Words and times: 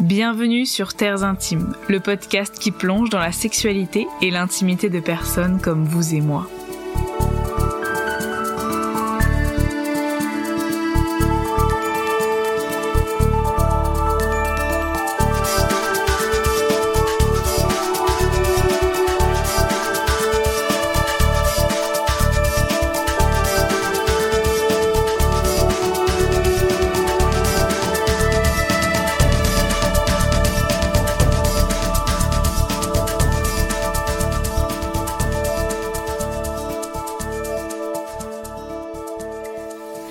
Bienvenue 0.00 0.66
sur 0.66 0.92
Terres 0.92 1.24
Intimes, 1.24 1.74
le 1.88 2.00
podcast 2.00 2.58
qui 2.58 2.70
plonge 2.70 3.08
dans 3.08 3.18
la 3.18 3.32
sexualité 3.32 4.06
et 4.20 4.30
l'intimité 4.30 4.90
de 4.90 5.00
personnes 5.00 5.58
comme 5.58 5.84
vous 5.84 6.14
et 6.14 6.20
moi. 6.20 6.46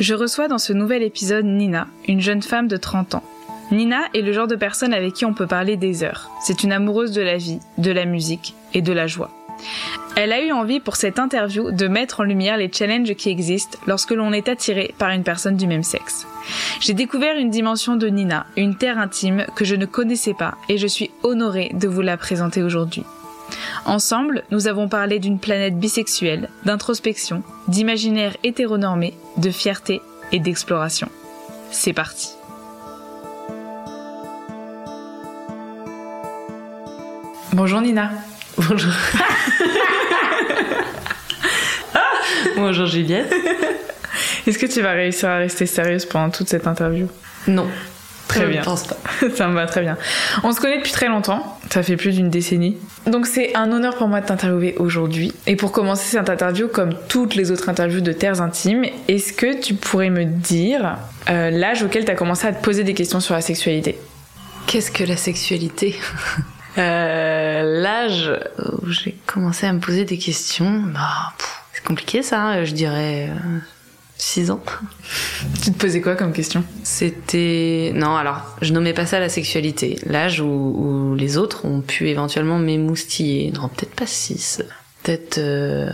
Je 0.06 0.14
reçois 0.14 0.48
dans 0.48 0.60
ce 0.60 0.72
nouvel 0.72 1.02
épisode 1.02 1.46
Nina, 1.46 1.88
une 2.08 2.22
jeune 2.22 2.44
femme 2.44 2.68
de 2.68 2.78
30 2.78 3.16
ans. 3.16 3.24
Nina 3.72 4.02
est 4.14 4.22
le 4.22 4.34
genre 4.34 4.46
de 4.46 4.56
personne 4.56 4.94
avec 4.94 5.14
qui 5.14 5.26
on 5.26 5.34
peut 5.34 5.48
parler 5.48 5.78
des 5.78 6.04
heures. 6.04 6.30
C'est 6.44 6.62
une 6.62 6.72
amoureuse 6.72 7.12
de 7.12 7.24
la 7.24 7.38
vie, 7.38 7.58
de 7.80 7.90
la 7.90 8.06
musique 8.06 8.54
et 8.76 8.84
de 8.84 8.94
la 8.94 9.08
joie. 9.08 9.32
Elle 10.16 10.32
a 10.32 10.44
eu 10.44 10.52
envie 10.52 10.80
pour 10.80 10.96
cette 10.96 11.18
interview 11.18 11.72
de 11.72 11.88
mettre 11.88 12.20
en 12.20 12.24
lumière 12.24 12.58
les 12.58 12.72
challenges 12.72 13.16
qui 13.16 13.30
existent 13.30 13.80
lorsque 13.88 14.12
l'on 14.12 14.32
est 14.32 14.48
attiré 14.48 14.94
par 15.00 15.10
une 15.10 15.24
personne 15.24 15.58
du 15.58 15.66
même 15.66 15.82
sexe. 15.82 16.28
J'ai 16.82 16.94
découvert 16.94 17.40
une 17.40 17.50
dimension 17.50 17.96
de 17.96 18.06
Nina, 18.06 18.46
une 18.58 18.76
terre 18.76 19.00
intime 19.00 19.48
que 19.56 19.66
je 19.66 19.74
ne 19.74 19.88
connaissais 19.88 20.36
pas 20.36 20.54
et 20.70 20.78
je 20.78 20.86
suis 20.86 21.10
honorée 21.24 21.72
de 21.74 21.88
vous 21.88 22.02
la 22.02 22.18
présenter 22.18 22.62
aujourd'hui. 22.62 23.06
Ensemble, 23.86 24.44
nous 24.52 24.68
avons 24.68 24.90
parlé 24.90 25.20
d'une 25.20 25.40
planète 25.40 25.78
bisexuelle, 25.78 26.50
d'introspection, 26.64 27.44
d'imaginaire 27.68 28.36
hétéronormé, 28.44 29.14
de 29.38 29.52
fierté 29.52 30.02
et 30.32 30.40
d'exploration. 30.40 31.10
C'est 31.72 31.94
parti. 31.94 32.30
Bonjour 37.54 37.82
Nina. 37.82 38.12
Bonjour. 38.58 38.92
Bonjour 42.56 42.86
Juliette. 42.86 43.34
Est-ce 44.48 44.58
que 44.58 44.66
tu 44.66 44.82
vas 44.82 44.92
réussir 44.92 45.30
à 45.30 45.38
rester 45.38 45.66
sérieuse 45.66 46.06
pendant 46.06 46.30
toute 46.30 46.48
cette 46.48 46.68
interview? 46.68 47.08
Non. 47.48 47.68
Très 48.28 48.48
bien. 48.48 48.62
Je 48.62 48.66
pense 48.66 48.88
pas. 48.88 48.98
Ça 49.36 49.48
me 49.48 49.56
va 49.56 49.66
très 49.68 49.82
bien. 49.82 49.98
On 50.44 50.52
se 50.52 50.60
connaît 50.60 50.78
depuis 50.78 50.92
très 50.92 51.08
longtemps. 51.08 51.55
Ça 51.70 51.84
fait 51.84 51.98
plus 51.98 52.16
d'une 52.16 52.30
décennie. 52.30 52.78
Donc 53.08 53.26
c'est 53.26 53.56
un 53.56 53.72
honneur 53.72 53.96
pour 53.96 54.08
moi 54.08 54.22
de 54.22 54.26
t'interviewer 54.26 54.76
aujourd'hui. 54.78 55.34
Et 55.48 55.56
pour 55.56 55.72
commencer 55.72 56.18
cette 56.18 56.30
interview, 56.30 56.68
comme 56.68 56.94
toutes 57.08 57.36
les 57.36 57.52
autres 57.52 57.70
interviews 57.70 58.02
de 58.02 58.12
Terres 58.12 58.42
Intimes, 58.42 58.86
est-ce 59.08 59.34
que 59.34 59.60
tu 59.60 59.74
pourrais 59.74 60.10
me 60.10 60.26
dire 60.26 60.98
euh, 61.30 61.50
l'âge 61.50 61.84
auquel 61.84 62.06
tu 62.06 62.12
as 62.12 62.16
commencé 62.16 62.48
à 62.48 62.54
te 62.54 62.64
poser 62.64 62.84
des 62.84 62.94
questions 62.94 63.20
sur 63.20 63.34
la 63.34 63.42
sexualité? 63.42 63.98
Qu'est-ce 64.68 64.92
que 64.92 65.04
la 65.04 65.18
sexualité? 65.18 65.96
Euh, 66.78 67.82
L'âge 67.82 68.30
où 68.82 68.90
j'ai 68.90 69.16
commencé 69.26 69.66
à 69.66 69.72
me 69.72 69.80
poser 69.80 70.04
des 70.04 70.18
questions, 70.18 70.84
bah, 70.94 71.32
c'est 71.72 71.86
compliqué 71.86 72.22
ça, 72.22 72.42
hein, 72.42 72.66
je 72.66 72.74
dirais 72.74 73.30
6 74.18 74.52
ans. 74.52 74.62
Tu 75.64 75.72
te 75.72 75.78
posais 75.78 76.02
quoi 76.02 76.16
comme 76.16 76.34
question? 76.34 76.64
C'était... 76.84 77.92
Non, 77.96 78.16
alors, 78.16 78.56
je 78.62 78.72
nommais 78.74 78.94
pas 78.94 79.06
ça 79.06 79.20
la 79.20 79.30
sexualité. 79.30 80.00
L'âge 80.06 80.42
où, 80.42 80.46
où 80.46 81.16
les 81.16 81.38
autres 81.38 81.66
ont 81.66 81.82
pu 81.82 82.10
éventuellement 82.10 82.58
m'émoustiller. 82.60 83.52
Non, 83.52 83.68
peut-être 83.70 83.96
pas 83.96 84.06
6. 84.08 84.64
Peut-être... 85.04 85.38
euh, 85.40 85.90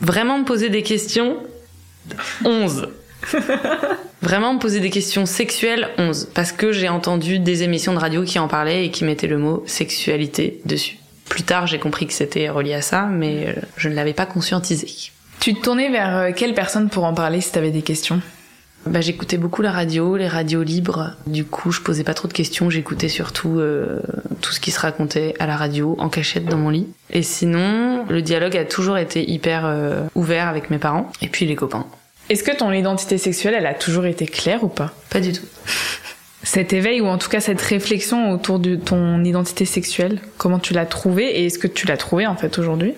Vraiment 0.00 0.38
me 0.38 0.44
poser 0.44 0.68
des 0.68 0.82
questions 0.82 1.36
11. 2.44 2.88
Vraiment 4.22 4.54
me 4.54 4.58
poser 4.58 4.80
des 4.80 4.90
questions 4.90 5.26
sexuelles 5.26 5.88
11. 5.98 6.30
Parce 6.34 6.50
que 6.52 6.72
j'ai 6.72 6.88
entendu 6.88 7.38
des 7.38 7.62
émissions 7.62 7.94
de 7.94 7.98
radio 7.98 8.24
qui 8.24 8.38
en 8.38 8.48
parlaient 8.48 8.86
et 8.86 8.90
qui 8.90 9.04
mettaient 9.04 9.28
le 9.28 9.38
mot 9.38 9.62
sexualité 9.66 10.60
dessus. 10.64 10.98
Plus 11.28 11.44
tard, 11.44 11.66
j'ai 11.66 11.78
compris 11.78 12.06
que 12.06 12.12
c'était 12.12 12.48
relié 12.48 12.74
à 12.74 12.82
ça, 12.82 13.06
mais 13.06 13.46
euh, 13.46 13.52
je 13.76 13.88
ne 13.88 13.94
l'avais 13.94 14.12
pas 14.12 14.26
conscientisé. 14.26 14.86
Tu 15.42 15.54
te 15.54 15.60
tournais 15.60 15.88
vers 15.88 16.16
euh, 16.16 16.30
quelle 16.30 16.54
personne 16.54 16.88
pour 16.88 17.02
en 17.02 17.14
parler 17.14 17.40
si 17.40 17.50
t'avais 17.50 17.72
des 17.72 17.82
questions? 17.82 18.20
Bah, 18.86 19.00
j'écoutais 19.00 19.38
beaucoup 19.38 19.60
la 19.60 19.72
radio, 19.72 20.16
les 20.16 20.28
radios 20.28 20.62
libres. 20.62 21.16
Du 21.26 21.44
coup, 21.44 21.72
je 21.72 21.80
posais 21.80 22.04
pas 22.04 22.14
trop 22.14 22.28
de 22.28 22.32
questions. 22.32 22.70
J'écoutais 22.70 23.08
surtout 23.08 23.58
euh, 23.58 23.98
tout 24.40 24.52
ce 24.52 24.60
qui 24.60 24.70
se 24.70 24.78
racontait 24.78 25.34
à 25.40 25.48
la 25.48 25.56
radio, 25.56 25.96
en 25.98 26.08
cachette 26.10 26.44
dans 26.44 26.58
mon 26.58 26.68
lit. 26.68 26.86
Et 27.10 27.24
sinon, 27.24 28.04
le 28.08 28.22
dialogue 28.22 28.56
a 28.56 28.64
toujours 28.64 28.98
été 28.98 29.28
hyper 29.28 29.64
euh, 29.66 30.04
ouvert 30.14 30.46
avec 30.46 30.70
mes 30.70 30.78
parents 30.78 31.10
et 31.20 31.26
puis 31.26 31.44
les 31.44 31.56
copains. 31.56 31.88
Est-ce 32.30 32.44
que 32.44 32.56
ton 32.56 32.70
identité 32.70 33.18
sexuelle, 33.18 33.54
elle 33.58 33.66
a 33.66 33.74
toujours 33.74 34.06
été 34.06 34.26
claire 34.26 34.62
ou 34.62 34.68
pas? 34.68 34.92
Pas 35.10 35.18
du 35.18 35.32
tout. 35.32 35.46
Cet 36.44 36.72
éveil 36.72 37.00
ou 37.00 37.06
en 37.06 37.18
tout 37.18 37.28
cas 37.28 37.40
cette 37.40 37.60
réflexion 37.60 38.30
autour 38.30 38.60
de 38.60 38.74
ton 38.74 39.22
identité 39.22 39.64
sexuelle, 39.64 40.20
comment 40.38 40.58
tu 40.58 40.72
l'as 40.72 40.86
trouvée 40.86 41.40
et 41.40 41.46
est-ce 41.46 41.58
que 41.58 41.68
tu 41.68 41.86
l'as 41.86 41.96
trouvée 41.96 42.26
en 42.26 42.34
fait 42.36 42.58
aujourd'hui? 42.58 42.94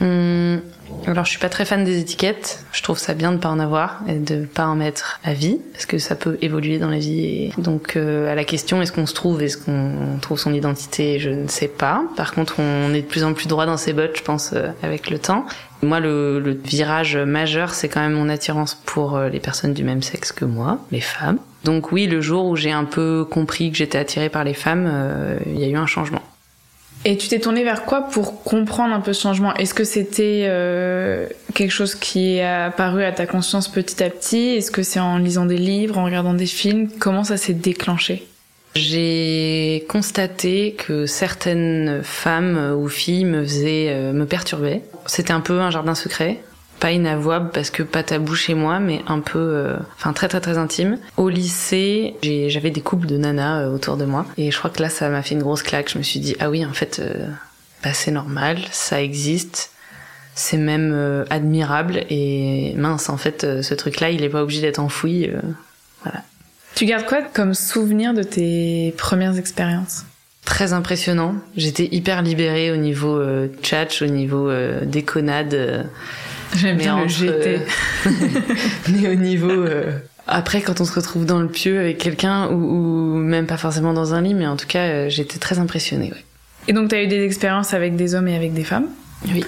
Hum, 0.00 0.60
alors, 1.06 1.24
je 1.24 1.30
suis 1.30 1.38
pas 1.38 1.48
très 1.48 1.64
fan 1.64 1.84
des 1.84 1.98
étiquettes. 1.98 2.64
Je 2.72 2.82
trouve 2.82 2.98
ça 2.98 3.14
bien 3.14 3.32
de 3.32 3.36
pas 3.36 3.50
en 3.50 3.58
avoir 3.58 4.00
et 4.08 4.14
de 4.14 4.44
pas 4.44 4.66
en 4.66 4.74
mettre 4.74 5.20
à 5.22 5.34
vie, 5.34 5.60
parce 5.72 5.86
que 5.86 5.98
ça 5.98 6.14
peut 6.14 6.38
évoluer 6.40 6.78
dans 6.78 6.88
la 6.88 6.98
vie. 6.98 7.50
Donc, 7.58 7.96
euh, 7.96 8.30
à 8.30 8.34
la 8.34 8.44
question, 8.44 8.80
est-ce 8.80 8.92
qu'on 8.92 9.06
se 9.06 9.14
trouve, 9.14 9.42
est-ce 9.42 9.58
qu'on 9.58 10.18
trouve 10.20 10.38
son 10.38 10.54
identité, 10.54 11.18
je 11.18 11.30
ne 11.30 11.46
sais 11.46 11.68
pas. 11.68 12.02
Par 12.16 12.32
contre, 12.32 12.60
on 12.60 12.94
est 12.94 13.02
de 13.02 13.06
plus 13.06 13.24
en 13.24 13.34
plus 13.34 13.48
droit 13.48 13.66
dans 13.66 13.76
ses 13.76 13.92
bottes, 13.92 14.16
je 14.16 14.22
pense, 14.22 14.52
euh, 14.54 14.68
avec 14.82 15.10
le 15.10 15.18
temps. 15.18 15.44
Moi, 15.82 16.00
le, 16.00 16.40
le 16.40 16.52
virage 16.52 17.16
majeur, 17.16 17.74
c'est 17.74 17.88
quand 17.88 18.00
même 18.00 18.14
mon 18.14 18.28
attirance 18.28 18.74
pour 18.86 19.16
euh, 19.16 19.28
les 19.28 19.40
personnes 19.40 19.74
du 19.74 19.84
même 19.84 20.02
sexe 20.02 20.32
que 20.32 20.46
moi, 20.46 20.78
les 20.90 21.00
femmes. 21.00 21.38
Donc 21.64 21.92
oui, 21.92 22.06
le 22.06 22.20
jour 22.20 22.46
où 22.46 22.56
j'ai 22.56 22.72
un 22.72 22.84
peu 22.84 23.26
compris 23.28 23.70
que 23.70 23.76
j'étais 23.76 23.98
attirée 23.98 24.28
par 24.28 24.44
les 24.44 24.54
femmes, 24.54 24.88
euh, 24.90 25.38
il 25.46 25.58
y 25.58 25.64
a 25.64 25.68
eu 25.68 25.76
un 25.76 25.86
changement. 25.86 26.22
Et 27.06 27.18
tu 27.18 27.28
t'es 27.28 27.38
tournée 27.38 27.64
vers 27.64 27.84
quoi 27.84 28.02
pour 28.02 28.42
comprendre 28.42 28.94
un 28.94 29.00
peu 29.00 29.12
ce 29.12 29.22
changement? 29.22 29.54
Est-ce 29.56 29.74
que 29.74 29.84
c'était 29.84 30.46
euh, 30.48 31.26
quelque 31.54 31.70
chose 31.70 31.94
qui 31.94 32.36
est 32.36 32.44
apparu 32.44 33.04
à 33.04 33.12
ta 33.12 33.26
conscience 33.26 33.68
petit 33.68 34.02
à 34.02 34.08
petit? 34.08 34.56
Est-ce 34.56 34.70
que 34.70 34.82
c'est 34.82 35.00
en 35.00 35.18
lisant 35.18 35.44
des 35.44 35.58
livres, 35.58 35.98
en 35.98 36.04
regardant 36.04 36.32
des 36.32 36.46
films? 36.46 36.88
Comment 36.98 37.22
ça 37.22 37.36
s'est 37.36 37.52
déclenché? 37.52 38.26
J'ai 38.74 39.84
constaté 39.88 40.74
que 40.76 41.04
certaines 41.04 42.00
femmes 42.02 42.74
ou 42.76 42.88
filles 42.88 43.26
me 43.26 43.44
faisaient, 43.44 43.90
euh, 43.90 44.12
me 44.12 44.24
perturbaient. 44.24 44.82
C'était 45.06 45.32
un 45.32 45.40
peu 45.40 45.60
un 45.60 45.70
jardin 45.70 45.94
secret. 45.94 46.40
Pas 46.80 46.92
inavouable 46.92 47.50
parce 47.54 47.70
que 47.70 47.82
pas 47.82 48.02
tabou 48.02 48.34
chez 48.34 48.52
moi, 48.52 48.78
mais 48.78 49.00
un 49.06 49.20
peu, 49.20 49.38
euh, 49.38 49.76
enfin 49.96 50.12
très 50.12 50.28
très 50.28 50.40
très 50.40 50.58
intime. 50.58 50.98
Au 51.16 51.30
lycée, 51.30 52.14
j'avais 52.22 52.70
des 52.70 52.82
couples 52.82 53.06
de 53.06 53.16
nanas 53.16 53.60
euh, 53.62 53.74
autour 53.74 53.96
de 53.96 54.04
moi, 54.04 54.26
et 54.36 54.50
je 54.50 54.58
crois 54.58 54.70
que 54.70 54.82
là 54.82 54.90
ça 54.90 55.08
m'a 55.08 55.22
fait 55.22 55.34
une 55.34 55.42
grosse 55.42 55.62
claque. 55.62 55.90
Je 55.90 55.96
me 55.96 56.02
suis 56.02 56.20
dit 56.20 56.36
ah 56.40 56.50
oui 56.50 56.62
en 56.66 56.72
fait, 56.74 57.00
euh, 57.00 57.26
bah, 57.82 57.94
c'est 57.94 58.10
normal, 58.10 58.58
ça 58.70 59.00
existe, 59.00 59.70
c'est 60.34 60.58
même 60.58 60.90
euh, 60.92 61.24
admirable 61.30 62.04
et 62.10 62.74
mince 62.76 63.08
en 63.08 63.16
fait 63.16 63.62
ce 63.62 63.72
truc-là 63.74 64.10
il 64.10 64.22
est 64.22 64.28
pas 64.28 64.42
obligé 64.42 64.60
d'être 64.60 64.80
enfoui. 64.80 65.30
euh, 65.30 66.10
Tu 66.74 66.84
gardes 66.84 67.06
quoi 67.06 67.22
comme 67.22 67.54
souvenir 67.54 68.12
de 68.12 68.24
tes 68.24 68.92
premières 68.98 69.38
expériences? 69.38 70.04
Très 70.44 70.74
impressionnant. 70.74 71.36
J'étais 71.56 71.88
hyper 71.92 72.20
libérée 72.20 72.70
au 72.72 72.76
niveau 72.76 73.16
euh, 73.16 73.48
tchatch, 73.62 74.02
au 74.02 74.06
niveau 74.06 74.50
euh, 74.50 74.84
déconnade. 74.84 75.88
Euh, 76.54 76.58
J'aime 76.58 76.76
bien 76.76 76.96
le 76.96 77.04
entre, 77.04 77.10
GT. 77.12 77.58
euh, 78.06 78.10
mais 78.90 79.08
au 79.08 79.14
niveau... 79.14 79.50
euh, 79.50 79.92
Après, 80.26 80.62
quand 80.62 80.80
on 80.80 80.84
se 80.84 80.92
retrouve 80.94 81.26
dans 81.26 81.40
le 81.40 81.48
pieu 81.48 81.78
avec 81.78 81.98
quelqu'un, 81.98 82.48
ou, 82.48 82.54
ou 82.54 83.16
même 83.16 83.46
pas 83.46 83.56
forcément 83.56 83.92
dans 83.92 84.14
un 84.14 84.22
lit, 84.22 84.34
mais 84.34 84.46
en 84.46 84.56
tout 84.56 84.66
cas, 84.66 84.84
euh, 84.86 85.08
j'étais 85.08 85.38
très 85.38 85.58
impressionnée. 85.58 86.10
Ouais. 86.12 86.24
Et 86.68 86.72
donc 86.72 86.88
t'as 86.88 87.02
eu 87.02 87.06
des 87.06 87.22
expériences 87.24 87.74
avec 87.74 87.94
des 87.96 88.14
hommes 88.14 88.28
et 88.28 88.36
avec 88.36 88.54
des 88.54 88.64
femmes? 88.64 88.86
Oui. 89.28 89.44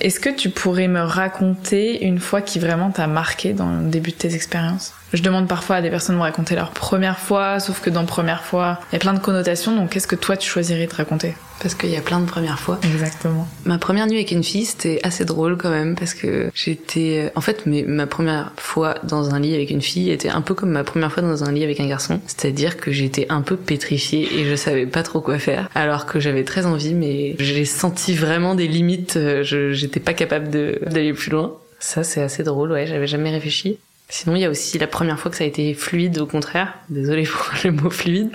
Est-ce 0.00 0.20
que 0.20 0.28
tu 0.30 0.50
pourrais 0.50 0.86
me 0.86 1.00
raconter 1.00 2.04
une 2.04 2.20
fois 2.20 2.40
qui 2.40 2.58
vraiment 2.60 2.90
t'a 2.90 3.06
marqué 3.08 3.52
dans 3.52 3.70
le 3.70 3.88
début 3.88 4.10
de 4.10 4.16
tes 4.16 4.34
expériences? 4.34 4.92
Je 5.12 5.22
demande 5.22 5.48
parfois 5.48 5.76
à 5.76 5.80
des 5.82 5.90
personnes 5.90 6.16
de 6.16 6.18
me 6.18 6.24
raconter 6.24 6.54
leur 6.54 6.70
première 6.70 7.18
fois, 7.18 7.60
sauf 7.60 7.80
que 7.80 7.88
dans 7.90 8.04
première 8.04 8.42
fois, 8.44 8.78
il 8.90 8.94
y 8.94 8.96
a 8.96 8.98
plein 8.98 9.14
de 9.14 9.18
connotations, 9.20 9.74
donc 9.74 9.90
qu'est-ce 9.90 10.06
que 10.06 10.16
toi 10.16 10.36
tu 10.36 10.48
choisirais 10.48 10.86
de 10.86 10.94
raconter? 10.94 11.34
Parce 11.62 11.74
qu'il 11.74 11.90
y 11.90 11.96
a 11.96 12.00
plein 12.02 12.20
de 12.20 12.26
premières 12.26 12.58
fois. 12.60 12.78
Exactement. 12.84 13.48
Ma 13.64 13.78
première 13.78 14.06
nuit 14.06 14.16
avec 14.16 14.30
une 14.30 14.44
fille, 14.44 14.64
c'était 14.66 15.00
assez 15.02 15.24
drôle 15.24 15.56
quand 15.56 15.70
même, 15.70 15.96
parce 15.96 16.14
que 16.14 16.50
j'étais... 16.54 17.32
En 17.34 17.40
fait, 17.40 17.62
mais 17.66 17.82
ma 17.86 18.06
première 18.06 18.52
fois 18.58 18.94
dans 19.02 19.34
un 19.34 19.40
lit 19.40 19.54
avec 19.54 19.70
une 19.70 19.82
fille 19.82 20.10
était 20.10 20.28
un 20.28 20.40
peu 20.42 20.54
comme 20.54 20.70
ma 20.70 20.84
première 20.84 21.10
fois 21.12 21.22
dans 21.22 21.42
un 21.42 21.50
lit 21.50 21.64
avec 21.64 21.80
un 21.80 21.88
garçon. 21.88 22.20
C'est-à-dire 22.26 22.76
que 22.76 22.92
j'étais 22.92 23.26
un 23.28 23.40
peu 23.42 23.56
pétrifiée 23.56 24.28
et 24.38 24.44
je 24.44 24.54
savais 24.54 24.86
pas 24.86 25.02
trop 25.02 25.20
quoi 25.20 25.38
faire, 25.38 25.68
alors 25.74 26.06
que 26.06 26.20
j'avais 26.20 26.44
très 26.44 26.64
envie, 26.66 26.94
mais 26.94 27.34
j'ai 27.40 27.64
senti 27.64 28.14
vraiment 28.14 28.54
des 28.54 28.68
limites. 28.68 29.16
euh, 29.16 29.42
Je 29.42 29.72
J'étais 29.72 30.00
pas 30.00 30.12
capable 30.14 30.50
de- 30.50 30.78
d'aller 30.86 31.12
plus 31.12 31.30
loin. 31.30 31.54
Ça, 31.80 32.04
c'est 32.04 32.20
assez 32.22 32.42
drôle, 32.42 32.72
ouais, 32.72 32.86
j'avais 32.86 33.06
jamais 33.06 33.30
réfléchi. 33.30 33.78
Sinon, 34.08 34.36
il 34.36 34.42
y 34.42 34.44
a 34.44 34.50
aussi 34.50 34.78
la 34.78 34.86
première 34.86 35.18
fois 35.18 35.30
que 35.30 35.36
ça 35.36 35.44
a 35.44 35.46
été 35.46 35.74
fluide, 35.74 36.18
au 36.18 36.26
contraire. 36.26 36.74
Désolée 36.88 37.24
pour 37.24 37.50
le 37.64 37.72
mot 37.72 37.90
fluide. 37.90 38.30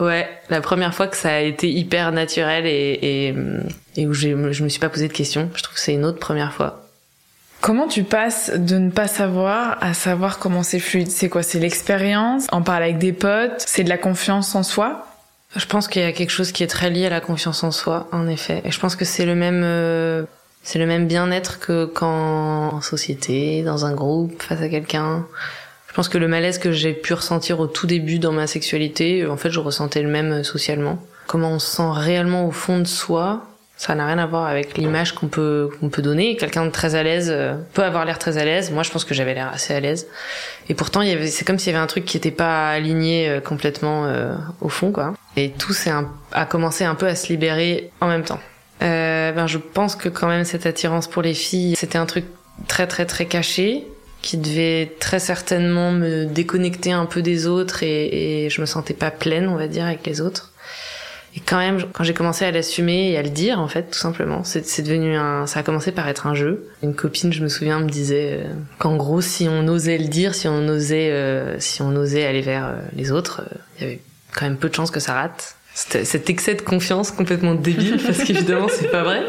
Ouais, 0.00 0.28
la 0.50 0.60
première 0.60 0.94
fois 0.94 1.06
que 1.06 1.16
ça 1.16 1.30
a 1.34 1.40
été 1.40 1.70
hyper 1.70 2.12
naturel 2.12 2.66
et, 2.66 3.34
et, 3.96 4.06
où 4.06 4.12
je, 4.12 4.52
je 4.52 4.64
me 4.64 4.68
suis 4.68 4.80
pas 4.80 4.90
posé 4.90 5.08
de 5.08 5.12
questions. 5.12 5.48
Je 5.54 5.62
trouve 5.62 5.74
que 5.74 5.80
c'est 5.80 5.94
une 5.94 6.04
autre 6.04 6.18
première 6.18 6.52
fois. 6.52 6.82
Comment 7.62 7.88
tu 7.88 8.04
passes 8.04 8.50
de 8.54 8.76
ne 8.76 8.90
pas 8.90 9.08
savoir 9.08 9.78
à 9.80 9.94
savoir 9.94 10.38
comment 10.38 10.62
c'est 10.62 10.80
fluide? 10.80 11.10
C'est 11.10 11.28
quoi? 11.28 11.42
C'est 11.42 11.58
l'expérience? 11.58 12.46
En 12.52 12.62
parler 12.62 12.86
avec 12.86 12.98
des 12.98 13.12
potes? 13.12 13.64
C'est 13.66 13.84
de 13.84 13.88
la 13.88 13.96
confiance 13.96 14.54
en 14.54 14.62
soi? 14.62 15.06
Je 15.54 15.64
pense 15.64 15.88
qu'il 15.88 16.02
y 16.02 16.04
a 16.04 16.12
quelque 16.12 16.30
chose 16.30 16.52
qui 16.52 16.62
est 16.62 16.68
très 16.68 16.90
lié 16.90 17.06
à 17.06 17.10
la 17.10 17.20
confiance 17.20 17.64
en 17.64 17.70
soi, 17.70 18.08
en 18.12 18.28
effet. 18.28 18.60
Et 18.64 18.70
je 18.70 18.78
pense 18.78 18.94
que 18.94 19.06
c'est 19.06 19.24
le 19.24 19.34
même, 19.34 19.62
euh, 19.64 20.24
c'est 20.66 20.80
le 20.80 20.86
même 20.86 21.06
bien-être 21.06 21.60
que 21.60 21.84
quand 21.84 22.70
en 22.72 22.80
société, 22.80 23.62
dans 23.62 23.86
un 23.86 23.94
groupe, 23.94 24.42
face 24.42 24.60
à 24.60 24.68
quelqu'un. 24.68 25.24
Je 25.88 25.94
pense 25.94 26.08
que 26.08 26.18
le 26.18 26.26
malaise 26.26 26.58
que 26.58 26.72
j'ai 26.72 26.92
pu 26.92 27.14
ressentir 27.14 27.60
au 27.60 27.68
tout 27.68 27.86
début 27.86 28.18
dans 28.18 28.32
ma 28.32 28.48
sexualité, 28.48 29.22
euh, 29.22 29.30
en 29.30 29.36
fait, 29.36 29.50
je 29.50 29.60
ressentais 29.60 30.02
le 30.02 30.08
même 30.08 30.32
euh, 30.32 30.42
socialement. 30.42 30.98
Comment 31.28 31.52
on 31.52 31.58
se 31.60 31.76
sent 31.76 31.88
réellement 31.92 32.48
au 32.48 32.50
fond 32.50 32.80
de 32.80 32.84
soi, 32.84 33.46
ça 33.76 33.94
n'a 33.94 34.08
rien 34.08 34.18
à 34.18 34.26
voir 34.26 34.48
avec 34.48 34.76
l'image 34.76 35.14
qu'on 35.14 35.28
peut 35.28 35.70
qu'on 35.78 35.88
peut 35.88 36.02
donner. 36.02 36.36
Quelqu'un 36.36 36.66
de 36.66 36.72
très 36.72 36.96
à 36.96 37.04
l'aise 37.04 37.28
euh, 37.30 37.54
peut 37.72 37.84
avoir 37.84 38.04
l'air 38.04 38.18
très 38.18 38.36
à 38.36 38.44
l'aise. 38.44 38.72
Moi, 38.72 38.82
je 38.82 38.90
pense 38.90 39.04
que 39.04 39.14
j'avais 39.14 39.34
l'air 39.34 39.48
assez 39.54 39.72
à 39.72 39.78
l'aise. 39.78 40.08
Et 40.68 40.74
pourtant, 40.74 41.00
il 41.00 41.08
y 41.08 41.12
avait, 41.12 41.28
c'est 41.28 41.44
comme 41.44 41.60
s'il 41.60 41.72
y 41.72 41.76
avait 41.76 41.84
un 41.84 41.86
truc 41.86 42.04
qui 42.04 42.16
n'était 42.16 42.32
pas 42.32 42.70
aligné 42.70 43.38
complètement 43.44 44.12
au 44.60 44.68
fond, 44.68 44.90
quoi. 44.90 45.14
Et 45.36 45.52
tout 45.52 45.72
s'est 45.72 45.92
a 46.32 46.44
commencé 46.46 46.82
un 46.82 46.96
peu 46.96 47.06
à 47.06 47.14
se 47.14 47.28
libérer 47.28 47.92
en 48.00 48.08
même 48.08 48.24
temps. 48.24 48.40
Euh, 48.82 49.32
ben, 49.32 49.46
je 49.46 49.58
pense 49.58 49.96
que 49.96 50.08
quand 50.08 50.28
même 50.28 50.44
cette 50.44 50.66
attirance 50.66 51.08
pour 51.08 51.22
les 51.22 51.34
filles, 51.34 51.74
c'était 51.76 51.98
un 51.98 52.06
truc 52.06 52.24
très 52.68 52.86
très 52.86 53.06
très 53.06 53.26
caché 53.26 53.86
qui 54.22 54.36
devait 54.36 54.92
très 54.98 55.18
certainement 55.18 55.92
me 55.92 56.24
déconnecter 56.24 56.92
un 56.92 57.06
peu 57.06 57.22
des 57.22 57.46
autres 57.46 57.82
et, 57.82 58.44
et 58.44 58.50
je 58.50 58.60
me 58.60 58.66
sentais 58.66 58.94
pas 58.94 59.10
pleine, 59.10 59.48
on 59.48 59.56
va 59.56 59.68
dire, 59.68 59.84
avec 59.84 60.04
les 60.06 60.20
autres. 60.20 60.52
Et 61.36 61.40
quand 61.40 61.58
même, 61.58 61.84
quand 61.92 62.02
j'ai 62.02 62.14
commencé 62.14 62.46
à 62.46 62.50
l'assumer 62.50 63.10
et 63.10 63.18
à 63.18 63.22
le 63.22 63.28
dire, 63.28 63.60
en 63.60 63.68
fait, 63.68 63.90
tout 63.90 63.98
simplement, 63.98 64.42
c'est 64.42 64.80
devenu 64.80 65.16
un, 65.16 65.46
ça 65.46 65.60
a 65.60 65.62
commencé 65.62 65.92
par 65.92 66.08
être 66.08 66.26
un 66.26 66.34
jeu. 66.34 66.66
Une 66.82 66.94
copine, 66.94 67.30
je 67.30 67.42
me 67.42 67.48
souviens, 67.48 67.78
me 67.78 67.90
disait 67.90 68.40
euh, 68.42 68.54
qu'en 68.78 68.96
gros, 68.96 69.20
si 69.20 69.46
on 69.46 69.68
osait 69.68 69.98
le 69.98 70.08
dire, 70.08 70.34
si 70.34 70.48
on 70.48 70.66
osait, 70.66 71.10
euh, 71.12 71.60
si 71.60 71.82
on 71.82 71.94
osait 71.94 72.24
aller 72.24 72.40
vers 72.40 72.66
euh, 72.66 72.76
les 72.94 73.12
autres, 73.12 73.42
il 73.76 73.82
y 73.82 73.86
avait 73.86 74.00
quand 74.34 74.46
même 74.46 74.56
peu 74.56 74.70
de 74.70 74.74
chances 74.74 74.90
que 74.90 74.98
ça 74.98 75.12
rate. 75.12 75.56
Cet 75.76 76.30
excès 76.30 76.54
de 76.54 76.62
confiance 76.62 77.10
complètement 77.10 77.54
débile, 77.54 78.00
parce 78.02 78.24
qu'évidemment, 78.24 78.66
c'est 78.70 78.90
pas 78.90 79.02
vrai. 79.02 79.24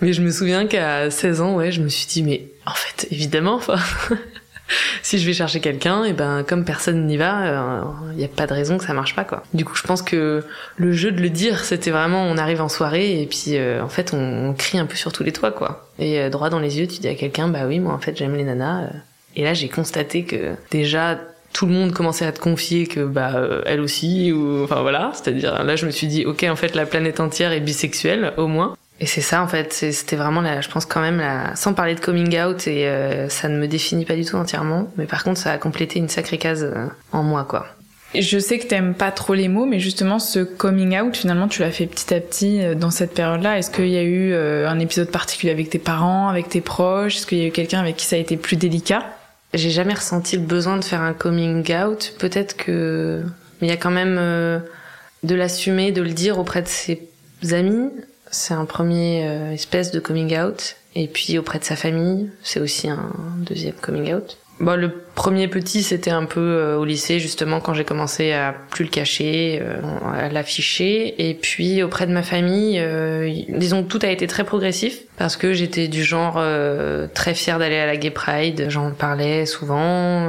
Mais 0.00 0.14
je 0.14 0.22
me 0.22 0.30
souviens 0.30 0.66
qu'à 0.66 1.10
16 1.10 1.42
ans, 1.42 1.56
ouais, 1.56 1.72
je 1.72 1.82
me 1.82 1.88
suis 1.88 2.06
dit, 2.06 2.22
mais 2.22 2.48
en 2.64 2.72
fait, 2.72 3.06
évidemment, 3.10 3.56
enfin, 3.56 3.76
si 5.02 5.18
je 5.18 5.26
vais 5.26 5.34
chercher 5.34 5.60
quelqu'un, 5.60 6.04
et 6.04 6.14
ben 6.14 6.42
comme 6.42 6.64
personne 6.64 7.06
n'y 7.06 7.18
va, 7.18 7.44
il 7.44 7.48
euh, 7.48 8.14
n'y 8.14 8.24
a 8.24 8.28
pas 8.28 8.46
de 8.46 8.54
raison 8.54 8.78
que 8.78 8.84
ça 8.84 8.94
marche 8.94 9.14
pas, 9.14 9.24
quoi. 9.24 9.42
Du 9.52 9.66
coup, 9.66 9.74
je 9.74 9.82
pense 9.82 10.00
que 10.00 10.42
le 10.78 10.92
jeu 10.92 11.12
de 11.12 11.20
le 11.20 11.28
dire, 11.28 11.62
c'était 11.62 11.90
vraiment, 11.90 12.22
on 12.24 12.38
arrive 12.38 12.62
en 12.62 12.70
soirée 12.70 13.20
et 13.20 13.26
puis 13.26 13.58
euh, 13.58 13.82
en 13.82 13.90
fait, 13.90 14.14
on, 14.14 14.54
crie 14.54 14.78
un 14.78 14.86
peu 14.86 14.96
sur 14.96 15.12
tous 15.12 15.22
les 15.22 15.32
toits, 15.32 15.52
quoi. 15.52 15.90
Et 15.98 16.18
euh, 16.18 16.30
droit 16.30 16.48
dans 16.48 16.60
les 16.60 16.78
yeux, 16.78 16.86
tu 16.86 17.00
dis 17.00 17.08
à 17.08 17.14
quelqu'un, 17.14 17.48
bah 17.48 17.66
oui, 17.66 17.78
moi 17.78 17.92
en 17.92 17.98
fait, 17.98 18.16
j'aime 18.16 18.34
les 18.34 18.44
nanas. 18.44 18.88
Et 19.36 19.44
là, 19.44 19.52
j'ai 19.52 19.68
constaté 19.68 20.24
que 20.24 20.54
déjà 20.70 21.20
tout 21.54 21.66
le 21.66 21.72
monde 21.72 21.92
commençait 21.92 22.26
à 22.26 22.32
te 22.32 22.40
confier 22.40 22.86
que 22.86 23.00
bah 23.00 23.32
elle 23.64 23.80
aussi 23.80 24.32
ou 24.32 24.64
enfin 24.64 24.82
voilà. 24.82 25.12
C'est 25.14 25.28
à 25.28 25.32
dire 25.32 25.64
là 25.64 25.76
je 25.76 25.86
me 25.86 25.90
suis 25.90 26.08
dit 26.08 26.26
ok 26.26 26.44
en 26.50 26.56
fait 26.56 26.74
la 26.74 26.84
planète 26.84 27.20
entière 27.20 27.52
est 27.52 27.60
bisexuelle 27.60 28.34
au 28.36 28.48
moins. 28.48 28.76
Et 29.00 29.06
c'est 29.06 29.20
ça 29.20 29.42
en 29.42 29.48
fait, 29.48 29.72
c'était 29.72 30.16
vraiment 30.16 30.40
là, 30.40 30.60
je 30.60 30.68
pense 30.68 30.86
quand 30.86 31.00
même 31.00 31.18
la, 31.18 31.56
sans 31.56 31.74
parler 31.74 31.94
de 31.94 32.00
coming 32.00 32.38
out 32.40 32.68
et 32.68 32.86
euh, 32.86 33.28
ça 33.28 33.48
ne 33.48 33.58
me 33.58 33.66
définit 33.66 34.04
pas 34.04 34.14
du 34.14 34.24
tout 34.24 34.36
entièrement, 34.36 34.88
mais 34.96 35.06
par 35.06 35.24
contre 35.24 35.40
ça 35.40 35.50
a 35.50 35.58
complété 35.58 35.98
une 35.98 36.08
sacrée 36.08 36.38
case 36.38 36.62
euh, 36.64 36.86
en 37.10 37.24
moi 37.24 37.44
quoi. 37.44 37.66
Je 38.16 38.38
sais 38.38 38.60
que 38.60 38.66
t'aimes 38.68 38.94
pas 38.94 39.10
trop 39.10 39.34
les 39.34 39.48
mots, 39.48 39.66
mais 39.66 39.80
justement 39.80 40.20
ce 40.20 40.38
coming 40.38 41.00
out 41.00 41.16
finalement 41.16 41.48
tu 41.48 41.62
l'as 41.62 41.72
fait 41.72 41.86
petit 41.86 42.14
à 42.14 42.20
petit 42.20 42.62
euh, 42.62 42.76
dans 42.76 42.92
cette 42.92 43.14
période-là. 43.14 43.58
Est-ce 43.58 43.72
qu'il 43.72 43.88
y 43.88 43.98
a 43.98 44.04
eu 44.04 44.32
un 44.34 44.78
épisode 44.78 45.10
particulier 45.10 45.52
avec 45.52 45.70
tes 45.70 45.80
parents, 45.80 46.28
avec 46.28 46.48
tes 46.48 46.60
proches? 46.60 47.16
Est-ce 47.16 47.26
qu'il 47.26 47.38
y 47.38 47.42
a 47.42 47.46
eu 47.46 47.52
quelqu'un 47.52 47.80
avec 47.80 47.96
qui 47.96 48.06
ça 48.06 48.14
a 48.14 48.20
été 48.20 48.36
plus 48.36 48.56
délicat? 48.56 49.04
J'ai 49.54 49.70
jamais 49.70 49.94
ressenti 49.94 50.36
le 50.36 50.42
besoin 50.42 50.76
de 50.76 50.84
faire 50.84 51.00
un 51.00 51.14
coming 51.14 51.74
out. 51.74 52.14
Peut-être 52.18 52.56
que 52.56 53.22
mais 53.60 53.68
il 53.68 53.70
y 53.70 53.72
a 53.72 53.76
quand 53.76 53.90
même 53.90 54.16
de 55.22 55.34
l'assumer, 55.34 55.92
de 55.92 56.02
le 56.02 56.10
dire 56.10 56.38
auprès 56.38 56.60
de 56.60 56.68
ses 56.68 57.08
amis 57.52 57.90
c'est 58.34 58.54
un 58.54 58.64
premier 58.64 59.26
euh, 59.26 59.52
espèce 59.52 59.90
de 59.90 60.00
coming 60.00 60.36
out. 60.38 60.76
Et 60.96 61.08
puis 61.08 61.38
auprès 61.38 61.58
de 61.58 61.64
sa 61.64 61.76
famille, 61.76 62.30
c'est 62.42 62.60
aussi 62.60 62.88
un 62.88 63.12
deuxième 63.38 63.74
coming 63.74 64.14
out. 64.14 64.38
Bon, 64.60 64.78
le 64.78 64.90
premier 64.90 65.48
petit, 65.48 65.82
c'était 65.82 66.10
un 66.10 66.26
peu 66.26 66.40
euh, 66.40 66.76
au 66.76 66.84
lycée, 66.84 67.18
justement, 67.18 67.60
quand 67.60 67.74
j'ai 67.74 67.84
commencé 67.84 68.32
à 68.32 68.54
plus 68.70 68.84
le 68.84 68.90
cacher, 68.90 69.60
euh, 69.60 69.80
à 70.14 70.28
l'afficher. 70.28 71.28
Et 71.28 71.34
puis 71.34 71.82
auprès 71.82 72.06
de 72.06 72.12
ma 72.12 72.22
famille, 72.22 72.80
disons 73.48 73.82
que 73.82 73.88
tout 73.88 73.98
a 74.02 74.08
été 74.08 74.26
très 74.26 74.44
progressif, 74.44 75.00
parce 75.16 75.36
que 75.36 75.52
j'étais 75.52 75.88
du 75.88 76.04
genre 76.04 76.40
très 77.14 77.34
fière 77.34 77.58
d'aller 77.58 77.78
à 77.78 77.86
la 77.86 77.96
Gay 77.96 78.10
Pride, 78.10 78.66
j'en 78.68 78.90
parlais 78.92 79.44
souvent. 79.46 80.28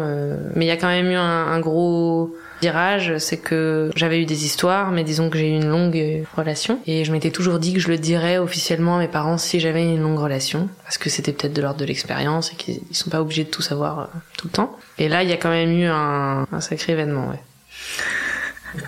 mais 0.56 0.66
il 0.66 0.68
y 0.68 0.72
a 0.72 0.78
quand 0.78 0.88
même 0.88 1.10
eu 1.10 1.16
un, 1.16 1.48
un 1.48 1.60
gros 1.60 2.36
virage, 2.66 3.20
c'est 3.20 3.38
que 3.38 3.92
j'avais 3.96 4.20
eu 4.20 4.26
des 4.26 4.44
histoires, 4.44 4.90
mais 4.90 5.04
disons 5.04 5.30
que 5.30 5.38
j'ai 5.38 5.50
eu 5.50 5.56
une 5.56 5.70
longue 5.70 6.26
relation. 6.36 6.80
Et 6.88 7.06
je 7.06 7.12
m'étais 7.12 7.30
toujours 7.30 7.60
dit 7.60 7.74
que 7.74 7.80
je 7.80 7.90
le 7.90 7.98
dirais 7.98 8.40
officiellement 8.40 8.96
à 8.98 9.00
mes 9.00 9.08
parents 9.08 9.38
si 9.38 9.60
j'avais 9.60 9.84
une 9.84 10.02
longue 10.02 10.18
relation, 10.18 10.68
parce 10.84 10.98
que 10.98 11.12
c'était 11.12 11.32
peut-être 11.32 11.54
de 11.54 11.62
l'ordre 11.62 11.80
de 11.80 11.86
l'expérience 11.86 12.52
et 12.52 12.56
qu'ils 12.56 12.82
sont 12.92 13.12
pas 13.12 13.22
obligés 13.22 13.44
de 13.44 13.52
tout 13.52 13.62
savoir 13.62 14.00
euh, 14.00 14.06
tout 14.38 14.48
le 14.48 14.52
temps. 14.52 14.76
Et 14.98 15.08
là, 15.10 15.22
il 15.22 15.30
y 15.30 15.34
a 15.34 15.38
quand 15.38 15.52
même 15.52 15.72
eu 15.78 15.86
un, 15.86 16.48
un 16.52 16.62
sacré 16.62 16.94
événement, 16.94 17.30
ouais. 17.30 18.82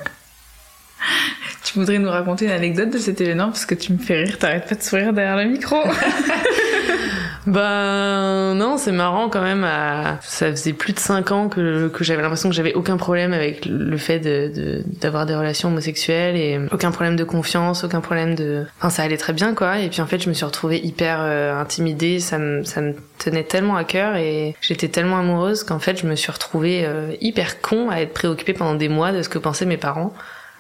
Tu 1.64 1.78
voudrais 1.78 2.00
nous 2.00 2.10
raconter 2.10 2.46
une 2.46 2.52
anecdote 2.52 2.90
de 2.90 2.98
cet 2.98 3.22
événement 3.22 3.48
parce 3.48 3.68
que 3.68 3.76
tu 3.76 3.94
me 3.94 4.00
fais 4.00 4.24
rire, 4.24 4.40
t'arrêtes 4.40 4.68
pas 4.68 4.76
de 4.76 4.82
sourire 4.82 5.14
derrière 5.14 5.38
le 5.38 5.46
micro. 5.52 5.76
Ben 7.48 8.56
non, 8.56 8.78
c'est 8.78 8.92
marrant 8.92 9.30
quand 9.30 9.42
même. 9.42 9.66
Ça 10.22 10.52
faisait 10.52 10.74
plus 10.74 10.92
de 10.92 11.00
5 11.00 11.32
ans 11.32 11.48
que, 11.48 11.88
que 11.88 12.04
j'avais 12.04 12.22
l'impression 12.22 12.50
que 12.50 12.56
j'avais 12.56 12.74
aucun 12.74 12.98
problème 12.98 13.32
avec 13.32 13.66
le 13.66 13.98
fait 13.98 14.20
de 14.20 14.84
d'avoir 15.00 15.26
des 15.26 15.34
relations 15.34 15.70
homosexuelles 15.70 16.36
et 16.36 16.60
aucun 16.74 16.92
problème 16.92 17.16
de 17.16 17.24
confiance, 17.24 17.86
aucun 17.86 18.02
problème 18.02 18.36
de. 18.36 18.66
Enfin, 18.80 18.90
ça 18.90 19.04
allait 19.04 19.18
très 19.18 19.32
bien 19.32 19.54
quoi. 19.54 19.80
Et 19.80 19.88
puis 19.88 20.02
en 20.02 20.08
fait, 20.08 20.22
je 20.22 20.28
me 20.28 20.34
suis 20.34 20.44
retrouvée 20.44 20.86
hyper 20.86 21.20
euh, 21.22 21.58
intimidée. 21.58 22.20
Ça 22.20 22.38
me 22.38 22.66
ça 22.66 22.82
me 22.82 22.96
tenait 23.18 23.46
tellement 23.46 23.78
à 23.78 23.86
cœur 23.86 24.18
et 24.18 24.54
j'étais 24.60 24.90
tellement 24.90 25.18
amoureuse 25.18 25.64
qu'en 25.64 25.80
fait, 25.80 25.98
je 25.98 26.06
me 26.06 26.16
suis 26.16 26.32
retrouvée 26.34 26.84
euh, 26.86 27.14
hyper 27.22 27.62
con 27.62 27.90
à 27.90 28.02
être 28.02 28.14
préoccupée 28.14 28.54
pendant 28.54 28.76
des 28.76 28.90
mois 28.90 29.14
de 29.14 29.22
ce 29.22 29.30
que 29.30 29.38
pensaient 29.38 29.66
mes 29.66 29.78
parents, 29.78 30.14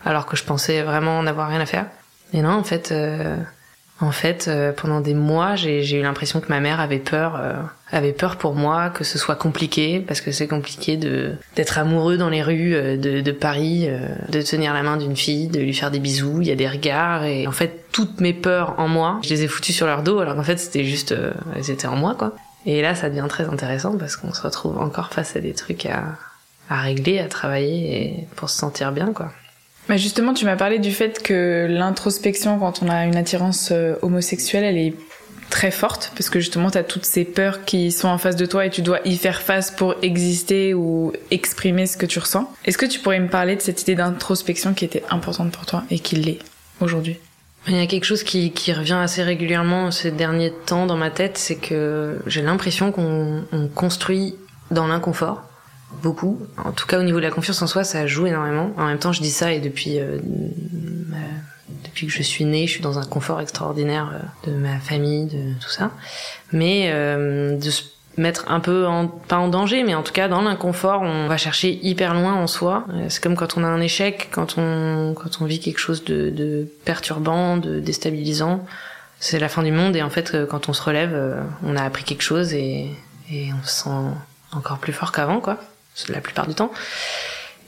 alors 0.05 0.25
que 0.25 0.37
je 0.37 0.45
pensais 0.45 0.83
vraiment 0.83 1.21
n'avoir 1.21 1.49
rien 1.49 1.59
à 1.59 1.65
faire. 1.65 1.87
Et 2.31 2.41
non, 2.41 2.51
en 2.51 2.63
fait. 2.63 2.93
Euh, 2.93 3.35
en 3.99 4.11
fait, 4.11 4.47
euh, 4.47 4.71
pendant 4.73 5.01
des 5.01 5.15
mois, 5.15 5.55
j'ai 5.55 5.97
eu 5.97 6.03
l'impression 6.03 6.39
que 6.39 6.49
ma 6.49 6.59
mère 6.59 6.79
avait 6.79 6.99
peur, 6.99 7.35
euh, 7.35 7.53
avait 7.91 8.11
peur 8.11 8.35
pour 8.35 8.53
moi, 8.53 8.91
que 8.91 9.03
ce 9.03 9.17
soit 9.17 9.35
compliqué, 9.35 9.99
parce 9.99 10.21
que 10.21 10.31
c'est 10.31 10.47
compliqué 10.47 10.97
de 10.97 11.33
d'être 11.55 11.79
amoureux 11.79 12.15
dans 12.15 12.29
les 12.29 12.43
rues 12.43 12.75
euh, 12.75 12.95
de, 12.95 13.21
de, 13.21 13.31
Paris, 13.31 13.89
de 14.29 14.41
tenir 14.43 14.73
la 14.73 14.83
main 14.83 14.97
d'une 14.97 15.15
fille, 15.15 15.47
de 15.47 15.59
lui 15.59 15.73
faire 15.73 15.89
des 15.89 15.99
bisous, 15.99 16.41
il 16.41 16.47
y 16.47 16.51
a 16.51 16.55
des 16.55 16.67
regards, 16.67 17.25
et 17.25 17.47
en 17.47 17.51
fait, 17.51 17.85
toutes 17.91 18.21
mes 18.21 18.33
peurs 18.33 18.75
en 18.77 18.87
moi, 18.87 19.19
je 19.23 19.29
les 19.29 19.43
ai 19.43 19.47
foutues 19.47 19.73
sur 19.73 19.87
leur 19.87 20.03
dos, 20.03 20.19
alors 20.19 20.35
qu'en 20.35 20.43
fait, 20.43 20.57
c'était 20.57 20.83
juste, 20.83 21.15
elles 21.55 21.71
étaient 21.71 21.87
en 21.87 21.95
moi, 21.95 22.13
quoi. 22.13 22.35
Et 22.67 22.81
là, 22.83 22.93
ça 22.93 23.09
devient 23.09 23.25
très 23.29 23.45
intéressant 23.45 23.97
parce 23.97 24.15
qu'on 24.15 24.33
se 24.33 24.41
retrouve 24.41 24.77
encore 24.77 25.09
face 25.09 25.35
à 25.35 25.39
des 25.39 25.53
trucs 25.53 25.85
à, 25.87 26.03
à 26.69 26.81
régler, 26.81 27.17
à 27.17 27.27
travailler, 27.27 28.03
et 28.03 28.27
pour 28.35 28.49
se 28.49 28.59
sentir 28.59 28.91
bien, 28.91 29.11
quoi. 29.13 29.31
Bah 29.87 29.95
justement, 29.95 30.33
tu 30.33 30.45
m'as 30.45 30.57
parlé 30.57 30.79
du 30.79 30.91
fait 30.91 31.23
que 31.23 31.65
l'introspection, 31.69 32.59
quand 32.59 32.81
on 32.81 32.89
a 32.89 33.05
une 33.05 33.15
attirance 33.15 33.69
euh, 33.71 33.95
homosexuelle, 34.01 34.65
elle 34.65 34.77
est 34.77 34.93
très 35.49 35.71
forte 35.71 36.11
parce 36.13 36.29
que 36.29 36.41
justement 36.41 36.69
tu 36.69 36.77
as 36.77 36.83
toutes 36.83 37.05
ces 37.05 37.23
peurs 37.23 37.63
qui 37.63 37.93
sont 37.93 38.09
en 38.09 38.17
face 38.17 38.35
de 38.35 38.45
toi 38.45 38.65
et 38.65 38.69
tu 38.69 38.81
dois 38.81 38.99
y 39.05 39.15
faire 39.15 39.41
face 39.41 39.71
pour 39.71 39.95
exister 40.01 40.73
ou 40.73 41.13
exprimer 41.31 41.85
ce 41.85 41.95
que 41.95 42.05
tu 42.05 42.19
ressens. 42.19 42.51
Est-ce 42.65 42.77
que 42.77 42.85
tu 42.85 42.99
pourrais 42.99 43.19
me 43.21 43.29
parler 43.29 43.55
de 43.55 43.61
cette 43.61 43.81
idée 43.81 43.95
d'introspection 43.95 44.73
qui 44.73 44.83
était 44.83 45.03
importante 45.09 45.53
pour 45.53 45.65
toi 45.65 45.83
et 45.89 45.99
qui 45.99 46.17
l'est 46.17 46.39
aujourd'hui? 46.81 47.15
Il 47.69 47.75
y 47.75 47.79
a 47.79 47.87
quelque 47.87 48.05
chose 48.05 48.23
qui, 48.23 48.51
qui, 48.51 48.73
revient 48.73 48.99
assez 49.01 49.23
régulièrement 49.23 49.91
ces 49.91 50.11
derniers 50.11 50.51
temps 50.65 50.85
dans 50.85 50.95
ma 50.95 51.11
tête, 51.11 51.37
c'est 51.37 51.55
que 51.55 52.19
j'ai 52.25 52.41
l'impression 52.41 52.91
qu'on 52.91 53.45
construit 53.73 54.35
dans 54.71 54.87
l'inconfort 54.87 55.43
beaucoup. 56.01 56.39
En 56.57 56.71
tout 56.71 56.85
cas, 56.85 56.99
au 56.99 57.03
niveau 57.03 57.17
de 57.17 57.23
la 57.23 57.31
confiance 57.31 57.61
en 57.61 57.67
soi, 57.67 57.83
ça 57.83 58.07
joue 58.07 58.27
énormément. 58.27 58.71
En 58.77 58.85
même 58.85 58.99
temps, 58.99 59.11
je 59.13 59.21
dis 59.21 59.31
ça 59.31 59.53
et 59.53 59.59
depuis 59.59 59.99
euh, 59.99 60.19
depuis 61.83 62.07
que 62.07 62.13
je 62.13 62.21
suis 62.21 62.45
née, 62.45 62.67
je 62.67 62.71
suis 62.73 62.81
dans 62.81 62.99
un 62.99 63.05
confort 63.05 63.41
extraordinaire 63.41 64.11
euh, 64.13 64.51
de 64.51 64.57
ma 64.57 64.79
famille, 64.79 65.25
de 65.25 65.53
tout 65.59 65.69
ça. 65.69 65.91
Mais 66.51 66.89
euh, 66.93 67.57
de 67.57 67.69
se 67.69 67.83
mettre 68.17 68.45
un 68.49 68.59
peu 68.59 68.87
en, 68.87 69.07
pas 69.07 69.37
en 69.37 69.47
danger, 69.47 69.83
mais 69.83 69.93
en 69.93 70.03
tout 70.03 70.13
cas 70.13 70.27
dans 70.27 70.41
l'inconfort, 70.41 71.01
on 71.03 71.27
va 71.27 71.37
chercher 71.37 71.79
hyper 71.83 72.13
loin 72.13 72.33
en 72.33 72.47
soi. 72.47 72.85
C'est 73.09 73.21
comme 73.21 73.35
quand 73.35 73.57
on 73.57 73.63
a 73.63 73.67
un 73.67 73.79
échec, 73.79 74.29
quand 74.31 74.57
on 74.57 75.13
quand 75.13 75.41
on 75.41 75.45
vit 75.45 75.59
quelque 75.59 75.79
chose 75.79 76.03
de, 76.03 76.31
de 76.31 76.67
perturbant, 76.83 77.57
de 77.57 77.79
déstabilisant. 77.79 78.65
C'est 79.19 79.39
la 79.39 79.49
fin 79.49 79.63
du 79.63 79.71
monde 79.71 79.95
et 79.95 80.03
en 80.03 80.11
fait, 80.11 80.35
quand 80.47 80.69
on 80.69 80.73
se 80.73 80.81
relève, 80.81 81.15
on 81.63 81.75
a 81.75 81.83
appris 81.83 82.03
quelque 82.03 82.21
chose 82.21 82.53
et, 82.53 82.91
et 83.31 83.49
on 83.53 83.63
se 83.65 83.83
sent 83.83 83.89
encore 84.51 84.77
plus 84.79 84.93
fort 84.93 85.11
qu'avant, 85.11 85.39
quoi 85.39 85.59
la 86.09 86.21
plupart 86.21 86.47
du 86.47 86.55
temps. 86.55 86.71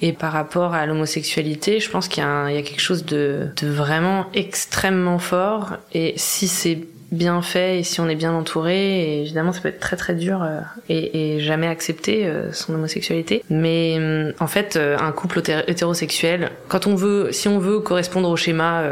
Et 0.01 0.13
par 0.13 0.31
rapport 0.31 0.73
à 0.73 0.85
l'homosexualité, 0.85 1.79
je 1.79 1.89
pense 1.89 2.07
qu'il 2.07 2.23
y, 2.23 2.25
a 2.25 2.61
quelque 2.61 2.79
chose 2.79 3.05
de 3.05 3.51
vraiment 3.61 4.27
extrêmement 4.33 5.19
fort. 5.19 5.73
Et 5.93 6.13
si 6.15 6.47
c'est 6.47 6.87
bien 7.11 7.41
fait 7.41 7.79
et 7.79 7.83
si 7.83 7.99
on 7.99 8.07
est 8.07 8.15
bien 8.15 8.33
entouré, 8.33 9.21
évidemment 9.21 9.51
ça 9.51 9.61
peut 9.61 9.69
être 9.69 9.79
très 9.79 9.95
très 9.95 10.13
dur 10.13 10.43
euh, 10.43 10.59
et, 10.89 11.35
et, 11.35 11.39
jamais 11.39 11.67
accepter 11.67 12.27
euh, 12.27 12.51
son 12.51 12.73
homosexualité. 12.73 13.43
Mais 13.49 13.97
euh, 13.99 14.31
en 14.39 14.47
fait, 14.47 14.77
un 14.77 15.11
couple 15.11 15.41
hétérosexuel, 15.67 16.51
quand 16.67 16.87
on 16.87 16.95
veut, 16.95 17.29
si 17.31 17.47
on 17.47 17.59
veut 17.59 17.79
correspondre 17.79 18.29
au 18.29 18.35
schéma 18.35 18.83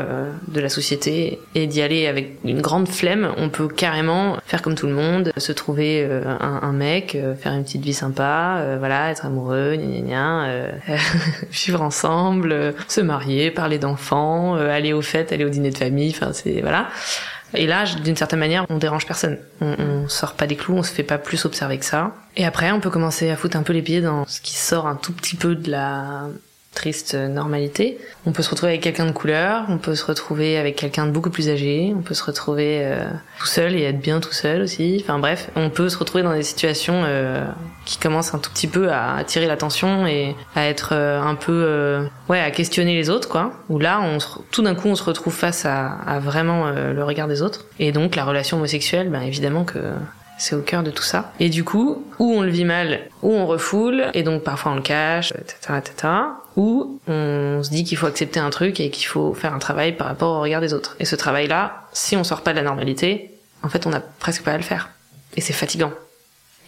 de 0.47 0.59
la 0.59 0.69
société 0.69 1.39
et 1.55 1.67
d'y 1.67 1.81
aller 1.81 2.07
avec 2.07 2.37
une 2.43 2.61
grande 2.61 2.87
flemme, 2.87 3.31
on 3.37 3.49
peut 3.49 3.67
carrément 3.67 4.37
faire 4.45 4.61
comme 4.61 4.75
tout 4.75 4.87
le 4.87 4.93
monde, 4.93 5.31
se 5.37 5.51
trouver 5.51 6.05
un, 6.05 6.59
un, 6.61 6.71
mec, 6.71 7.17
faire 7.39 7.53
une 7.53 7.63
petite 7.63 7.83
vie 7.83 7.93
sympa, 7.93 8.77
voilà, 8.79 9.11
être 9.11 9.25
amoureux, 9.25 9.75
gna 9.75 9.99
gna 9.99 10.01
gna, 10.01 10.97
vivre 11.51 11.81
ensemble, 11.81 12.73
se 12.87 13.01
marier, 13.01 13.51
parler 13.51 13.79
d'enfants, 13.79 14.55
aller 14.55 14.93
aux 14.93 15.01
fêtes, 15.01 15.31
aller 15.31 15.45
au 15.45 15.49
dîner 15.49 15.71
de 15.71 15.77
famille, 15.77 16.13
enfin 16.15 16.31
c'est 16.33 16.61
voilà. 16.61 16.87
Et 17.53 17.65
là, 17.65 17.85
d'une 17.85 18.15
certaine 18.15 18.39
manière, 18.39 18.65
on 18.69 18.77
dérange 18.77 19.05
personne. 19.05 19.37
On, 19.61 20.07
sort 20.07 20.33
pas 20.33 20.47
des 20.47 20.55
clous, 20.55 20.75
on 20.75 20.83
se 20.83 20.91
fait 20.91 21.03
pas 21.03 21.17
plus 21.17 21.45
observer 21.45 21.77
que 21.77 21.85
ça. 21.85 22.13
Et 22.35 22.45
après, 22.45 22.71
on 22.71 22.79
peut 22.79 22.89
commencer 22.89 23.29
à 23.29 23.35
foutre 23.35 23.57
un 23.57 23.63
peu 23.63 23.73
les 23.73 23.81
pieds 23.81 24.01
dans 24.01 24.25
ce 24.25 24.41
qui 24.41 24.55
sort 24.55 24.87
un 24.87 24.95
tout 24.95 25.13
petit 25.13 25.35
peu 25.35 25.55
de 25.55 25.69
la 25.69 26.27
triste 26.73 27.15
normalité. 27.15 27.97
On 28.25 28.31
peut 28.31 28.43
se 28.43 28.49
retrouver 28.49 28.73
avec 28.73 28.81
quelqu'un 28.81 29.05
de 29.05 29.11
couleur, 29.11 29.65
on 29.69 29.77
peut 29.77 29.95
se 29.95 30.05
retrouver 30.05 30.57
avec 30.57 30.75
quelqu'un 30.75 31.07
de 31.07 31.11
beaucoup 31.11 31.31
plus 31.31 31.49
âgé, 31.49 31.93
on 31.95 32.01
peut 32.01 32.13
se 32.13 32.23
retrouver 32.23 32.81
euh, 32.83 33.03
tout 33.39 33.47
seul 33.47 33.75
et 33.75 33.83
être 33.83 33.99
bien 33.99 34.19
tout 34.19 34.31
seul 34.31 34.61
aussi. 34.61 34.99
Enfin 35.01 35.17
bref, 35.17 35.49
on 35.55 35.69
peut 35.69 35.89
se 35.89 35.97
retrouver 35.97 36.23
dans 36.23 36.33
des 36.33 36.43
situations 36.43 37.03
euh, 37.05 37.45
qui 37.85 37.97
commencent 37.97 38.33
un 38.33 38.39
tout 38.39 38.51
petit 38.51 38.67
peu 38.67 38.91
à 38.91 39.15
attirer 39.15 39.47
l'attention 39.47 40.05
et 40.05 40.35
à 40.55 40.67
être 40.67 40.89
euh, 40.93 41.19
un 41.19 41.35
peu 41.35 42.07
ouais 42.29 42.39
à 42.39 42.51
questionner 42.51 42.95
les 42.95 43.09
autres 43.09 43.27
quoi. 43.27 43.53
Où 43.69 43.79
là, 43.79 43.99
on 44.01 44.19
tout 44.51 44.61
d'un 44.61 44.75
coup, 44.75 44.87
on 44.87 44.95
se 44.95 45.03
retrouve 45.03 45.33
face 45.33 45.65
à, 45.65 45.87
à 46.05 46.19
vraiment 46.19 46.69
le 46.69 47.03
regard 47.03 47.27
des 47.27 47.41
autres. 47.41 47.65
Et 47.79 47.91
donc 47.91 48.15
la 48.15 48.25
relation 48.25 48.57
homosexuelle, 48.57 49.09
ben 49.09 49.21
évidemment 49.21 49.63
que 49.63 49.79
c'est 50.37 50.55
au 50.55 50.61
cœur 50.61 50.83
de 50.83 50.91
tout 50.91 51.03
ça. 51.03 51.31
Et 51.39 51.49
du 51.49 51.63
coup, 51.63 52.05
où 52.19 52.33
on 52.33 52.41
le 52.41 52.49
vit 52.49 52.65
mal, 52.65 53.01
ou 53.23 53.33
on 53.33 53.47
refoule, 53.47 54.05
et 54.13 54.23
donc 54.23 54.43
parfois 54.43 54.71
on 54.71 54.75
le 54.75 54.81
cache, 54.81 55.31
etc., 55.31 55.79
etc. 55.79 56.13
Ou 56.55 56.99
on 57.07 57.61
se 57.63 57.69
dit 57.69 57.83
qu'il 57.83 57.97
faut 57.97 58.07
accepter 58.07 58.39
un 58.39 58.49
truc 58.49 58.79
et 58.79 58.89
qu'il 58.89 59.07
faut 59.07 59.33
faire 59.33 59.53
un 59.53 59.59
travail 59.59 59.95
par 59.95 60.07
rapport 60.07 60.37
au 60.37 60.41
regard 60.41 60.61
des 60.61 60.73
autres. 60.73 60.95
Et 60.99 61.05
ce 61.05 61.15
travail-là, 61.15 61.87
si 61.93 62.15
on 62.15 62.23
sort 62.23 62.41
pas 62.41 62.51
de 62.51 62.57
la 62.57 62.63
normalité, 62.63 63.31
en 63.63 63.69
fait, 63.69 63.85
on 63.85 63.89
n'a 63.89 63.99
presque 63.99 64.43
pas 64.43 64.51
à 64.51 64.57
le 64.57 64.63
faire. 64.63 64.89
Et 65.35 65.41
c'est 65.41 65.53
fatigant. 65.53 65.91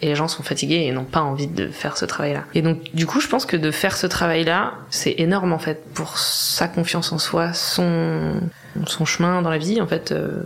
Et 0.01 0.07
les 0.07 0.15
gens 0.15 0.27
sont 0.27 0.43
fatigués 0.43 0.85
et 0.85 0.91
n'ont 0.91 1.03
pas 1.03 1.21
envie 1.21 1.47
de 1.47 1.67
faire 1.67 1.97
ce 1.97 2.05
travail-là. 2.05 2.45
Et 2.53 2.61
donc, 2.61 2.93
du 2.93 3.05
coup, 3.05 3.19
je 3.19 3.27
pense 3.27 3.45
que 3.45 3.57
de 3.57 3.69
faire 3.69 3.97
ce 3.97 4.07
travail-là, 4.07 4.73
c'est 4.89 5.15
énorme, 5.17 5.51
en 5.51 5.59
fait, 5.59 5.83
pour 5.93 6.17
sa 6.17 6.67
confiance 6.67 7.11
en 7.11 7.17
soi, 7.17 7.53
son, 7.53 8.39
son 8.85 9.05
chemin 9.05 9.41
dans 9.41 9.49
la 9.49 9.57
vie, 9.57 9.81
en 9.81 9.87
fait, 9.87 10.11
euh, 10.11 10.43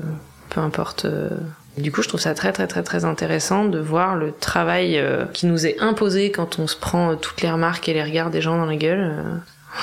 peu 0.50 0.60
importe 0.60 1.06
euh, 1.06 1.30
du 1.77 1.92
coup, 1.92 2.03
je 2.03 2.08
trouve 2.08 2.20
ça 2.20 2.34
très 2.34 2.51
très 2.51 2.68
très 2.68 2.84
très 2.84 3.03
intéressant 3.03 3.65
de 3.65 3.80
voir 3.80 4.15
le 4.15 4.32
travail 4.32 4.98
euh, 4.98 5.25
qui 5.34 5.48
nous 5.48 5.65
est 5.65 5.80
imposé 5.80 6.30
quand 6.30 6.60
on 6.60 6.68
se 6.68 6.75
prend 6.75 7.12
euh, 7.12 7.15
toutes 7.15 7.42
les 7.42 7.50
remarques 7.50 7.89
et 7.89 7.94
les 7.94 8.03
regards 8.03 8.30
des 8.30 8.42
gens 8.42 8.58
dans 8.58 8.65
la 8.65 8.75
gueule. 8.75 9.15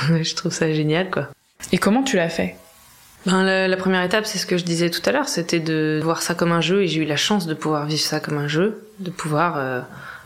Euh. 0.08 0.22
je 0.22 0.34
trouve 0.34 0.52
ça 0.52 0.72
génial, 0.72 1.10
quoi. 1.10 1.28
Et 1.72 1.78
comment 1.78 2.02
tu 2.02 2.16
l'as 2.16 2.28
fait? 2.28 2.56
Ben, 3.26 3.42
la, 3.42 3.76
première 3.76 4.02
étape, 4.02 4.24
c'est 4.24 4.38
ce 4.38 4.46
que 4.46 4.56
je 4.56 4.64
disais 4.64 4.88
tout 4.88 5.02
à 5.04 5.12
l'heure, 5.12 5.28
c'était 5.28 5.60
de 5.60 6.00
voir 6.02 6.22
ça 6.22 6.34
comme 6.34 6.52
un 6.52 6.62
jeu, 6.62 6.82
et 6.82 6.88
j'ai 6.88 7.02
eu 7.02 7.04
la 7.04 7.16
chance 7.16 7.46
de 7.46 7.52
pouvoir 7.52 7.84
vivre 7.84 8.00
ça 8.00 8.18
comme 8.18 8.38
un 8.38 8.48
jeu, 8.48 8.82
de 8.98 9.10
pouvoir, 9.10 9.62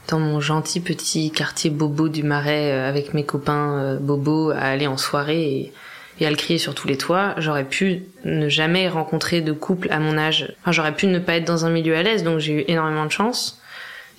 dans 0.06 0.20
mon 0.20 0.38
gentil 0.38 0.78
petit 0.78 1.32
quartier 1.32 1.70
bobo 1.70 2.08
du 2.08 2.22
Marais, 2.22 2.70
avec 2.70 3.12
mes 3.12 3.24
copains 3.24 3.96
bobo, 4.00 4.50
aller 4.50 4.86
en 4.86 4.96
soirée 4.96 5.42
et 5.42 5.72
et 6.20 6.26
à 6.26 6.30
le 6.30 6.36
crier 6.36 6.58
sur 6.58 6.74
tous 6.74 6.86
les 6.86 6.96
toits, 6.96 7.34
j'aurais 7.38 7.64
pu 7.64 8.02
ne 8.24 8.48
jamais 8.48 8.88
rencontrer 8.88 9.40
de 9.40 9.52
couple 9.52 9.88
à 9.90 9.98
mon 9.98 10.16
âge. 10.16 10.54
Enfin, 10.60 10.72
j'aurais 10.72 10.94
pu 10.94 11.06
ne 11.06 11.18
pas 11.18 11.36
être 11.36 11.44
dans 11.44 11.66
un 11.66 11.70
milieu 11.70 11.96
à 11.96 12.02
l'aise, 12.02 12.22
donc 12.22 12.38
j'ai 12.38 12.52
eu 12.52 12.64
énormément 12.68 13.06
de 13.06 13.10
chance. 13.10 13.60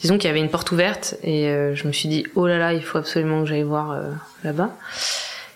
Disons 0.01 0.17
qu'il 0.17 0.27
y 0.27 0.31
avait 0.31 0.41
une 0.41 0.49
porte 0.49 0.71
ouverte 0.71 1.15
et 1.23 1.47
euh, 1.47 1.73
je 1.73 1.87
me 1.87 1.93
suis 1.93 2.09
dit 2.09 2.25
oh 2.35 2.47
là 2.47 2.57
là, 2.57 2.73
il 2.73 2.83
faut 2.83 2.97
absolument 2.97 3.43
que 3.43 3.49
j'aille 3.49 3.63
voir 3.63 3.91
euh, 3.91 4.11
là-bas. 4.43 4.75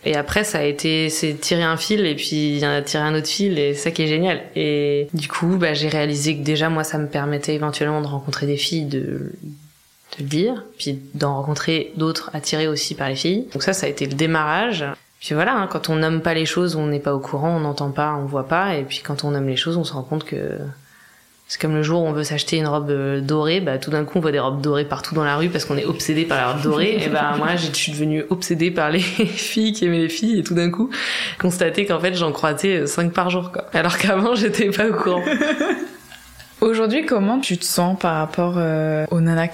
Et 0.06 0.16
après, 0.16 0.46
ça 0.46 0.60
a 0.60 0.64
été, 0.64 1.10
c'est 1.10 1.34
tirer 1.34 1.64
un 1.64 1.76
fil 1.76 2.06
et 2.06 2.16
puis 2.16 2.64
tirer 2.86 3.04
un 3.04 3.16
autre 3.16 3.28
fil 3.28 3.60
et 3.60 3.74
ça 3.74 3.92
qui 3.92 4.04
est 4.04 4.08
génial. 4.08 4.42
Et 4.56 5.10
du 5.14 5.28
coup, 5.28 5.58
bah, 5.58 5.74
j'ai 5.74 5.90
réalisé 5.90 6.38
que 6.38 6.42
déjà 6.42 6.70
moi, 6.70 6.86
ça 6.86 6.98
me 6.98 7.08
permettait 7.08 7.54
éventuellement 7.54 8.02
de 8.02 8.08
rencontrer 8.08 8.46
des 8.46 8.56
filles, 8.56 8.86
de, 8.86 9.00
de 9.02 10.20
le 10.20 10.26
dire, 10.26 10.64
puis 10.78 11.00
d'en 11.16 11.36
rencontrer 11.36 11.92
d'autres 11.98 12.32
attirées 12.34 12.68
aussi 12.68 12.96
par 12.96 13.10
les 13.10 13.16
filles. 13.16 13.48
Donc 13.52 13.62
ça, 13.62 13.74
ça 13.74 13.88
a 13.88 13.90
été 13.90 14.06
le 14.06 14.14
démarrage. 14.14 14.86
Puis 15.20 15.36
voilà, 15.36 15.56
hein, 15.56 15.68
quand 15.68 15.90
on 15.90 15.96
nomme 15.96 16.22
pas 16.22 16.34
les 16.34 16.46
choses, 16.46 16.76
on 16.76 16.88
n'est 16.88 17.00
pas 17.00 17.14
au 17.14 17.20
courant, 17.20 17.58
on 17.58 17.60
n'entend 17.60 17.92
pas, 17.92 18.14
on 18.14 18.26
voit 18.26 18.48
pas, 18.48 18.76
et 18.76 18.84
puis 18.84 19.02
quand 19.04 19.24
on 19.24 19.32
nomme 19.32 19.48
les 19.48 19.58
choses, 19.58 19.76
on 19.76 19.84
se 19.84 19.94
rend 19.94 20.04
compte 20.04 20.24
que 20.24 20.58
c'est 21.50 21.60
comme 21.60 21.74
le 21.74 21.82
jour 21.82 22.04
où 22.04 22.06
on 22.06 22.12
veut 22.12 22.24
s'acheter 22.24 22.58
une 22.58 22.68
robe 22.68 22.92
euh, 22.92 23.22
dorée, 23.22 23.60
bah 23.60 23.80
tout 23.80 23.90
d'un 23.90 24.06
coup 24.06 24.20
on 24.20 24.22
voit 24.22 24.32
des 24.32 24.38
robes 24.38 24.62
dorées 24.62 24.86
partout 24.86 25.16
dans 25.16 25.24
la 25.24 25.36
rue 25.36 25.50
parce 25.50 25.66
qu'on 25.66 25.78
est 25.78 25.86
obsédé 25.86 26.26
par 26.26 26.38
la 26.38 26.54
robe 26.54 26.62
dorée. 26.62 27.00
et 27.04 27.10
bah 27.10 27.34
moi 27.40 27.56
je 27.56 27.72
suis 27.74 27.92
devenue 27.92 28.24
obsédée 28.30 28.70
par 28.70 28.92
les 28.92 29.00
filles 29.02 29.74
qui 29.74 29.86
aimaient 29.86 29.98
les 29.98 30.10
filles 30.10 30.38
et 30.38 30.44
tout 30.44 30.54
d'un 30.54 30.70
coup 30.70 30.92
constater 31.40 31.88
qu'en 31.88 32.00
fait 32.00 32.14
j'en 32.14 32.32
croisais 32.32 32.86
5 32.86 33.08
euh, 33.08 33.10
par 33.10 33.32
jour 33.32 33.52
quoi. 33.52 33.66
Alors 33.74 33.98
qu'avant 33.98 34.36
j'étais 34.36 34.70
pas 34.70 34.88
au 34.88 34.94
courant. 34.94 35.24
Aujourd'hui, 36.62 37.06
comment 37.06 37.40
tu 37.40 37.58
te 37.58 37.64
sens 37.64 37.98
par 37.98 38.18
rapport 38.18 38.56
euh, 38.58 39.06
aux 39.10 39.22
nanas 39.22 39.48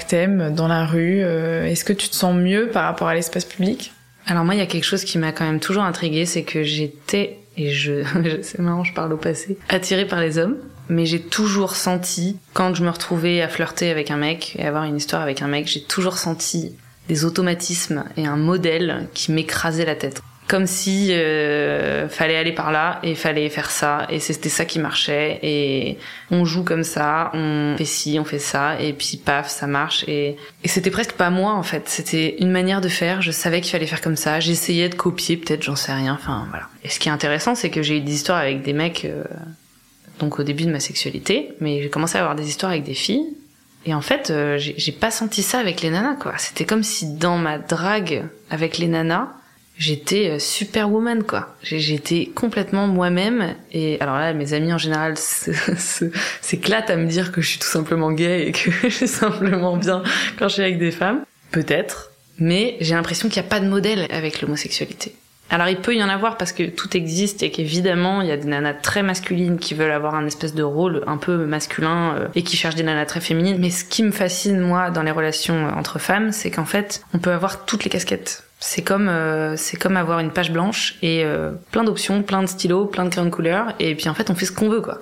dans 0.50 0.68
la 0.68 0.86
rue 0.86 1.22
Est-ce 1.22 1.86
que 1.86 1.94
tu 1.94 2.10
te 2.10 2.16
sens 2.16 2.36
mieux 2.36 2.68
par 2.68 2.84
rapport 2.84 3.08
à 3.08 3.14
l'espace 3.14 3.46
public? 3.46 3.94
Alors 4.28 4.44
moi, 4.44 4.56
il 4.56 4.58
y 4.58 4.64
a 4.64 4.66
quelque 4.66 4.86
chose 4.86 5.04
qui 5.04 5.18
m'a 5.18 5.32
quand 5.32 5.46
même 5.46 5.60
toujours 5.60 5.84
intriguée, 5.84 6.26
c'est 6.26 6.44
que 6.44 6.64
j'étais, 6.64 7.40
et 7.58 7.72
je, 7.72 8.04
c'est 8.42 8.60
marrant, 8.60 8.84
je 8.84 8.94
parle 8.94 9.14
au 9.14 9.18
passé, 9.18 9.58
attirée 9.70 10.06
par 10.06 10.20
les 10.20 10.38
hommes, 10.38 10.58
mais 10.90 11.06
j'ai 11.06 11.22
toujours 11.22 11.76
senti, 11.76 12.38
quand 12.54 12.76
je 12.76 12.84
me 12.84 12.90
retrouvais 12.90 13.42
à 13.42 13.48
flirter 13.48 13.90
avec 13.90 14.12
un 14.12 14.18
mec 14.18 14.56
et 14.58 14.66
avoir 14.66 14.84
une 14.84 14.98
histoire 14.98 15.22
avec 15.22 15.42
un 15.42 15.48
mec, 15.48 15.68
j'ai 15.68 15.84
toujours 15.84 16.18
senti 16.18 16.76
des 17.08 17.26
automatismes 17.26 18.04
et 18.18 18.26
un 18.26 18.38
modèle 18.38 19.08
qui 19.14 19.32
m'écrasait 19.32 19.86
la 19.86 19.96
tête 19.96 20.22
comme 20.48 20.68
si 20.68 21.10
euh, 21.12 22.08
fallait 22.08 22.38
aller 22.38 22.52
par 22.52 22.72
là 22.72 23.00
et 23.02 23.16
fallait 23.16 23.50
faire 23.50 23.72
ça. 23.72 24.06
Et 24.10 24.20
c'était 24.20 24.50
ça 24.50 24.66
qui 24.66 24.80
marchait. 24.80 25.40
Et 25.42 25.98
on 26.30 26.46
joue 26.46 26.64
comme 26.64 26.84
ça 26.84 27.32
on 27.34 27.76
fait 27.78 27.86
ci 27.86 28.18
on 28.20 28.26
fait 28.26 28.40
ça. 28.40 28.80
Et 28.80 28.94
puis 28.94 29.18
paf 29.18 29.50
ça 29.50 29.66
marche. 29.66 30.06
Et, 30.08 30.36
et 30.64 30.68
c'était 30.68 30.92
presque 30.92 31.14
pas 31.14 31.32
moi 31.32 31.54
en 31.54 31.64
fait. 31.64 31.90
C'était 31.90 32.36
une 32.40 32.52
manière 32.52 32.82
de 32.82 32.90
faire. 32.90 33.22
Je 33.22 33.32
savais 33.32 33.62
qu'il 33.62 33.72
fallait 33.72 33.88
faire 33.88 34.02
comme 34.02 34.16
ça. 34.16 34.40
J'essayais 34.40 34.90
de 34.90 34.96
copier 34.96 35.38
peut-être 35.38 35.64
j'en 35.64 35.76
sais 35.76 35.94
rien. 35.94 36.14
Enfin 36.14 36.46
voilà. 36.50 36.68
Et 36.84 36.90
ce 36.90 37.00
qui 37.00 37.10
est 37.10 37.14
intéressant 37.14 37.56
c'est 37.56 37.72
que 37.72 37.82
j'ai 37.82 37.98
eu 37.98 38.02
des 38.02 38.14
histoires 38.14 38.40
avec 38.40 38.62
des 38.62 38.74
mecs 38.74 39.06
euh, 39.06 39.24
donc 40.20 40.40
au 40.40 40.44
début 40.44 40.66
de 40.66 40.72
ma 40.72 40.80
sexualité. 40.80 41.54
Mais 41.60 41.82
j'ai 41.82 41.90
commencé 41.90 42.18
à 42.18 42.22
avoir 42.22 42.36
des 42.36 42.48
histoires 42.48 42.72
avec 42.72 42.84
des 42.84 42.94
filles. 42.94 43.26
Et 43.88 43.94
en 43.94 44.02
fait, 44.02 44.32
euh, 44.32 44.58
j'ai 44.58 44.92
pas 44.92 45.12
senti 45.12 45.44
ça 45.44 45.60
avec 45.60 45.82
les 45.82 45.92
nanas, 45.92 46.16
quoi. 46.16 46.34
C'était 46.38 46.66
comme 46.66 46.82
si 46.82 47.14
dans 47.14 47.38
ma 47.38 47.60
drague 47.60 48.24
avec 48.50 48.80
les 48.80 48.88
nanas, 48.88 49.30
j'étais 49.78 50.30
euh, 50.32 50.40
superwoman 50.40 51.24
quoi. 51.24 51.56
J'étais 51.64 52.30
complètement 52.34 52.88
moi-même 52.88 53.56
et 53.72 54.00
alors 54.02 54.16
là 54.16 54.34
mes 54.34 54.54
amis 54.54 54.74
en 54.74 54.78
général 54.78 55.16
s'éclatent 56.42 56.90
à 56.90 56.96
me 56.96 57.08
dire 57.08 57.32
que 57.32 57.42
je 57.42 57.50
suis 57.50 57.60
tout 57.60 57.68
simplement 57.68 58.12
gay 58.12 58.48
et 58.48 58.52
que 58.52 58.72
je 58.84 58.90
suis 58.90 59.08
simplement 59.08 59.78
bien 59.78 60.04
quand 60.38 60.48
je 60.48 60.54
suis 60.54 60.64
avec 60.64 60.78
des 60.78 60.92
femmes. 60.92 61.24
Peut-être, 61.52 62.12
mais 62.40 62.78
j'ai 62.82 62.96
l'impression 62.96 63.30
qu'il 63.30 63.42
n'y 63.42 63.48
a 63.48 63.50
pas 63.50 63.60
de 63.60 63.68
modèle 63.68 64.08
avec 64.10 64.42
l'homosexualité. 64.42 65.16
Alors 65.50 65.68
il 65.68 65.78
peut 65.78 65.96
y 65.96 66.04
en 66.04 66.10
avoir 66.10 66.38
parce 66.38 66.52
que 66.54 66.64
tout 66.64 66.98
existe 66.98 67.44
et 67.44 67.52
qu'évidemment 67.52 68.22
il 68.22 68.28
y 68.28 68.32
a 68.32 68.38
des 68.38 68.48
nanas 68.48 68.74
très 68.74 69.04
masculines 69.04 69.60
qui 69.60 69.76
veulent 69.76 69.92
avoir 69.92 70.16
un 70.16 70.26
espèce 70.26 70.56
de 70.56 70.64
rôle 70.64 71.04
un 71.06 71.18
peu 71.18 71.46
masculin 71.46 72.16
euh, 72.16 72.28
et 72.34 72.42
qui 72.42 72.58
cherchent 72.58 72.76
des 72.76 72.84
nanas 72.84 73.06
très 73.06 73.22
féminines. 73.22 73.58
Mais 73.60 73.70
ce 73.70 73.86
qui 73.86 74.02
me 74.04 74.12
fascine 74.12 74.60
moi 74.60 74.90
dans 74.90 75.04
les 75.04 75.12
relations 75.12 75.68
entre 75.78 76.00
femmes, 76.00 76.32
c'est 76.32 76.50
qu'en 76.50 76.66
fait 76.66 77.04
on 77.14 77.20
peut 77.20 77.32
avoir 77.32 77.66
toutes 77.66 77.84
les 77.84 77.92
casquettes. 77.92 78.45
C'est 78.60 78.82
comme 78.82 79.10
euh, 79.10 79.58
c'est 79.58 79.78
comme 79.78 79.98
avoir 79.98 80.20
une 80.20 80.32
page 80.32 80.52
blanche 80.52 80.96
et 81.02 81.24
euh, 81.24 81.52
plein 81.72 81.84
d'options, 81.84 82.24
plein 82.24 82.42
de 82.42 82.48
stylos, 82.48 82.86
plein 82.86 83.04
de 83.04 83.10
crayons 83.10 83.26
de 83.26 83.34
couleur 83.34 83.74
et 83.80 83.96
puis 83.96 84.08
en 84.08 84.14
fait 84.14 84.30
on 84.30 84.36
fait 84.36 84.46
ce 84.46 84.52
qu'on 84.52 84.70
veut 84.70 84.82
quoi. 84.82 85.00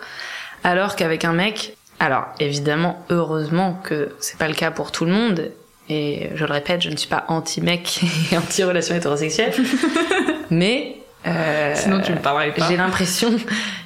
Alors 0.64 0.96
qu'avec 0.96 1.24
un 1.24 1.34
mec, 1.34 1.78
alors 2.00 2.26
évidemment 2.40 3.06
heureusement 3.10 3.80
que 3.84 4.16
c'est 4.20 4.38
pas 4.38 4.48
le 4.48 4.56
cas 4.56 4.72
pour 4.72 4.92
tout 4.92 5.06
le 5.06 5.12
monde 5.12 5.52
et 5.88 6.30
je 6.34 6.46
le 6.46 6.52
répète, 6.52 6.82
je 6.82 6.90
ne 6.90 6.96
suis 6.96 7.08
pas 7.10 7.26
anti-mec 7.28 8.02
et 8.32 8.38
anti-relation 8.38 8.96
hétérosexuelle, 8.96 9.54
mais 10.50 10.98
euh, 11.28 11.74
sinon 11.76 12.02
tu 12.02 12.12
me 12.12 12.20
parlerais 12.20 12.54
pas. 12.54 12.68
J'ai 12.68 12.78
l'impression 12.78 13.38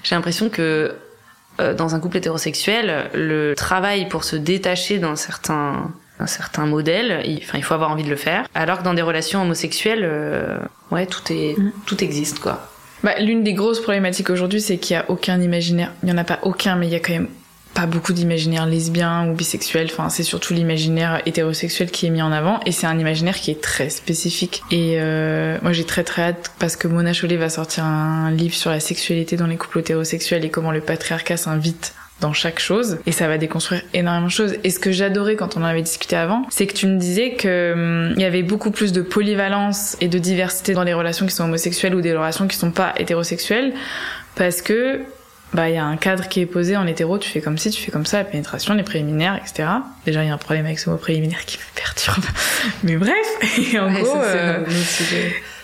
j'ai 0.03 0.15
l'impression 0.15 0.49
que 0.49 0.95
euh, 1.59 1.73
dans 1.73 1.93
un 1.93 1.99
couple 1.99 2.17
hétérosexuel, 2.17 3.09
le 3.13 3.53
travail 3.53 4.07
pour 4.07 4.23
se 4.23 4.35
détacher 4.35 4.99
d'un 4.99 5.15
certain 5.15 5.91
un 6.19 6.27
certain 6.27 6.65
modèle. 6.65 7.21
Il, 7.25 7.39
enfin, 7.43 7.57
il 7.57 7.63
faut 7.63 7.73
avoir 7.73 7.91
envie 7.91 8.03
de 8.03 8.09
le 8.09 8.15
faire. 8.15 8.45
Alors 8.55 8.79
que 8.79 8.83
dans 8.83 8.93
des 8.93 9.01
relations 9.01 9.41
homosexuelles, 9.41 10.03
euh, 10.03 10.57
ouais, 10.91 11.05
tout 11.05 11.31
est, 11.31 11.57
mm. 11.57 11.71
tout 11.85 12.03
existe, 12.03 12.39
quoi. 12.39 12.69
Bah, 13.03 13.19
l'une 13.19 13.43
des 13.43 13.53
grosses 13.53 13.79
problématiques 13.79 14.29
aujourd'hui, 14.29 14.61
c'est 14.61 14.77
qu'il 14.77 14.95
y 14.95 14.97
a 14.97 15.05
aucun 15.09 15.39
imaginaire. 15.39 15.91
Il 16.03 16.09
y 16.09 16.11
en 16.11 16.17
a 16.17 16.23
pas 16.23 16.39
aucun, 16.41 16.75
mais 16.75 16.87
il 16.87 16.93
y 16.93 16.95
a 16.95 16.99
quand 16.99 17.13
même 17.13 17.29
pas 17.77 17.85
beaucoup 17.85 18.11
d'imaginaire 18.11 18.65
lesbien 18.65 19.29
ou 19.29 19.35
bisexuel, 19.35 19.87
enfin 19.91 20.09
c'est 20.09 20.23
surtout 20.23 20.55
l'imaginaire 20.55 21.21
hétérosexuel 21.27 21.91
qui 21.91 22.07
est 22.07 22.09
mis 22.09 22.23
en 22.23 22.31
avant 22.31 22.59
et 22.65 22.71
c'est 22.71 22.87
un 22.87 22.97
imaginaire 22.97 23.35
qui 23.35 23.51
est 23.51 23.61
très 23.61 23.91
spécifique. 23.91 24.63
Et 24.71 24.95
euh, 24.97 25.59
moi 25.61 25.73
j'ai 25.73 25.83
très 25.83 26.03
très 26.03 26.23
hâte 26.23 26.51
parce 26.57 26.75
que 26.75 26.87
Mona 26.87 27.13
Chollet 27.13 27.37
va 27.37 27.49
sortir 27.49 27.85
un 27.85 28.31
livre 28.31 28.55
sur 28.55 28.71
la 28.71 28.79
sexualité 28.79 29.35
dans 29.35 29.45
les 29.45 29.57
couples 29.57 29.77
hétérosexuels 29.77 30.43
et 30.43 30.49
comment 30.49 30.71
le 30.71 30.81
patriarcat 30.81 31.37
s'invite 31.37 31.93
dans 32.21 32.33
chaque 32.33 32.59
chose 32.59 32.97
et 33.05 33.11
ça 33.11 33.27
va 33.27 33.37
déconstruire 33.37 33.81
énormément 33.93 34.27
de 34.27 34.31
choses. 34.31 34.55
Et 34.63 34.69
ce 34.69 34.79
que 34.79 34.91
j'adorais 34.91 35.35
quand 35.35 35.55
on 35.55 35.61
en 35.61 35.65
avait 35.65 35.81
discuté 35.81 36.15
avant, 36.15 36.45
c'est 36.49 36.65
que 36.65 36.73
tu 36.73 36.87
me 36.87 36.97
disais 36.97 37.33
que 37.35 37.73
hum, 37.73 38.13
il 38.15 38.21
y 38.21 38.25
avait 38.25 38.43
beaucoup 38.43 38.71
plus 38.71 38.91
de 38.91 39.01
polyvalence 39.01 39.97
et 40.01 40.07
de 40.07 40.17
diversité 40.17 40.73
dans 40.73 40.83
les 40.83 40.93
relations 40.93 41.25
qui 41.25 41.33
sont 41.33 41.43
homosexuelles 41.43 41.95
ou 41.95 42.01
des 42.01 42.15
relations 42.15 42.47
qui 42.47 42.57
sont 42.57 42.71
pas 42.71 42.93
hétérosexuelles 42.97 43.73
parce 44.35 44.61
que 44.61 45.01
bah 45.53 45.69
il 45.69 45.75
y 45.75 45.77
a 45.77 45.85
un 45.85 45.95
cadre 45.95 46.27
qui 46.27 46.41
est 46.41 46.45
posé 46.45 46.75
en 46.75 46.85
hétéro, 46.87 47.17
tu 47.17 47.29
fais 47.29 47.39
comme 47.39 47.57
si, 47.57 47.69
tu 47.69 47.81
fais 47.81 47.91
comme 47.91 48.05
ça, 48.05 48.17
la 48.17 48.25
pénétration, 48.25 48.73
les 48.73 48.83
préliminaires, 48.83 49.35
etc. 49.37 49.69
Déjà 50.05 50.23
il 50.23 50.27
y 50.27 50.29
a 50.29 50.33
un 50.33 50.37
problème 50.37 50.65
avec 50.65 50.77
ce 50.79 50.89
mot 50.89 50.97
préliminaire 50.97 51.45
qui 51.45 51.57
me 51.57 51.63
perturbe, 51.79 52.25
mais 52.83 52.97
bref. 52.97 53.71
Et 53.71 53.79
en 53.79 53.91
gros, 53.91 54.17
euh, 54.17 54.65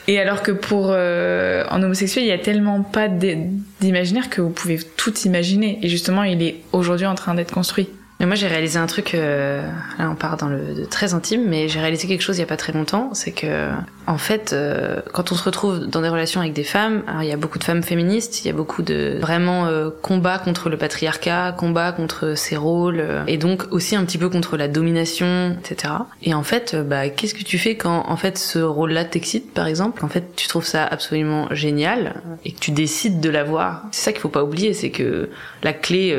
et 0.07 0.19
alors 0.19 0.43
que 0.43 0.51
pour 0.51 0.87
euh, 0.89 1.63
en 1.69 1.81
homosexuel, 1.81 2.25
il 2.25 2.27
y 2.27 2.33
a 2.33 2.37
tellement 2.37 2.81
pas 2.81 3.07
d'imaginaire 3.07 4.29
que 4.29 4.41
vous 4.41 4.49
pouvez 4.49 4.79
tout 4.97 5.13
imaginer. 5.19 5.79
Et 5.81 5.87
justement, 5.87 6.23
il 6.23 6.41
est 6.41 6.57
aujourd'hui 6.73 7.05
en 7.05 7.15
train 7.15 7.35
d'être 7.35 7.53
construit. 7.53 7.89
Mais 8.23 8.27
moi, 8.27 8.35
j'ai 8.35 8.47
réalisé 8.47 8.79
un 8.79 8.85
truc. 8.85 9.15
Euh, 9.15 9.67
là, 9.99 10.09
on 10.09 10.15
part 10.15 10.37
dans 10.37 10.47
le 10.47 10.73
de 10.73 10.85
très 10.85 11.13
intime, 11.13 11.43
mais 11.45 11.67
j'ai 11.67 11.81
réalisé 11.81 12.07
quelque 12.07 12.21
chose 12.21 12.37
il 12.37 12.39
y 12.39 12.43
a 12.43 12.47
pas 12.47 12.55
très 12.55 12.71
longtemps. 12.71 13.13
C'est 13.13 13.33
que, 13.33 13.67
en 14.07 14.17
fait, 14.17 14.53
euh, 14.53 15.01
quand 15.11 15.33
on 15.33 15.35
se 15.35 15.43
retrouve 15.43 15.87
dans 15.87 15.99
des 15.99 16.07
relations 16.07 16.39
avec 16.39 16.53
des 16.53 16.63
femmes, 16.63 17.03
alors 17.05 17.23
il 17.23 17.27
y 17.27 17.33
a 17.33 17.35
beaucoup 17.35 17.59
de 17.59 17.65
femmes 17.65 17.83
féministes, 17.83 18.45
il 18.45 18.47
y 18.47 18.49
a 18.49 18.53
beaucoup 18.53 18.81
de 18.81 19.17
vraiment 19.19 19.65
euh, 19.65 19.89
combat 20.01 20.39
contre 20.39 20.69
le 20.69 20.77
patriarcat, 20.77 21.51
combat 21.51 21.91
contre 21.91 22.35
ses 22.37 22.55
rôles, 22.55 23.01
euh, 23.01 23.25
et 23.27 23.35
donc 23.35 23.65
aussi 23.71 23.97
un 23.97 24.05
petit 24.05 24.17
peu 24.17 24.29
contre 24.29 24.55
la 24.55 24.69
domination, 24.69 25.57
etc. 25.59 25.93
Et 26.21 26.33
en 26.33 26.43
fait, 26.43 26.75
euh, 26.75 26.83
bah, 26.83 27.09
qu'est-ce 27.09 27.33
que 27.33 27.43
tu 27.43 27.57
fais 27.57 27.75
quand, 27.75 28.05
en 28.07 28.15
fait, 28.15 28.37
ce 28.37 28.59
rôle-là 28.59 29.03
t'excite, 29.03 29.53
par 29.53 29.67
exemple? 29.67 30.05
En 30.05 30.07
fait, 30.07 30.33
tu 30.37 30.47
trouves 30.47 30.65
ça 30.65 30.85
absolument 30.85 31.49
génial 31.51 32.21
et 32.45 32.53
que 32.53 32.59
tu 32.59 32.71
décides 32.71 33.19
de 33.19 33.29
l'avoir? 33.29 33.83
C'est 33.91 34.05
ça 34.05 34.11
qu'il 34.13 34.21
faut 34.21 34.29
pas 34.29 34.45
oublier, 34.45 34.73
c'est 34.73 34.91
que 34.91 35.29
la 35.61 35.73
clé 35.73 36.17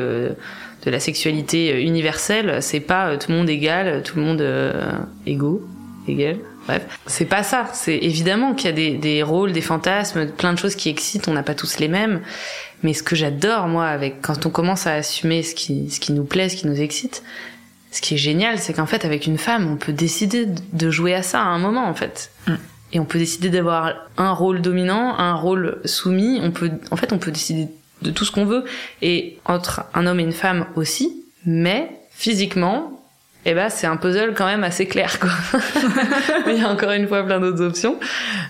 de 0.85 0.91
la 0.91 0.99
sexualité 0.99 1.73
euh, 1.73 1.81
universelle, 1.81 2.61
c'est 2.61 2.79
pas 2.79 3.07
euh, 3.07 3.17
tout 3.17 3.31
le 3.31 3.37
monde 3.37 3.49
égal, 3.49 4.03
tout 4.03 4.17
le 4.17 4.25
monde 4.25 4.41
euh, 4.41 4.91
égaux, 5.25 5.67
égal. 6.07 6.37
Bref, 6.67 6.83
c'est 7.05 7.25
pas 7.25 7.43
ça. 7.43 7.67
C'est 7.73 7.97
évidemment 7.97 8.53
qu'il 8.53 8.69
y 8.69 8.73
a 8.73 8.75
des, 8.75 8.91
des, 8.97 9.23
rôles, 9.23 9.51
des 9.51 9.61
fantasmes, 9.61 10.27
plein 10.27 10.53
de 10.53 10.57
choses 10.57 10.75
qui 10.75 10.89
excitent. 10.89 11.27
On 11.27 11.33
n'a 11.33 11.43
pas 11.43 11.53
tous 11.53 11.79
les 11.79 11.87
mêmes. 11.87 12.21
Mais 12.83 12.93
ce 12.93 13.03
que 13.03 13.15
j'adore 13.15 13.67
moi, 13.67 13.87
avec 13.87 14.21
quand 14.21 14.45
on 14.45 14.49
commence 14.49 14.87
à 14.87 14.93
assumer 14.93 15.43
ce 15.43 15.53
qui, 15.55 15.89
ce 15.89 15.99
qui 15.99 16.11
nous 16.11 16.23
plaît, 16.23 16.49
ce 16.49 16.55
qui 16.55 16.67
nous 16.67 16.81
excite, 16.81 17.23
ce 17.91 18.01
qui 18.01 18.15
est 18.15 18.17
génial, 18.17 18.59
c'est 18.59 18.73
qu'en 18.73 18.85
fait, 18.85 19.05
avec 19.05 19.25
une 19.25 19.37
femme, 19.37 19.71
on 19.71 19.77
peut 19.77 19.93
décider 19.93 20.47
de 20.73 20.89
jouer 20.89 21.13
à 21.13 21.23
ça 21.23 21.39
à 21.39 21.45
un 21.45 21.59
moment, 21.59 21.87
en 21.87 21.93
fait. 21.93 22.31
Mm. 22.47 22.55
Et 22.93 22.99
on 22.99 23.05
peut 23.05 23.19
décider 23.19 23.49
d'avoir 23.49 23.93
un 24.17 24.31
rôle 24.31 24.61
dominant, 24.61 25.17
un 25.17 25.33
rôle 25.33 25.79
soumis. 25.85 26.39
On 26.41 26.51
peut, 26.51 26.71
en 26.91 26.95
fait, 26.95 27.13
on 27.13 27.17
peut 27.17 27.31
décider 27.31 27.67
de 28.05 28.11
tout 28.11 28.25
ce 28.25 28.31
qu'on 28.31 28.45
veut, 28.45 28.63
et 29.01 29.37
entre 29.45 29.85
un 29.93 30.07
homme 30.07 30.19
et 30.19 30.23
une 30.23 30.31
femme 30.31 30.65
aussi, 30.75 31.23
mais 31.45 31.89
physiquement, 32.11 32.95
eh 33.47 33.53
ben 33.53 33.69
c'est 33.69 33.85
un 33.85 33.95
puzzle 33.95 34.33
quand 34.35 34.47
même 34.47 34.63
assez 34.63 34.87
clair 34.87 35.19
quoi. 35.19 35.29
Il 36.47 36.59
y 36.59 36.63
a 36.63 36.67
encore 36.67 36.91
une 36.91 37.07
fois 37.07 37.23
plein 37.23 37.39
d'autres 37.39 37.63
options, 37.63 37.97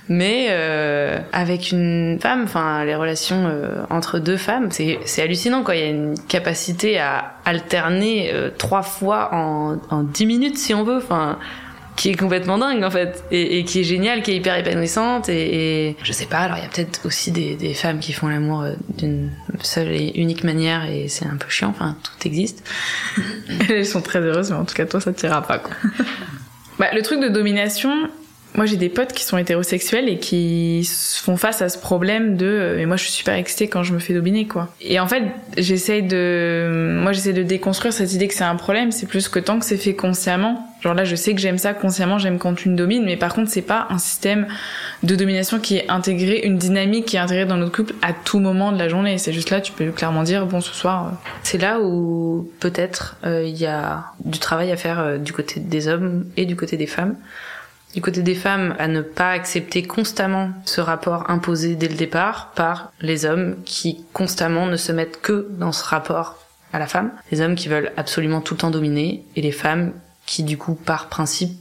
mais 0.08 0.48
euh, 0.50 1.20
avec 1.34 1.72
une 1.72 2.18
femme, 2.22 2.44
enfin 2.46 2.86
les 2.86 2.96
relations 2.96 3.46
euh, 3.48 3.84
entre 3.90 4.20
deux 4.20 4.38
femmes, 4.38 4.72
c'est 4.72 5.00
c'est 5.06 5.22
hallucinant 5.22 5.64
quoi. 5.64 5.76
Il 5.76 5.82
y 5.82 5.88
a 5.88 5.90
une 5.90 6.16
capacité 6.30 6.98
à 6.98 7.34
alterner 7.44 8.32
euh, 8.34 8.50
trois 8.58 8.84
fois 8.84 9.30
en 9.34 9.78
en 9.90 10.04
dix 10.04 10.26
minutes 10.26 10.58
si 10.58 10.74
on 10.74 10.84
veut. 10.84 10.98
Enfin 10.98 11.40
qui 11.96 12.10
est 12.10 12.16
complètement 12.16 12.58
dingue 12.58 12.84
en 12.84 12.92
fait 12.92 13.24
et, 13.32 13.60
et, 13.60 13.66
qui 13.66 13.80
est 13.80 13.84
géniale, 13.84 14.22
qui 14.22 14.32
est 14.32 14.36
hyper 14.36 14.58
épanouissante 14.58 15.30
et, 15.30 15.88
et 15.90 15.98
je 16.04 16.12
sais 16.12 16.26
pas. 16.26 16.40
Alors 16.40 16.58
il 16.58 16.64
y 16.64 16.66
a 16.66 16.70
peut-être 16.70 17.06
aussi 17.06 17.32
des, 17.32 17.56
des, 17.56 17.74
femmes 17.74 18.00
qui 18.00 18.14
font 18.14 18.28
l'amour 18.28 18.62
euh, 18.62 18.74
d'une 18.90 19.32
seule 19.62 19.92
et 19.92 20.12
unique 20.16 20.44
manière 20.44 20.86
et 20.86 21.08
c'est 21.08 21.26
un 21.26 21.38
peu 21.38 21.50
chiant. 21.50 21.70
Enfin 21.70 21.98
tout 22.04 22.28
existe. 22.28 22.64
Elles 23.70 23.86
sont 23.86 24.02
très 24.02 24.20
heureuses, 24.20 24.52
mais 24.52 24.58
en 24.58 24.66
tout 24.66 24.76
cas 24.76 24.86
toi 24.86 25.00
ça 25.00 25.14
t'ira 25.14 25.42
pas 25.42 25.60
quoi. 25.60 25.76
bah, 26.80 26.88
le 26.94 27.02
truc 27.02 27.22
de 27.22 27.30
domination, 27.30 28.10
moi 28.56 28.66
j'ai 28.66 28.78
des 28.78 28.90
potes 28.90 29.14
qui 29.14 29.24
sont 29.24 29.38
hétérosexuels 29.38 30.08
et 30.10 30.18
qui 30.18 30.90
font 31.22 31.38
face 31.38 31.62
à 31.62 31.70
ce 31.70 31.78
problème 31.78 32.38
de 32.38 32.46
euh, 32.46 32.76
mais 32.78 32.86
moi 32.86 32.98
je 32.98 33.04
suis 33.04 33.12
super 33.12 33.36
excitée 33.36 33.68
quand 33.68 33.84
je 33.84 33.94
me 33.94 34.00
fais 34.00 34.14
dominer 34.14 34.48
quoi. 34.48 34.74
Et 34.82 35.00
en 35.00 35.08
fait, 35.08 35.24
j'essaye 35.58 36.04
de 36.04 37.00
moi 37.02 37.12
j'essaie 37.12 37.34
de 37.34 37.44
déconstruire 37.44 37.94
cette 37.94 38.14
idée 38.14 38.28
que 38.28 38.34
c'est 38.34 38.44
un 38.44 38.56
problème, 38.56 38.92
c'est 38.92 39.08
plus 39.08 39.28
que 39.28 39.40
tant 39.40 39.60
que 39.60 39.66
c'est 39.66 39.78
fait 39.78 39.96
consciemment. 39.96 40.70
Genre 40.82 40.94
là, 40.94 41.04
je 41.04 41.16
sais 41.16 41.34
que 41.34 41.42
j'aime 41.42 41.58
ça 41.58 41.74
consciemment, 41.74 42.20
j'aime 42.20 42.38
quand 42.38 42.54
tu 42.54 42.70
me 42.70 42.76
domines, 42.76 43.06
mais 43.06 43.18
par 43.18 43.34
contre, 43.34 43.50
c'est 43.50 43.64
pas 43.64 43.88
un 43.90 43.98
système 43.98 44.46
de 45.02 45.16
domination 45.16 45.60
qui 45.60 45.78
est 45.78 45.90
intégré, 45.90 46.42
une 46.44 46.58
dynamique 46.58 47.06
qui 47.06 47.16
est 47.16 47.20
intégrée 47.20 47.46
dans 47.46 47.58
notre 47.58 47.76
couple 47.76 47.96
à 48.04 48.14
tout 48.14 48.40
moment 48.40 48.72
de 48.72 48.78
la 48.78 48.88
journée. 48.88 49.18
C'est 49.18 49.34
juste 49.34 49.50
là, 49.50 49.62
tu 49.62 49.72
peux 49.72 49.90
clairement 49.92 50.22
dire 50.22 50.46
bon 50.46 50.62
ce 50.62 50.74
soir. 50.74 51.06
Euh, 51.06 51.10
c'est 51.42 51.58
là 51.58 51.80
où 51.82 52.50
peut-être 52.60 53.18
euh, 53.26 53.44
il 53.44 53.58
y 53.58 53.66
a 53.66 54.06
du 54.24 54.38
travail 54.38 54.72
à 54.72 54.78
faire 54.78 55.20
du 55.20 55.34
côté 55.34 55.60
des 55.60 55.88
hommes 55.88 56.26
et 56.38 56.46
du 56.46 56.56
côté 56.56 56.78
des 56.78 56.88
femmes 56.88 57.16
du 57.96 58.02
côté 58.02 58.22
des 58.22 58.36
femmes 58.36 58.76
à 58.78 58.90
ne 58.90 59.02
pas 59.02 59.32
accepter 59.32 59.82
constamment 59.82 60.52
ce 60.66 60.82
rapport 60.82 61.30
imposé 61.30 61.76
dès 61.76 61.88
le 61.88 61.96
départ 61.96 62.52
par 62.54 62.92
les 63.00 63.26
hommes 63.26 63.56
qui 63.64 64.04
constamment 64.12 64.66
ne 64.66 64.76
se 64.76 64.92
mettent 64.92 65.22
que 65.22 65.48
dans 65.52 65.72
ce 65.72 65.86
rapport 65.86 66.38
à 66.74 66.80
la 66.80 66.88
femme. 66.88 67.12
Les 67.32 67.40
hommes 67.40 67.56
qui 67.56 67.70
veulent 67.70 67.94
absolument 67.96 68.42
tout 68.42 68.56
le 68.56 68.60
temps 68.60 68.70
dominer 68.70 69.24
et 69.38 69.42
les 69.42 69.54
femmes 69.54 69.94
qui 70.26 70.44
du 70.44 70.58
coup 70.58 70.76
par 70.76 71.08
principe 71.08 71.58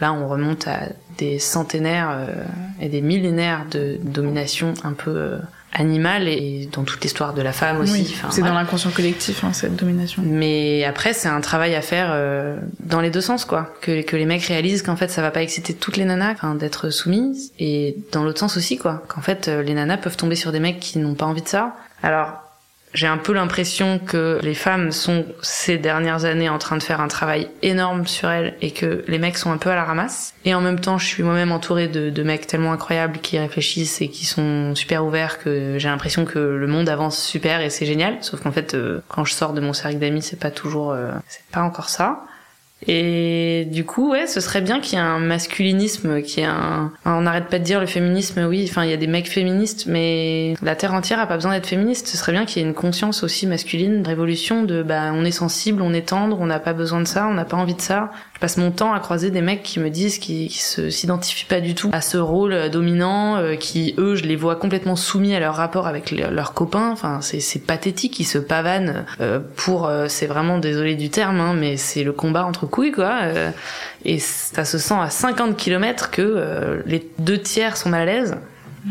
là 0.00 0.14
on 0.14 0.26
remonte 0.26 0.66
à 0.66 0.88
des 1.18 1.38
centenaires 1.38 2.10
euh, 2.12 2.44
et 2.80 2.88
des 2.88 3.02
millénaires 3.02 3.66
de 3.70 3.98
domination 4.02 4.72
un 4.84 4.94
peu 4.94 5.10
euh, 5.10 5.38
animal 5.74 6.28
et 6.28 6.68
dans 6.72 6.84
toute 6.84 7.02
l'histoire 7.02 7.34
de 7.34 7.42
la 7.42 7.52
femme 7.52 7.80
aussi. 7.80 8.16
c'est 8.30 8.42
dans 8.42 8.54
l'inconscient 8.54 8.90
collectif 8.90 9.44
hein, 9.44 9.52
cette 9.52 9.76
domination. 9.76 10.22
Mais 10.24 10.84
après 10.84 11.12
c'est 11.12 11.28
un 11.28 11.40
travail 11.40 11.74
à 11.74 11.82
faire 11.82 12.08
euh, 12.10 12.56
dans 12.80 13.00
les 13.00 13.10
deux 13.10 13.20
sens 13.20 13.44
quoi, 13.44 13.74
que, 13.80 14.02
que 14.02 14.16
les 14.16 14.24
mecs 14.26 14.44
réalisent 14.44 14.82
qu'en 14.82 14.96
fait 14.96 15.08
ça 15.08 15.20
va 15.20 15.30
pas 15.30 15.42
exciter 15.42 15.74
toutes 15.74 15.96
les 15.96 16.04
nanas 16.04 16.34
d'être 16.58 16.90
soumises 16.90 17.52
et 17.58 17.96
dans 18.12 18.24
l'autre 18.24 18.38
sens 18.38 18.56
aussi 18.56 18.78
quoi, 18.78 19.02
qu'en 19.08 19.20
fait 19.20 19.48
euh, 19.48 19.62
les 19.62 19.74
nanas 19.74 19.98
peuvent 19.98 20.16
tomber 20.16 20.36
sur 20.36 20.52
des 20.52 20.60
mecs 20.60 20.80
qui 20.80 20.98
n'ont 20.98 21.14
pas 21.14 21.26
envie 21.26 21.42
de 21.42 21.48
ça. 21.48 21.74
Alors 22.02 22.43
j'ai 22.94 23.08
un 23.08 23.18
peu 23.18 23.32
l'impression 23.32 23.98
que 23.98 24.38
les 24.42 24.54
femmes 24.54 24.92
sont 24.92 25.26
ces 25.42 25.78
dernières 25.78 26.24
années 26.24 26.48
en 26.48 26.58
train 26.58 26.76
de 26.76 26.82
faire 26.82 27.00
un 27.00 27.08
travail 27.08 27.48
énorme 27.62 28.06
sur 28.06 28.30
elles 28.30 28.54
et 28.62 28.70
que 28.70 29.04
les 29.08 29.18
mecs 29.18 29.36
sont 29.36 29.50
un 29.50 29.58
peu 29.58 29.70
à 29.70 29.74
la 29.74 29.84
ramasse. 29.84 30.34
Et 30.44 30.54
en 30.54 30.60
même 30.60 30.78
temps, 30.78 30.96
je 30.96 31.06
suis 31.06 31.24
moi-même 31.24 31.50
entourée 31.50 31.88
de, 31.88 32.08
de, 32.10 32.22
mecs 32.22 32.46
tellement 32.46 32.72
incroyables 32.72 33.18
qui 33.18 33.38
réfléchissent 33.38 34.00
et 34.00 34.08
qui 34.08 34.24
sont 34.24 34.74
super 34.76 35.04
ouverts 35.04 35.40
que 35.40 35.76
j'ai 35.78 35.88
l'impression 35.88 36.24
que 36.24 36.38
le 36.38 36.66
monde 36.68 36.88
avance 36.88 37.20
super 37.20 37.60
et 37.60 37.68
c'est 37.68 37.86
génial. 37.86 38.18
Sauf 38.20 38.42
qu'en 38.42 38.52
fait, 38.52 38.74
euh, 38.74 39.02
quand 39.08 39.24
je 39.24 39.34
sors 39.34 39.52
de 39.52 39.60
mon 39.60 39.72
cercle 39.72 39.98
d'amis, 39.98 40.22
c'est 40.22 40.38
pas 40.38 40.52
toujours, 40.52 40.92
euh, 40.92 41.10
c'est 41.26 41.44
pas 41.50 41.62
encore 41.62 41.88
ça. 41.88 42.20
Et 42.86 43.66
du 43.70 43.84
coup, 43.84 44.10
ouais, 44.10 44.26
ce 44.26 44.40
serait 44.40 44.60
bien 44.60 44.80
qu'il 44.80 44.98
y 44.98 45.00
ait 45.00 45.04
un 45.04 45.18
masculinisme, 45.18 46.22
qu'il 46.22 46.42
y 46.42 46.46
ait 46.46 46.48
un... 46.48 46.92
On 47.04 47.22
n'arrête 47.22 47.48
pas 47.48 47.58
de 47.58 47.64
dire 47.64 47.80
le 47.80 47.86
féminisme, 47.86 48.44
oui, 48.46 48.66
enfin, 48.68 48.84
il 48.84 48.90
y 48.90 48.92
a 48.92 48.96
des 48.98 49.06
mecs 49.06 49.28
féministes, 49.28 49.86
mais 49.86 50.54
la 50.62 50.76
Terre 50.76 50.92
entière 50.92 51.18
a 51.18 51.26
pas 51.26 51.36
besoin 51.36 51.52
d'être 51.52 51.66
féministe. 51.66 52.08
Ce 52.08 52.16
serait 52.16 52.32
bien 52.32 52.44
qu'il 52.44 52.62
y 52.62 52.64
ait 52.64 52.68
une 52.68 52.74
conscience 52.74 53.22
aussi 53.22 53.46
masculine, 53.46 53.94
une 53.94 54.06
révolution 54.06 54.62
de, 54.62 54.82
bah, 54.82 55.12
on 55.14 55.24
est 55.24 55.30
sensible, 55.30 55.82
on 55.82 55.92
est 55.92 56.08
tendre, 56.08 56.38
on 56.40 56.46
n'a 56.46 56.60
pas 56.60 56.72
besoin 56.72 57.00
de 57.00 57.06
ça, 57.06 57.26
on 57.26 57.34
n'a 57.34 57.44
pas 57.44 57.56
envie 57.56 57.74
de 57.74 57.80
ça. 57.80 58.10
Je 58.44 58.46
passe 58.46 58.58
mon 58.58 58.72
temps 58.72 58.92
à 58.92 59.00
croiser 59.00 59.30
des 59.30 59.40
mecs 59.40 59.62
qui 59.62 59.80
me 59.80 59.88
disent 59.88 60.18
qu'ils 60.18 60.50
qui 60.50 60.58
s'identifient 60.58 61.46
pas 61.46 61.62
du 61.62 61.74
tout 61.74 61.88
à 61.94 62.02
ce 62.02 62.18
rôle 62.18 62.68
dominant, 62.68 63.38
euh, 63.38 63.56
qui, 63.56 63.94
eux, 63.96 64.16
je 64.16 64.24
les 64.24 64.36
vois 64.36 64.56
complètement 64.56 64.96
soumis 64.96 65.34
à 65.34 65.40
leur 65.40 65.54
rapport 65.54 65.86
avec 65.86 66.10
leurs 66.10 66.52
copains. 66.52 66.90
Enfin, 66.90 67.20
c'est 67.22 67.66
pathétique, 67.66 68.20
ils 68.20 68.26
se 68.26 68.36
pavanent 68.36 69.06
euh, 69.22 69.40
pour, 69.56 69.86
euh, 69.86 70.08
c'est 70.10 70.26
vraiment 70.26 70.58
désolé 70.58 70.94
du 70.94 71.08
terme, 71.08 71.40
hein, 71.40 71.54
mais 71.58 71.78
c'est 71.78 72.04
le 72.04 72.12
combat 72.12 72.44
entre 72.44 72.66
couilles 72.66 72.92
quoi. 72.92 73.20
Euh, 73.22 73.50
et 74.04 74.18
ça 74.18 74.66
se 74.66 74.76
sent 74.76 74.98
à 75.00 75.08
50 75.08 75.56
km 75.56 76.10
que 76.10 76.20
euh, 76.20 76.82
les 76.84 77.10
deux 77.18 77.38
tiers 77.38 77.78
sont 77.78 77.88
mal 77.88 78.02
à 78.02 78.12
l'aise 78.12 78.34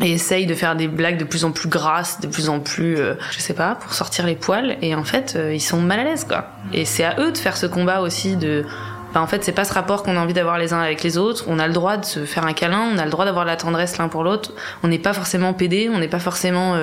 et 0.01 0.13
essayent 0.13 0.47
de 0.47 0.55
faire 0.55 0.75
des 0.75 0.87
blagues 0.87 1.19
de 1.19 1.25
plus 1.25 1.45
en 1.45 1.51
plus 1.51 1.69
grasses, 1.69 2.19
de 2.19 2.25
plus 2.25 2.49
en 2.49 2.59
plus, 2.59 2.97
euh, 2.97 3.13
je 3.29 3.37
sais 3.37 3.53
pas, 3.53 3.75
pour 3.75 3.93
sortir 3.93 4.25
les 4.25 4.33
poils. 4.33 4.77
Et 4.81 4.95
en 4.95 5.03
fait, 5.03 5.37
ils 5.53 5.61
sont 5.61 5.79
mal 5.79 5.99
à 5.99 6.03
l'aise, 6.05 6.23
quoi. 6.23 6.47
Et 6.73 6.85
c'est 6.85 7.03
à 7.03 7.19
eux 7.19 7.31
de 7.31 7.37
faire 7.37 7.55
ce 7.55 7.67
combat 7.67 8.01
aussi 8.01 8.35
de. 8.35 8.65
Bah, 9.13 9.21
en 9.21 9.27
fait, 9.27 9.43
c'est 9.43 9.51
pas 9.51 9.65
ce 9.65 9.73
rapport 9.73 10.03
qu'on 10.03 10.17
a 10.17 10.19
envie 10.19 10.33
d'avoir 10.33 10.57
les 10.57 10.73
uns 10.73 10.79
avec 10.79 11.03
les 11.03 11.17
autres. 11.17 11.45
On 11.47 11.59
a 11.59 11.67
le 11.67 11.73
droit 11.73 11.97
de 11.97 12.05
se 12.05 12.25
faire 12.25 12.45
un 12.45 12.53
câlin, 12.53 12.89
on 12.93 12.97
a 12.97 13.05
le 13.05 13.11
droit 13.11 13.25
d'avoir 13.25 13.45
la 13.45 13.55
tendresse 13.55 13.97
l'un 13.97 14.07
pour 14.07 14.23
l'autre. 14.23 14.53
On 14.83 14.87
n'est 14.87 14.99
pas 14.99 15.13
forcément 15.13 15.53
pédé, 15.53 15.89
on 15.93 15.99
n'est 15.99 16.07
pas 16.07 16.19
forcément. 16.19 16.75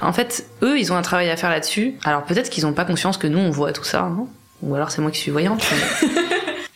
En 0.00 0.12
fait, 0.12 0.46
eux, 0.62 0.78
ils 0.78 0.92
ont 0.92 0.96
un 0.96 1.02
travail 1.02 1.30
à 1.30 1.36
faire 1.36 1.50
là-dessus. 1.50 1.94
Alors 2.04 2.24
peut-être 2.24 2.50
qu'ils 2.50 2.66
ont 2.66 2.72
pas 2.72 2.84
conscience 2.84 3.16
que 3.16 3.26
nous, 3.26 3.38
on 3.38 3.50
voit 3.50 3.72
tout 3.72 3.84
ça. 3.84 4.02
Hein. 4.02 4.26
Ou 4.62 4.74
alors 4.74 4.90
c'est 4.90 5.00
moi 5.00 5.10
qui 5.10 5.18
suis 5.18 5.30
voyante. 5.30 5.64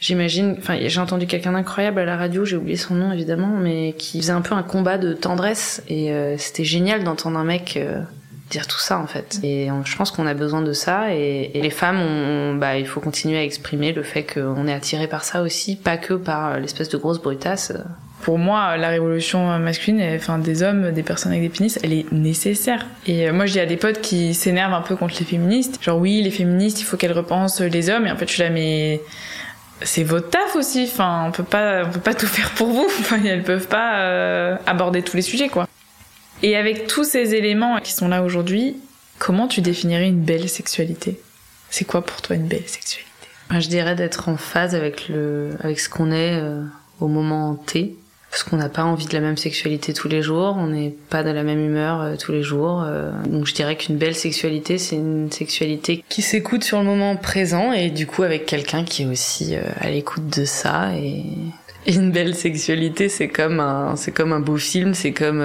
J'imagine, 0.05 0.57
enfin, 0.59 0.77
j'ai 0.83 1.01
entendu 1.01 1.27
quelqu'un 1.27 1.53
d'incroyable 1.53 1.99
à 1.99 2.05
la 2.05 2.19
radio, 2.19 2.45
j'ai 2.45 2.57
oublié 2.57 2.77
son 2.77 2.95
nom 2.95 3.11
évidemment, 3.13 3.57
mais 3.59 3.95
qui 3.97 4.21
faisait 4.21 4.33
un 4.33 4.43
peu 4.43 4.55
un 4.55 4.63
combat 4.63 4.99
de 4.99 5.15
tendresse 5.15 5.83
et 5.89 6.13
euh, 6.13 6.37
c'était 6.37 6.65
génial 6.65 7.05
d'entendre 7.05 7.39
un 7.39 7.45
mec 7.45 7.79
euh, 7.79 8.03
dire 8.51 8.67
tout 8.67 8.79
ça 8.79 8.99
en 8.99 9.07
fait. 9.07 9.41
Et 9.43 9.69
je 9.85 9.97
pense 9.97 10.11
qu'on 10.11 10.27
a 10.27 10.35
besoin 10.35 10.63
de 10.63 10.73
ça 10.73 11.15
et, 11.15 11.51
les 11.55 11.71
femmes, 11.71 12.59
bah, 12.59 12.79
il 12.79 12.87
faut 12.87 13.01
continuer 13.01 13.39
à 13.39 13.43
exprimer 13.43 13.93
le 13.93 14.03
fait 14.03 14.25
qu'on 14.25 14.67
est 14.67 14.73
attiré 14.73 15.07
par 15.07 15.25
ça 15.25 15.43
aussi, 15.43 15.77
pas 15.77 15.97
que 15.97 16.15
par 16.15 16.59
l'espèce 16.61 16.89
de 16.89 16.97
grosse 16.97 17.21
brutasse. 17.21 17.73
Pour 18.23 18.39
moi, 18.39 18.77
la 18.79 18.89
révolution 18.89 19.59
masculine, 19.59 20.03
enfin 20.17 20.39
des 20.39 20.63
hommes, 20.63 20.93
des 20.93 21.03
personnes 21.03 21.33
avec 21.33 21.43
des 21.43 21.51
pénis, 21.51 21.79
elle 21.83 21.93
est 21.93 22.11
nécessaire. 22.11 22.87
Et 23.07 23.31
moi, 23.33 23.45
je 23.45 23.53
dis 23.53 23.61
à 23.61 23.67
des 23.67 23.77
potes 23.77 24.01
qui 24.01 24.33
s'énervent 24.33 24.73
un 24.73 24.81
peu 24.81 24.97
contre 24.97 25.17
les 25.19 25.27
féministes, 25.27 25.83
genre 25.83 25.99
oui, 25.99 26.23
les 26.23 26.31
féministes, 26.31 26.81
il 26.81 26.85
faut 26.85 26.97
qu'elles 26.97 27.13
repensent 27.13 27.61
les 27.61 27.91
hommes. 27.91 28.07
Et 28.07 28.11
en 28.11 28.17
fait, 28.17 28.27
je 28.27 28.33
suis 28.33 28.43
là, 28.43 28.49
mais 28.49 29.03
c'est 29.83 30.05
votre 30.05 30.31
taf 30.31 30.57
aussi. 30.57 30.89
Enfin, 30.91 31.25
on 31.29 31.33
peut 31.33 31.45
pas, 31.45 31.85
on 31.85 31.91
peut 31.91 32.01
pas 32.01 32.15
tout 32.15 32.27
faire 32.27 32.51
pour 32.51 32.69
vous. 32.69 32.87
Enfin, 33.01 33.19
elles 33.25 33.43
peuvent 33.43 33.69
pas 33.69 33.99
euh, 33.99 34.57
aborder 34.67 35.03
tous 35.03 35.17
les 35.17 35.23
sujets, 35.23 35.49
quoi. 35.49 35.69
Et 36.43 36.57
avec 36.57 36.87
tous 36.87 37.05
ces 37.05 37.35
éléments 37.35 37.81
qui 37.81 37.93
sont 37.93 38.09
là 38.09 38.23
aujourd'hui, 38.23 38.77
comment 39.19 39.49
tu 39.49 39.61
définirais 39.61 40.09
une 40.09 40.21
belle 40.21 40.49
sexualité? 40.49 41.19
C'est 41.71 41.85
quoi 41.85 42.05
pour 42.05 42.23
toi 42.23 42.37
une 42.37 42.47
belle 42.47 42.67
sexualité? 42.67 43.11
Je 43.51 43.69
dirais 43.69 43.95
d'être 43.95 44.29
en 44.29 44.37
phase 44.37 44.75
avec 44.75 45.09
le, 45.09 45.51
avec 45.61 45.79
ce 45.79 45.89
qu'on 45.89 46.11
est 46.11 46.41
euh, 46.41 46.63
au 47.01 47.09
moment 47.09 47.55
T 47.55 47.97
parce 48.31 48.43
qu'on 48.43 48.57
n'a 48.57 48.69
pas 48.69 48.83
envie 48.83 49.07
de 49.07 49.13
la 49.13 49.21
même 49.21 49.37
sexualité 49.37 49.93
tous 49.93 50.09
les 50.09 50.21
jours, 50.21 50.57
on 50.59 50.67
n'est 50.67 50.93
pas 51.09 51.23
de 51.23 51.31
la 51.31 51.45
même 51.45 51.65
humeur 51.65 52.01
euh, 52.01 52.17
tous 52.17 52.33
les 52.33 52.43
jours. 52.43 52.83
Euh. 52.85 53.13
donc 53.27 53.47
je 53.47 53.55
dirais 53.55 53.77
qu'une 53.77 53.97
belle 53.97 54.17
sexualité, 54.17 54.77
c'est 54.77 54.97
une 54.97 55.31
sexualité 55.31 56.05
qui 56.09 56.21
s'écoute 56.21 56.65
sur 56.65 56.79
le 56.79 56.85
moment 56.85 57.15
présent 57.15 57.73
et 57.73 57.91
du 57.91 58.09
coup 58.09 58.25
avec 58.25 58.45
quelqu'un 58.45 58.83
qui 58.85 59.03
est 59.03 59.07
aussi 59.07 59.55
à 59.81 59.89
l'écoute 59.89 60.29
de 60.37 60.45
ça. 60.45 60.97
Et, 60.97 61.23
une 61.87 62.13
belle 62.13 62.35
sexualité, 62.35 63.11
c'est 63.11 63.29
comme 63.29 63.61
un, 63.61 63.95
c'est 63.97 64.11
comme 64.11 64.33
un 64.33 64.41
beau 64.41 64.57
film, 64.57 64.95
c'est 64.95 65.13
comme 65.13 65.43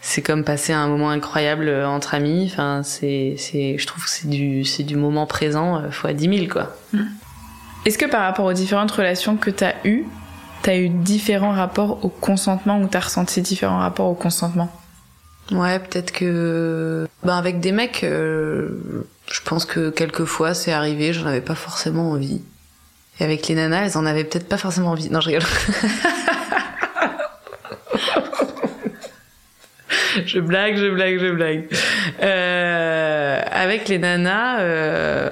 c'est 0.00 0.22
comme 0.22 0.44
passer 0.44 0.72
un 0.72 0.88
moment 0.88 1.10
incroyable 1.10 1.70
entre 1.84 2.14
amis. 2.14 2.48
Enfin, 2.50 2.82
c'est, 2.84 3.34
c'est, 3.38 3.78
je 3.78 3.86
trouve 3.86 4.04
que 4.04 4.10
c'est 4.10 4.28
du, 4.28 4.64
c'est 4.64 4.82
du 4.82 4.96
moment 4.96 5.26
présent 5.26 5.90
fois 5.90 6.12
dix 6.12 6.28
mille 6.28 6.48
quoi. 6.48 6.76
Mmh. 6.92 7.02
Est-ce 7.86 7.98
que 7.98 8.06
par 8.06 8.22
rapport 8.22 8.44
aux 8.44 8.52
différentes 8.52 8.90
relations 8.90 9.36
que 9.36 9.50
tu 9.50 9.64
as 9.64 9.74
eues, 9.84 10.04
t'as 10.62 10.76
eu 10.76 10.88
différents 10.88 11.52
rapports 11.52 12.04
au 12.04 12.08
consentement 12.08 12.80
ou 12.80 12.86
t'as 12.86 13.00
ressenti 13.00 13.40
différents 13.40 13.78
rapports 13.78 14.08
au 14.08 14.14
consentement? 14.14 14.70
Ouais, 15.50 15.78
peut-être 15.78 16.12
que 16.12 17.08
ben 17.24 17.36
avec 17.36 17.60
des 17.60 17.72
mecs, 17.72 18.04
euh, 18.04 19.06
je 19.30 19.40
pense 19.40 19.64
que 19.64 19.90
quelquefois 19.90 20.54
c'est 20.54 20.72
arrivé, 20.72 21.12
j'en 21.12 21.26
avais 21.26 21.40
pas 21.40 21.54
forcément 21.54 22.12
envie. 22.12 22.42
Et 23.18 23.24
avec 23.24 23.48
les 23.48 23.54
nanas, 23.54 23.84
elles 23.84 23.98
en 23.98 24.06
avaient 24.06 24.24
peut-être 24.24 24.48
pas 24.48 24.58
forcément 24.58 24.90
envie. 24.90 25.10
Non, 25.10 25.20
je 25.20 25.28
rigole. 25.28 25.42
je 30.26 30.40
blague, 30.40 30.76
je 30.76 30.86
blague, 30.86 31.18
je 31.18 31.30
blague. 31.30 31.64
Euh, 32.22 33.40
avec 33.50 33.88
les 33.88 33.98
nanas, 33.98 34.60
euh... 34.60 35.30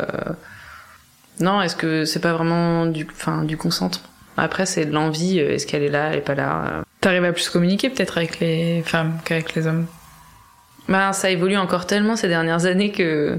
non, 1.41 1.63
est-ce 1.63 1.77
que 1.77 2.05
c'est 2.05 2.21
pas 2.21 2.33
vraiment 2.33 2.87
du, 2.87 3.07
enfin, 3.11 3.45
du 3.45 3.57
consentement? 3.57 4.09
Après, 4.37 4.67
c'est 4.67 4.87
de 4.87 4.93
l'envie. 4.93 5.41
Euh, 5.41 5.55
est-ce 5.55 5.67
qu'elle 5.67 5.83
est 5.83 5.91
là 5.91 6.11
Elle 6.11 6.19
est 6.19 6.23
pas 6.23 6.35
là 6.35 6.65
euh. 6.73 6.83
T'arrives 7.01 7.25
à 7.25 7.33
plus 7.33 7.49
communiquer 7.51 7.91
peut-être 7.91 8.19
avec 8.19 8.41
les 8.41 8.83
femmes 8.83 9.19
qu'avec 9.25 9.55
les 9.55 9.67
hommes? 9.67 9.87
Bah, 10.89 11.13
ça 11.13 11.31
évolue 11.31 11.57
encore 11.57 11.87
tellement 11.87 12.17
ces 12.17 12.29
dernières 12.29 12.65
années 12.65 12.93
que 12.93 13.39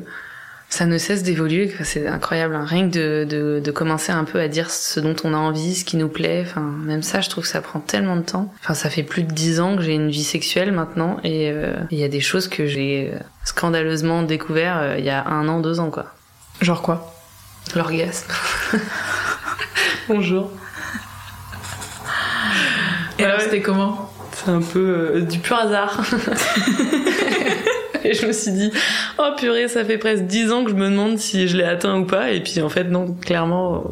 ça 0.70 0.86
ne 0.86 0.98
cesse 0.98 1.24
d'évoluer. 1.24 1.74
C'est 1.84 2.08
incroyable. 2.08 2.56
Hein. 2.56 2.66
Rien 2.66 2.90
que 2.90 3.26
de, 3.26 3.60
de, 3.60 3.72
commencer 3.72 4.12
un 4.12 4.24
peu 4.24 4.40
à 4.40 4.48
dire 4.48 4.70
ce 4.70 5.00
dont 5.00 5.16
on 5.24 5.34
a 5.34 5.38
envie, 5.38 5.76
ce 5.76 5.84
qui 5.84 5.98
nous 5.98 6.10
plaît. 6.10 6.46
Enfin, 6.46 6.62
même 6.62 7.02
ça, 7.02 7.22
je 7.22 7.30
trouve 7.30 7.44
que 7.44 7.50
ça 7.50 7.62
prend 7.62 7.80
tellement 7.80 8.16
de 8.16 8.22
temps. 8.22 8.54
Enfin, 8.62 8.76
ça 8.76 8.90
fait 8.90 9.04
plus 9.04 9.24
de 9.24 9.32
dix 9.32 9.60
ans 9.60 9.76
que 9.76 9.82
j'ai 9.82 9.94
une 9.94 10.10
vie 10.10 10.24
sexuelle 10.24 10.72
maintenant, 10.72 11.18
et 11.24 11.52
euh, 11.52 11.74
il 11.92 11.98
y 11.98 12.04
a 12.04 12.08
des 12.08 12.22
choses 12.22 12.48
que 12.48 12.68
j'ai 12.68 13.12
scandaleusement 13.44 14.24
découvert 14.24 14.98
il 14.98 15.04
y 15.04 15.10
a 15.10 15.26
un 15.28 15.48
an, 15.48 15.60
deux 15.60 15.80
ans, 15.80 15.90
quoi. 15.90 16.14
Genre 16.62 16.82
quoi? 16.82 17.14
L'orgasme. 17.76 18.32
Bonjour. 20.08 20.52
Et 23.18 23.26
alors, 23.26 23.42
c'était 23.42 23.62
comment? 23.62 24.12
C'est 24.34 24.52
un 24.52 24.62
peu 24.62 25.12
euh, 25.16 25.22
du 25.22 25.40
pur 25.40 25.58
hasard. 25.58 26.02
et 28.04 28.14
je 28.14 28.26
me 28.26 28.32
suis 28.32 28.52
dit, 28.52 28.72
oh 29.18 29.30
purée, 29.38 29.68
ça 29.68 29.84
fait 29.84 29.98
presque 29.98 30.24
10 30.24 30.52
ans 30.52 30.64
que 30.64 30.72
je 30.72 30.76
me 30.76 30.90
demande 30.90 31.18
si 31.18 31.48
je 31.48 31.58
l'ai 31.58 31.64
atteint 31.64 31.98
ou 32.00 32.06
pas. 32.06 32.32
Et 32.32 32.42
puis 32.42 32.62
en 32.62 32.70
fait, 32.70 32.86
non, 32.86 33.14
clairement, 33.14 33.84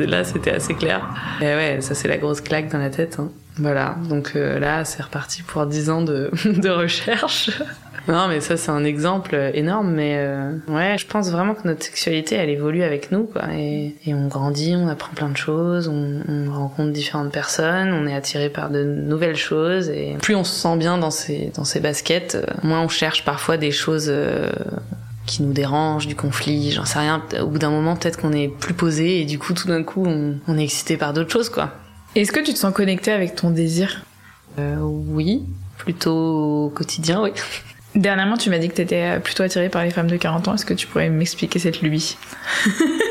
euh, 0.00 0.06
là, 0.06 0.24
c'était 0.24 0.52
assez 0.52 0.74
clair. 0.74 1.08
Et 1.40 1.44
ouais, 1.44 1.78
ça, 1.80 1.94
c'est 1.94 2.08
la 2.08 2.16
grosse 2.16 2.40
claque 2.40 2.70
dans 2.70 2.78
la 2.78 2.90
tête. 2.90 3.16
Hein. 3.18 3.30
Voilà, 3.56 3.96
donc 4.08 4.32
euh, 4.34 4.58
là, 4.58 4.84
c'est 4.84 5.02
reparti 5.02 5.42
pour 5.42 5.64
10 5.66 5.90
ans 5.90 6.02
de, 6.02 6.30
de 6.44 6.68
recherche. 6.70 7.50
Non, 8.06 8.28
mais 8.28 8.40
ça, 8.40 8.56
c'est 8.56 8.70
un 8.70 8.84
exemple 8.84 9.34
énorme. 9.54 9.92
Mais 9.92 10.16
euh, 10.18 10.52
ouais, 10.68 10.96
je 10.98 11.06
pense 11.06 11.30
vraiment 11.30 11.54
que 11.54 11.66
notre 11.66 11.82
sexualité, 11.82 12.34
elle 12.34 12.50
évolue 12.50 12.82
avec 12.82 13.10
nous, 13.10 13.24
quoi. 13.24 13.42
Et, 13.54 13.94
et 14.04 14.14
on 14.14 14.28
grandit, 14.28 14.74
on 14.76 14.88
apprend 14.88 15.14
plein 15.14 15.28
de 15.28 15.36
choses, 15.36 15.88
on, 15.88 16.20
on, 16.28 16.52
rencontre 16.52 16.92
différentes 16.92 17.32
personnes, 17.32 17.92
on 17.92 18.06
est 18.06 18.14
attiré 18.14 18.50
par 18.50 18.70
de 18.70 18.84
nouvelles 18.84 19.36
choses. 19.36 19.88
Et 19.88 20.16
plus 20.20 20.34
on 20.34 20.44
se 20.44 20.52
sent 20.52 20.76
bien 20.76 20.98
dans 20.98 21.10
ces, 21.10 21.50
dans 21.56 21.64
ces 21.64 21.80
baskets, 21.80 22.34
euh, 22.34 22.44
moins 22.62 22.82
on 22.82 22.88
cherche 22.88 23.24
parfois 23.24 23.56
des 23.56 23.70
choses 23.70 24.08
euh, 24.08 24.50
qui 25.26 25.42
nous 25.42 25.52
dérangent, 25.52 26.06
du 26.06 26.16
conflit, 26.16 26.72
j'en 26.72 26.84
sais 26.84 26.98
rien. 26.98 27.22
Au 27.40 27.46
bout 27.46 27.58
d'un 27.58 27.70
moment, 27.70 27.96
peut-être 27.96 28.20
qu'on 28.20 28.32
est 28.32 28.48
plus 28.48 28.74
posé 28.74 29.22
et 29.22 29.24
du 29.24 29.38
coup, 29.38 29.54
tout 29.54 29.68
d'un 29.68 29.82
coup, 29.82 30.04
on, 30.06 30.34
on 30.46 30.58
est 30.58 30.64
excité 30.64 30.98
par 30.98 31.14
d'autres 31.14 31.32
choses, 31.32 31.48
quoi. 31.48 31.72
Est-ce 32.14 32.32
que 32.32 32.40
tu 32.40 32.52
te 32.52 32.58
sens 32.58 32.72
connecté 32.72 33.10
avec 33.12 33.34
ton 33.34 33.50
désir? 33.50 34.04
Euh, 34.58 34.76
Oui, 34.80 35.42
plutôt 35.78 36.66
au 36.66 36.68
quotidien, 36.70 37.22
oui. 37.22 37.30
Dernièrement, 37.94 38.36
tu 38.36 38.50
m'as 38.50 38.58
dit 38.58 38.68
que 38.68 38.74
tu 38.74 38.82
étais 38.82 39.20
plutôt 39.20 39.44
attirée 39.44 39.68
par 39.68 39.84
les 39.84 39.90
femmes 39.90 40.08
de 40.08 40.16
40 40.16 40.48
ans. 40.48 40.54
Est-ce 40.54 40.66
que 40.66 40.74
tu 40.74 40.86
pourrais 40.86 41.10
m'expliquer 41.10 41.58
cette 41.58 41.80
lubie 41.80 42.16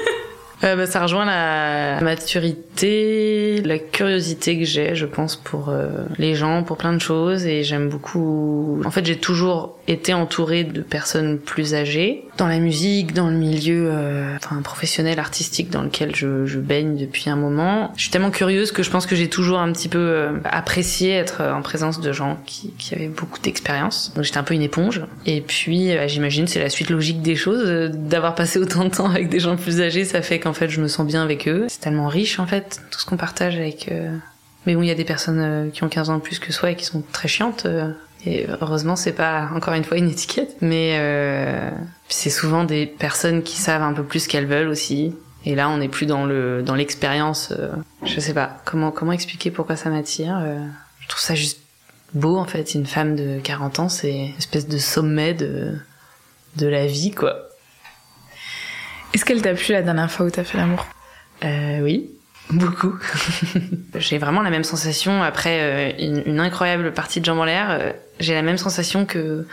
euh, 0.64 0.76
bah, 0.76 0.86
ça 0.86 1.02
rejoint 1.02 1.26
la 1.26 2.00
maturité, 2.02 3.62
la 3.66 3.80
curiosité 3.80 4.58
que 4.58 4.66
j'ai, 4.66 4.96
je 4.96 5.06
pense, 5.06 5.36
pour 5.36 5.70
euh, 5.70 5.90
les 6.18 6.36
gens, 6.36 6.64
pour 6.64 6.78
plein 6.78 6.94
de 6.94 7.00
choses. 7.00 7.46
Et 7.46 7.64
j'aime 7.64 7.90
beaucoup. 7.90 8.82
En 8.86 8.92
fait, 8.92 9.06
j'ai 9.06 9.18
toujours 9.18 9.78
été 9.88 10.14
entourée 10.14 10.64
de 10.64 10.82
personnes 10.82 11.40
plus 11.40 11.76
âgées 11.76 12.26
dans 12.38 12.48
la 12.48 12.60
musique, 12.60 13.14
dans 13.14 13.28
le 13.28 13.36
milieu 13.36 13.90
euh, 13.92 14.36
enfin, 14.38 14.62
professionnel, 14.62 15.20
artistique 15.20 15.70
dans 15.70 15.82
lequel 15.82 16.16
je, 16.16 16.58
baigne 16.58 16.96
depuis 16.96 17.30
un 17.30 17.36
moment. 17.36 17.92
Je 17.98 18.04
suis 18.04 18.12
tellement 18.12 18.32
curieuse 18.32 18.72
que 18.72 18.84
je 18.84 18.90
pense 18.90 19.06
que 19.06 19.16
j'ai 19.16 19.28
toujours 19.28 19.60
un 19.60 19.72
petit 19.74 19.90
peu 19.90 20.00
euh, 20.00 20.32
apprécié 20.46 21.12
être 21.12 21.42
en 21.42 21.62
présence 21.62 22.00
de 22.00 22.14
gens 22.14 22.38
qui, 22.46 22.72
qui 22.78 22.96
avaient 22.96 23.10
beaucoup 23.10 23.40
d'expérience. 23.40 24.14
Donc 24.16 24.24
j'étais 24.24 24.38
un 24.38 24.44
peu 24.44 24.54
une 24.54 24.62
éponge. 24.62 25.02
Et 25.26 25.42
puis, 25.42 25.92
j'imagine, 26.08 26.48
c'est 26.48 26.62
la 26.62 26.70
suite 26.70 26.90
logique 26.90 27.22
des 27.22 27.36
choses. 27.36 27.92
D'avoir 27.92 28.36
passé 28.36 28.60
autant 28.60 28.86
de 28.86 28.90
temps 28.90 29.10
avec 29.10 29.30
des 29.30 29.40
gens 29.40 29.58
plus 29.58 29.82
âgés, 29.82 30.06
ça 30.06 30.22
fait 30.22 30.40
qu'en 30.40 30.53
fait, 30.54 30.70
je 30.70 30.82
me 30.82 30.88
sens 30.88 31.06
bien 31.06 31.24
avec 31.24 31.48
eux. 31.48 31.66
C'est 31.70 31.82
tellement 31.82 32.08
riche, 32.08 32.40
en 32.40 32.48
fait, 32.48 32.82
tout 32.92 33.00
ce 33.00 33.06
qu'on 33.06 33.18
partage 33.18 33.56
avec... 33.56 33.92
Mais 34.66 34.76
bon, 34.76 34.82
il 34.82 34.88
y 34.88 34.92
a 34.92 34.96
des 34.96 35.04
personnes 35.04 35.72
qui 35.74 35.84
ont 35.84 35.90
15 35.90 36.10
ans 36.10 36.16
de 36.16 36.22
plus 36.22 36.40
que 36.40 36.54
soi 36.54 36.72
et 36.72 36.76
qui 36.76 36.86
sont 36.86 37.04
très 37.12 37.28
chiantes. 37.28 37.68
Et 38.26 38.46
heureusement, 38.62 38.96
c'est 38.96 39.14
pas 39.14 39.50
encore 39.54 39.74
une 39.74 39.84
fois 39.84 39.98
une 39.98 40.10
étiquette, 40.10 40.56
mais 40.62 40.98
euh, 40.98 41.70
c'est 42.08 42.30
souvent 42.30 42.64
des 42.64 42.86
personnes 42.86 43.44
qui 43.44 43.58
savent 43.58 43.82
un 43.82 43.94
peu 43.94 44.04
plus 44.04 44.22
ce 44.22 44.30
qu'elles 44.30 44.46
veulent 44.46 44.70
aussi. 44.70 45.14
Et 45.46 45.56
là, 45.56 45.70
on 45.70 45.78
n'est 45.78 45.90
plus 45.90 46.06
dans 46.06 46.26
le 46.26 46.64
dans 46.64 46.76
l'expérience. 46.76 47.52
Euh, 47.52 47.70
je 48.06 48.20
sais 48.22 48.34
pas 48.34 48.62
comment 48.64 48.92
comment 48.92 49.12
expliquer 49.12 49.52
pourquoi 49.52 49.76
ça 49.76 49.90
m'attire. 49.90 50.40
Euh, 50.42 50.66
je 51.02 51.08
trouve 51.10 51.22
ça 51.22 51.36
juste 51.36 51.60
beau 52.14 52.38
en 52.38 52.46
fait. 52.46 52.76
Une 52.76 52.86
femme 52.86 53.18
de 53.18 53.40
40 53.44 53.80
ans, 53.80 53.90
c'est 53.90 54.14
une 54.14 54.38
espèce 54.38 54.70
de 54.70 54.78
sommet 54.78 55.34
de 55.34 55.74
de 56.56 56.68
la 56.68 56.86
vie, 56.88 57.12
quoi. 57.12 57.50
Est-ce 59.14 59.26
qu'elle 59.26 59.42
t'a 59.42 59.54
plu 59.54 59.74
la 59.74 59.82
dernière 59.82 60.12
fois 60.12 60.26
où 60.26 60.30
t'as 60.30 60.44
fait 60.44 60.58
l'amour? 60.58 60.86
Euh, 61.44 61.82
Oui. 61.82 62.10
Beaucoup. 62.50 62.94
j'ai 63.96 64.18
vraiment 64.18 64.42
la 64.42 64.50
même 64.50 64.64
sensation 64.64 65.24
après 65.24 65.60
euh, 65.62 66.24
une, 66.26 66.40
incroyable 66.40 66.92
partie 66.94 67.20
de 67.20 67.26
jambes 67.26 67.40
en 67.40 67.46
l'air. 67.46 67.68
Euh, 67.70 67.92
j'ai 68.20 68.34
la 68.34 68.42
même 68.42 68.58
sensation 68.58 69.06
que 69.06 69.48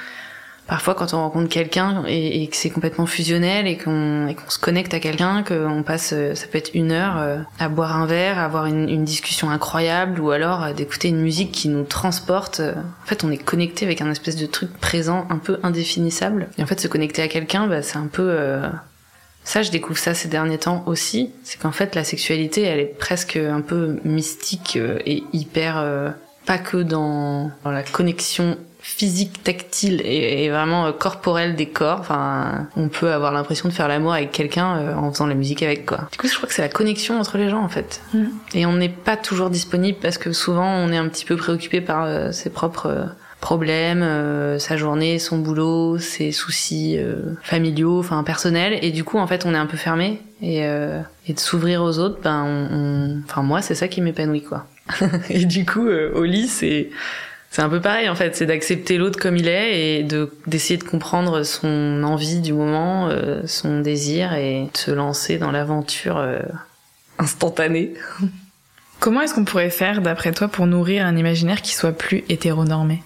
parfois 0.67 0.95
quand 0.95 1.15
on 1.15 1.19
rencontre 1.19 1.49
quelqu'un 1.49 2.05
et, 2.07 2.47
que 2.49 2.57
c'est 2.57 2.71
complètement 2.71 3.07
fusionnel 3.07 3.67
et 3.67 3.79
qu'on 3.79 4.35
se 4.49 4.59
connecte 4.59 4.93
à 4.93 5.01
quelqu'un, 5.01 5.43
qu'on 5.45 5.83
passe, 5.83 6.13
euh, 6.13 6.35
ça 6.35 6.47
peut 6.47 6.59
être 6.59 6.73
une 6.75 6.93
heure 6.93 7.45
à 7.59 7.69
boire 7.69 7.97
un 7.97 8.07
verre, 8.07 8.39
à 8.39 8.45
avoir 8.45 8.67
une, 8.67 8.89
une 8.89 9.05
discussion 9.05 9.51
incroyable 9.51 10.21
ou 10.21 10.31
alors 10.31 10.75
d'écouter 10.75 11.09
une 11.09 11.21
musique 11.21 11.53
qui 11.53 11.69
nous 11.69 11.85
transporte. 11.85 12.61
En 12.61 13.07
fait, 13.07 13.25
on 13.25 13.31
est 13.31 13.39
connecté 13.39 13.87
avec 13.87 14.03
un 14.03 14.11
espèce 14.11 14.37
de 14.37 14.47
truc 14.47 14.73
présent 14.79 15.27
un 15.31 15.39
peu 15.39 15.59
indéfinissable. 15.63 16.49
Et 16.59 16.63
en 16.63 16.67
fait, 16.67 16.81
se 16.81 16.89
connecter 16.89 17.23
à 17.23 17.29
quelqu'un, 17.29 17.67
bah, 17.67 17.83
c'est 17.83 17.99
un 17.99 18.09
peu 18.09 18.61
ça, 19.51 19.63
je 19.63 19.71
découvre 19.71 19.99
ça 19.99 20.15
ces 20.15 20.29
derniers 20.29 20.59
temps 20.59 20.83
aussi. 20.87 21.31
C'est 21.43 21.61
qu'en 21.61 21.73
fait, 21.73 21.95
la 21.95 22.05
sexualité, 22.05 22.63
elle 22.63 22.81
est 22.81 22.99
presque 22.99 23.37
un 23.37 23.61
peu 23.61 23.99
mystique 24.05 24.77
euh, 24.77 24.99
et 25.07 25.25
hyper, 25.33 25.79
euh, 25.79 26.11
pas 26.47 26.59
que 26.59 26.79
dans, 26.79 27.51
dans 27.65 27.71
la 27.71 27.83
connexion 27.83 28.57
physique, 28.83 29.43
tactile 29.43 30.01
et, 30.05 30.49
vraiment 30.49 30.87
euh, 30.87 30.93
corporelle 30.93 31.55
des 31.55 31.67
corps. 31.67 32.01
Enfin, 32.01 32.69
on 32.77 32.89
peut 32.89 33.13
avoir 33.13 33.33
l'impression 33.33 33.69
de 33.69 33.75
faire 33.75 33.89
l'amour 33.89 34.15
avec 34.15 34.33
quelqu'un 34.33 34.79
euh, 34.79 34.95
en 34.95 35.13
faisant 35.13 35.25
de 35.25 35.31
la 35.31 35.37
musique 35.37 35.63
avec 35.63 35.87
quoi. 35.87 36.09
Du 36.11 36.19
coup, 36.19 36.29
je 36.29 36.35
crois 36.35 36.49
que 36.49 36.55
c'est 36.55 36.63
la 36.63 36.69
connexion 36.69 37.19
entre 37.19 37.39
les 37.39 37.49
gens 37.49 37.63
en 37.63 37.69
fait. 37.69 38.01
Mm. 38.15 38.25
Et 38.55 38.67
on 38.67 38.75
n'est 38.75 38.89
pas 38.89 39.17
toujours 39.17 39.51
disponible 39.51 39.99
parce 40.01 40.19
que 40.19 40.33
souvent 40.33 40.67
on 40.67 40.91
est 40.93 40.97
un 40.97 41.09
petit 41.09 41.25
peu 41.25 41.37
préoccupé 41.37 41.81
par 41.81 42.05
euh, 42.05 42.33
ses 42.33 42.51
propres 42.51 43.09
problèmes, 43.41 44.59
sa 44.59 44.77
journée, 44.77 45.19
son 45.19 45.39
boulot, 45.39 45.99
ses 45.99 46.33
soucis 46.33 46.99
familiaux, 47.43 47.99
enfin 47.99 48.23
personnels. 48.23 48.79
Et 48.83 48.91
du 48.91 49.05
coup, 49.05 49.19
en 49.19 49.27
fait, 49.27 49.47
on 49.47 49.55
est 49.55 49.59
un 49.59 49.67
peu 49.67 49.77
fermé 49.77 50.21
et, 50.43 50.59
et 50.59 51.33
de 51.33 51.39
s'ouvrir 51.39 51.83
aux 51.83 51.99
autres, 51.99 52.19
ben, 52.23 52.45
on, 52.45 53.21
enfin 53.25 53.43
moi, 53.43 53.63
c'est 53.63 53.75
ça 53.75 53.89
qui 53.89 54.01
m'épanouit 54.03 54.43
quoi. 54.43 54.67
et 55.31 55.45
du 55.45 55.65
coup, 55.65 55.89
au 55.89 56.25
lit, 56.25 56.49
c'est 56.49 56.91
c'est 57.51 57.63
un 57.63 57.69
peu 57.69 57.81
pareil 57.81 58.09
en 58.09 58.15
fait, 58.15 58.37
c'est 58.37 58.47
d'accepter 58.47 58.97
l'autre 58.97 59.19
comme 59.19 59.37
il 59.37 59.49
est 59.49 59.99
et 59.99 60.03
de 60.05 60.31
d'essayer 60.47 60.77
de 60.77 60.85
comprendre 60.85 61.43
son 61.43 62.03
envie 62.05 62.41
du 62.41 62.53
moment, 62.53 63.09
euh, 63.09 63.43
son 63.47 63.81
désir 63.81 64.35
et 64.35 64.69
de 64.73 64.79
se 64.79 64.93
lancer 64.93 65.37
dans 65.37 65.51
l'aventure 65.51 66.19
euh, 66.19 66.39
instantanée. 67.19 67.95
Comment 69.01 69.23
est-ce 69.23 69.35
qu'on 69.35 69.45
pourrait 69.45 69.71
faire 69.71 70.01
d'après 70.01 70.31
toi 70.31 70.47
pour 70.47 70.69
nourrir 70.69 71.05
un 71.05 71.17
imaginaire 71.17 71.61
qui 71.61 71.75
soit 71.75 71.93
plus 71.93 72.23
hétéronormé? 72.29 73.03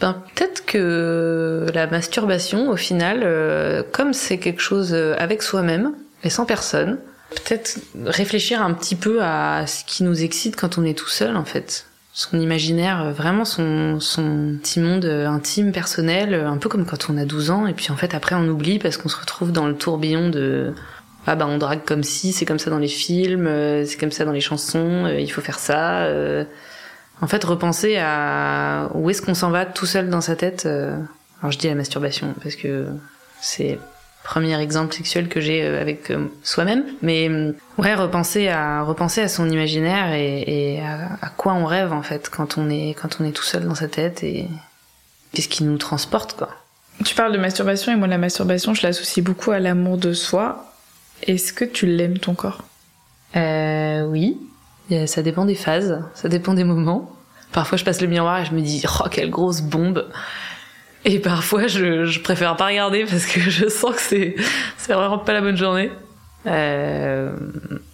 Ben, 0.00 0.22
peut-être 0.34 0.64
que 0.64 1.66
la 1.74 1.86
masturbation, 1.86 2.70
au 2.70 2.76
final, 2.76 3.20
euh, 3.22 3.82
comme 3.92 4.12
c'est 4.12 4.38
quelque 4.38 4.62
chose 4.62 4.94
avec 4.94 5.42
soi-même 5.42 5.92
et 6.24 6.30
sans 6.30 6.46
personne, 6.46 6.98
peut-être 7.30 7.78
réfléchir 8.04 8.62
un 8.62 8.72
petit 8.72 8.96
peu 8.96 9.22
à 9.22 9.66
ce 9.66 9.84
qui 9.84 10.02
nous 10.02 10.22
excite 10.22 10.56
quand 10.56 10.78
on 10.78 10.84
est 10.84 10.98
tout 10.98 11.08
seul, 11.08 11.36
en 11.36 11.44
fait 11.44 11.86
son 12.12 12.40
imaginaire, 12.40 13.02
euh, 13.02 13.12
vraiment 13.12 13.44
son, 13.44 13.98
petit 14.62 14.80
monde 14.80 15.04
euh, 15.04 15.26
intime, 15.26 15.72
personnel, 15.72 16.34
euh, 16.34 16.48
un 16.48 16.58
peu 16.58 16.68
comme 16.68 16.84
quand 16.84 17.08
on 17.08 17.16
a 17.16 17.24
12 17.24 17.50
ans, 17.50 17.66
et 17.66 17.72
puis 17.72 17.90
en 17.90 17.96
fait 17.96 18.14
après 18.14 18.34
on 18.34 18.46
oublie 18.48 18.78
parce 18.78 18.96
qu'on 18.96 19.08
se 19.08 19.18
retrouve 19.18 19.52
dans 19.52 19.66
le 19.66 19.74
tourbillon 19.74 20.28
de 20.28 20.74
ah 21.26 21.36
bah 21.36 21.46
on 21.48 21.58
drague 21.58 21.84
comme 21.84 22.02
si, 22.02 22.32
c'est 22.32 22.46
comme 22.46 22.58
ça 22.58 22.70
dans 22.70 22.78
les 22.78 22.88
films, 22.88 23.48
c'est 23.84 23.98
comme 23.98 24.10
ça 24.10 24.24
dans 24.24 24.32
les 24.32 24.40
chansons, 24.40 25.06
il 25.06 25.30
faut 25.30 25.42
faire 25.42 25.58
ça. 25.58 26.08
En 27.20 27.26
fait, 27.26 27.44
repenser 27.44 27.98
à 27.98 28.88
où 28.94 29.10
est-ce 29.10 29.20
qu'on 29.22 29.34
s'en 29.34 29.50
va 29.50 29.66
tout 29.66 29.86
seul 29.86 30.08
dans 30.08 30.20
sa 30.20 30.36
tête. 30.36 30.66
Alors 30.66 31.52
je 31.52 31.58
dis 31.58 31.68
la 31.68 31.74
masturbation 31.74 32.34
parce 32.42 32.56
que 32.56 32.86
c'est 33.40 33.78
premier 34.22 34.60
exemple 34.60 34.94
sexuel 34.94 35.28
que 35.28 35.40
j'ai 35.40 35.64
euh, 35.64 35.80
avec 35.80 36.10
euh, 36.10 36.26
soi-même. 36.42 36.84
Mais 37.02 37.28
euh, 37.28 37.52
ouais, 37.78 37.94
repenser 37.94 38.48
à 38.48 38.82
repenser 38.82 39.22
à 39.22 39.28
son 39.28 39.48
imaginaire 39.48 40.12
et, 40.12 40.80
à, 40.80 41.28
quoi 41.36 41.54
on 41.54 41.64
rêve 41.64 41.92
en 41.92 42.02
fait 42.02 42.28
quand 42.28 42.58
on 42.58 42.68
est 42.68 42.94
quand 43.00 43.18
on 43.20 43.24
est 43.24 43.32
tout 43.32 43.42
seul 43.42 43.64
dans 43.64 43.74
sa 43.74 43.88
tête 43.88 44.22
et 44.22 44.48
qu'est-ce 45.32 45.48
qui 45.48 45.64
nous 45.64 45.78
transporte 45.78 46.36
quoi. 46.36 46.50
Tu 47.04 47.14
parles 47.14 47.32
de 47.32 47.38
masturbation 47.38 47.92
et 47.92 47.96
moi 47.96 48.08
la 48.08 48.18
masturbation 48.18 48.74
je 48.74 48.82
l'associe 48.82 49.24
beaucoup 49.24 49.52
à 49.52 49.58
l'amour 49.58 49.96
de 49.96 50.12
soi. 50.12 50.66
Est-ce 51.26 51.52
que 51.52 51.64
tu 51.64 51.86
l'aimes 51.86 52.18
ton 52.18 52.34
corps? 52.34 52.62
Euh, 53.36 54.06
Oui, 54.06 54.38
ça 55.06 55.22
dépend 55.22 55.44
des 55.44 55.54
phases, 55.54 56.02
ça 56.14 56.28
dépend 56.28 56.54
des 56.54 56.64
moments. 56.64 57.16
Parfois 57.52 57.78
je 57.78 57.84
passe 57.84 58.00
le 58.00 58.06
miroir 58.06 58.40
et 58.40 58.44
je 58.44 58.52
me 58.52 58.60
dis 58.60 58.82
oh 58.86 59.08
quelle 59.10 59.30
grosse 59.30 59.60
bombe. 59.60 60.06
Et 61.04 61.18
parfois, 61.18 61.66
je, 61.66 62.04
je, 62.04 62.20
préfère 62.20 62.56
pas 62.56 62.66
regarder 62.66 63.04
parce 63.06 63.24
que 63.24 63.40
je 63.40 63.68
sens 63.68 63.94
que 63.94 64.02
c'est, 64.02 64.34
c'est 64.76 64.92
vraiment 64.92 65.18
pas 65.18 65.32
la 65.32 65.40
bonne 65.40 65.56
journée. 65.56 65.90
Euh, 66.46 67.32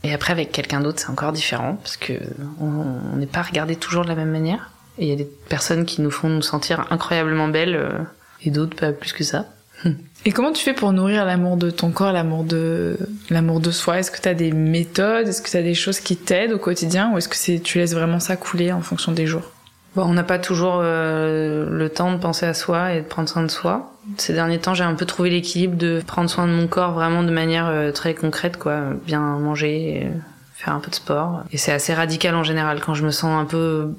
et 0.03 0.13
après, 0.13 0.33
avec 0.33 0.53
quelqu'un 0.53 0.81
d'autre, 0.81 1.01
c'est 1.01 1.11
encore 1.11 1.33
différent 1.33 1.77
parce 1.77 1.97
que 1.97 2.15
on 2.61 3.17
n'est 3.17 3.27
pas 3.27 3.43
regardé 3.43 3.77
toujours 3.77 4.05
de 4.05 4.09
la 4.09 4.15
même 4.15 4.31
manière. 4.31 4.71
Et 4.99 5.05
il 5.05 5.09
y 5.09 5.13
a 5.13 5.17
des 5.17 5.29
personnes 5.49 5.85
qui 5.85 6.01
nous 6.01 6.11
font 6.11 6.29
nous 6.29 6.43
sentir 6.43 6.87
incroyablement 6.91 7.49
belles 7.49 7.77
euh, 7.77 7.99
et 8.43 8.51
d'autres 8.51 8.77
pas 8.77 8.93
plus 8.93 9.13
que 9.13 9.25
ça. 9.25 9.47
Et 10.27 10.33
comment 10.33 10.51
tu 10.51 10.65
fais 10.65 10.73
pour 10.73 10.93
nourrir 10.93 11.25
l'amour 11.25 11.57
de 11.57 11.71
ton 11.71 11.93
corps, 11.93 12.11
l'amour 12.11 12.43
de 12.43 12.99
l'amour 13.31 13.61
de 13.61 13.71
soi? 13.71 14.01
Est-ce 14.01 14.11
que 14.11 14.21
tu 14.21 14.29
as 14.29 14.35
des 14.35 14.51
méthodes? 14.51 15.29
Est-ce 15.29 15.41
que 15.41 15.49
tu 15.49 15.57
as 15.57 15.63
des 15.63 15.75
choses 15.75 16.01
qui 16.01 16.17
t'aident 16.17 16.51
au 16.51 16.59
quotidien? 16.59 17.13
Ou 17.13 17.19
est-ce 17.19 17.29
que 17.29 17.37
c'est 17.37 17.61
tu 17.61 17.79
laisses 17.79 17.95
vraiment 17.95 18.19
ça 18.19 18.37
couler 18.37 18.73
en 18.73 18.81
fonction 18.81 19.13
des 19.13 19.29
jours? 19.29 19.53
Bon, 19.95 20.03
on 20.03 20.15
n'a 20.15 20.25
pas 20.25 20.41
toujours 20.41 20.81
euh, 20.83 21.69
le 21.71 21.89
temps 21.91 22.13
de 22.13 22.19
penser 22.19 22.45
à 22.45 22.55
soi 22.55 22.95
et 22.95 23.03
de 23.03 23.07
prendre 23.07 23.29
soin 23.29 23.45
de 23.45 23.51
soi. 23.53 23.93
Ces 24.17 24.33
derniers 24.33 24.59
temps, 24.59 24.75
j'ai 24.75 24.83
un 24.83 24.97
peu 24.97 25.07
trouvé 25.07 25.31
l'équilibre 25.31 25.77
de 25.77 26.03
prendre 26.05 26.29
soin 26.29 26.49
de 26.49 26.53
mon 26.53 26.67
corps 26.67 26.93
vraiment 26.93 27.23
de 27.23 27.31
manière 27.31 27.69
euh, 27.69 27.93
très 27.93 28.15
concrète, 28.15 28.57
quoi. 28.57 28.81
Bien 29.07 29.21
manger, 29.21 30.11
faire 30.55 30.75
un 30.75 30.81
peu 30.81 30.91
de 30.91 30.97
sport. 30.97 31.45
Et 31.53 31.57
c'est 31.57 31.73
assez 31.73 31.95
radical 31.95 32.35
en 32.35 32.43
général. 32.43 32.81
Quand 32.81 32.95
je 32.95 33.05
me 33.05 33.13
sens 33.13 33.41
un 33.41 33.45
peu 33.45 33.95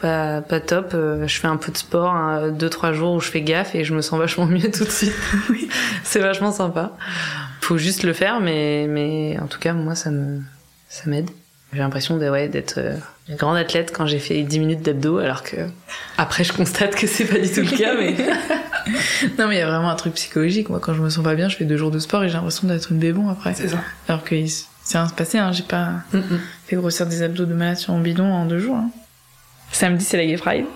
pas, 0.00 0.40
pas 0.42 0.60
top, 0.60 0.90
euh, 0.94 1.26
je 1.26 1.40
fais 1.40 1.46
un 1.46 1.56
peu 1.56 1.72
de 1.72 1.76
sport, 1.76 2.10
hein, 2.10 2.50
deux 2.50 2.70
trois 2.70 2.92
jours 2.92 3.14
où 3.14 3.20
je 3.20 3.30
fais 3.30 3.42
gaffe 3.42 3.74
et 3.74 3.84
je 3.84 3.94
me 3.94 4.02
sens 4.02 4.18
vachement 4.20 4.46
mieux 4.46 4.70
tout 4.70 4.84
de 4.84 4.90
suite. 4.90 5.14
oui, 5.50 5.68
c'est 6.02 6.20
vachement 6.20 6.52
sympa. 6.52 6.92
Faut 7.60 7.78
juste 7.78 8.02
le 8.02 8.12
faire, 8.12 8.40
mais 8.40 8.86
mais 8.88 9.38
en 9.40 9.46
tout 9.46 9.58
cas 9.58 9.72
moi 9.72 9.94
ça 9.94 10.10
me 10.10 10.40
ça 10.88 11.04
m'aide. 11.06 11.30
J'ai 11.72 11.80
l'impression 11.80 12.18
de, 12.18 12.28
ouais, 12.28 12.48
d'être 12.48 12.78
euh, 12.78 12.94
une 13.28 13.34
grande 13.34 13.56
athlète 13.56 13.92
quand 13.92 14.06
j'ai 14.06 14.20
fait 14.20 14.42
10 14.42 14.60
minutes 14.60 14.82
d'abdos, 14.82 15.18
alors 15.18 15.42
que 15.42 15.56
après 16.18 16.44
je 16.44 16.52
constate 16.52 16.94
que 16.94 17.08
c'est 17.08 17.24
pas 17.24 17.38
du 17.38 17.50
tout 17.50 17.62
le 17.62 17.76
cas, 17.76 17.94
mais. 17.96 18.14
non, 19.38 19.48
mais 19.48 19.56
il 19.56 19.58
y 19.58 19.62
a 19.62 19.66
vraiment 19.66 19.90
un 19.90 19.96
truc 19.96 20.14
psychologique. 20.14 20.68
Moi, 20.68 20.78
quand 20.78 20.94
je 20.94 21.02
me 21.02 21.08
sens 21.08 21.24
pas 21.24 21.34
bien, 21.34 21.48
je 21.48 21.56
fais 21.56 21.64
deux 21.64 21.76
jours 21.76 21.90
de 21.90 21.98
sport 21.98 22.22
et 22.22 22.28
j'ai 22.28 22.34
l'impression 22.34 22.68
d'être 22.68 22.92
une 22.92 22.98
bébon 22.98 23.28
après. 23.28 23.54
C'est 23.54 23.68
ça. 23.68 23.78
Alors 24.08 24.22
que 24.22 24.36
c'est 24.84 24.98
rien 24.98 25.08
se 25.08 25.14
passé, 25.14 25.38
hein. 25.38 25.50
J'ai 25.50 25.64
pas 25.64 25.94
fait 26.66 26.76
grossir 26.76 27.06
des 27.06 27.22
abdos 27.22 27.46
de 27.46 27.54
malade 27.54 27.78
sur 27.78 27.92
mon 27.92 28.00
bidon 28.00 28.30
en 28.30 28.44
deux 28.44 28.60
jours. 28.60 28.76
Hein. 28.76 28.90
Samedi, 29.74 30.04
c'est 30.04 30.16
la 30.16 30.24
Gay 30.24 30.36
Pride. 30.36 30.66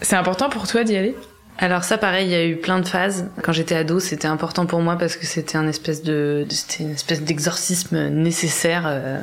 C'est 0.00 0.14
important 0.14 0.48
pour 0.48 0.68
toi 0.68 0.84
d'y 0.84 0.96
aller? 0.96 1.16
Alors 1.58 1.84
ça 1.84 1.98
pareil, 1.98 2.26
il 2.26 2.30
y 2.32 2.34
a 2.34 2.44
eu 2.44 2.56
plein 2.56 2.80
de 2.80 2.86
phases. 2.86 3.28
Quand 3.42 3.52
j'étais 3.52 3.76
ado, 3.76 4.00
c'était 4.00 4.26
important 4.26 4.66
pour 4.66 4.80
moi 4.80 4.96
parce 4.96 5.16
que 5.16 5.24
c'était 5.24 5.56
un 5.56 5.68
espèce 5.68 6.02
de, 6.02 6.44
c'était 6.50 6.82
une 6.82 6.90
espèce 6.90 7.22
d'exorcisme 7.22 8.08
nécessaire 8.08 8.84
euh, 8.86 9.18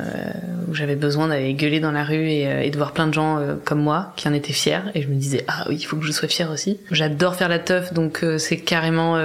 où 0.68 0.74
j'avais 0.74 0.96
besoin 0.96 1.28
d'aller 1.28 1.52
gueuler 1.52 1.78
dans 1.78 1.92
la 1.92 2.04
rue 2.04 2.30
et, 2.30 2.46
euh, 2.46 2.70
de 2.70 2.76
voir 2.76 2.92
plein 2.92 3.06
de 3.06 3.12
gens 3.12 3.38
euh, 3.38 3.56
comme 3.62 3.82
moi 3.82 4.14
qui 4.16 4.28
en 4.28 4.32
étaient 4.32 4.54
fiers 4.54 4.80
et 4.94 5.02
je 5.02 5.08
me 5.08 5.14
disais 5.14 5.44
ah 5.48 5.64
oui, 5.68 5.76
il 5.78 5.84
faut 5.84 5.96
que 5.96 6.06
je 6.06 6.12
sois 6.12 6.28
fière 6.28 6.50
aussi. 6.50 6.78
J'adore 6.90 7.34
faire 7.34 7.48
la 7.48 7.58
teuf 7.58 7.92
donc 7.92 8.24
c'est 8.38 8.58
carrément 8.58 9.18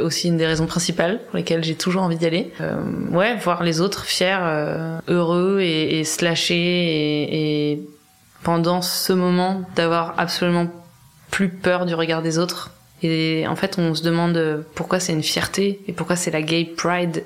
aussi 0.00 0.28
une 0.28 0.38
des 0.38 0.46
raisons 0.46 0.66
principales 0.66 1.20
pour 1.28 1.36
lesquelles 1.36 1.64
j'ai 1.64 1.74
toujours 1.74 2.02
envie 2.02 2.16
d'y 2.16 2.26
aller. 2.26 2.52
ouais, 3.12 3.36
voir 3.36 3.62
les 3.62 3.80
autres 3.80 4.04
fiers, 4.04 4.38
heureux 5.08 5.60
et, 5.60 6.00
et 6.00 6.04
et, 6.50 7.72
et 7.72 7.82
pendant 8.42 8.82
ce 8.82 9.12
moment 9.12 9.62
d'avoir 9.76 10.14
absolument 10.18 10.66
plus 11.30 11.48
peur 11.48 11.86
du 11.86 11.94
regard 11.94 12.22
des 12.22 12.38
autres. 12.38 12.70
Et 13.02 13.46
en 13.48 13.56
fait, 13.56 13.78
on 13.78 13.94
se 13.94 14.02
demande 14.02 14.64
pourquoi 14.74 15.00
c'est 15.00 15.12
une 15.12 15.22
fierté 15.22 15.80
et 15.88 15.92
pourquoi 15.92 16.16
c'est 16.16 16.30
la 16.30 16.42
gay 16.42 16.64
pride. 16.64 17.24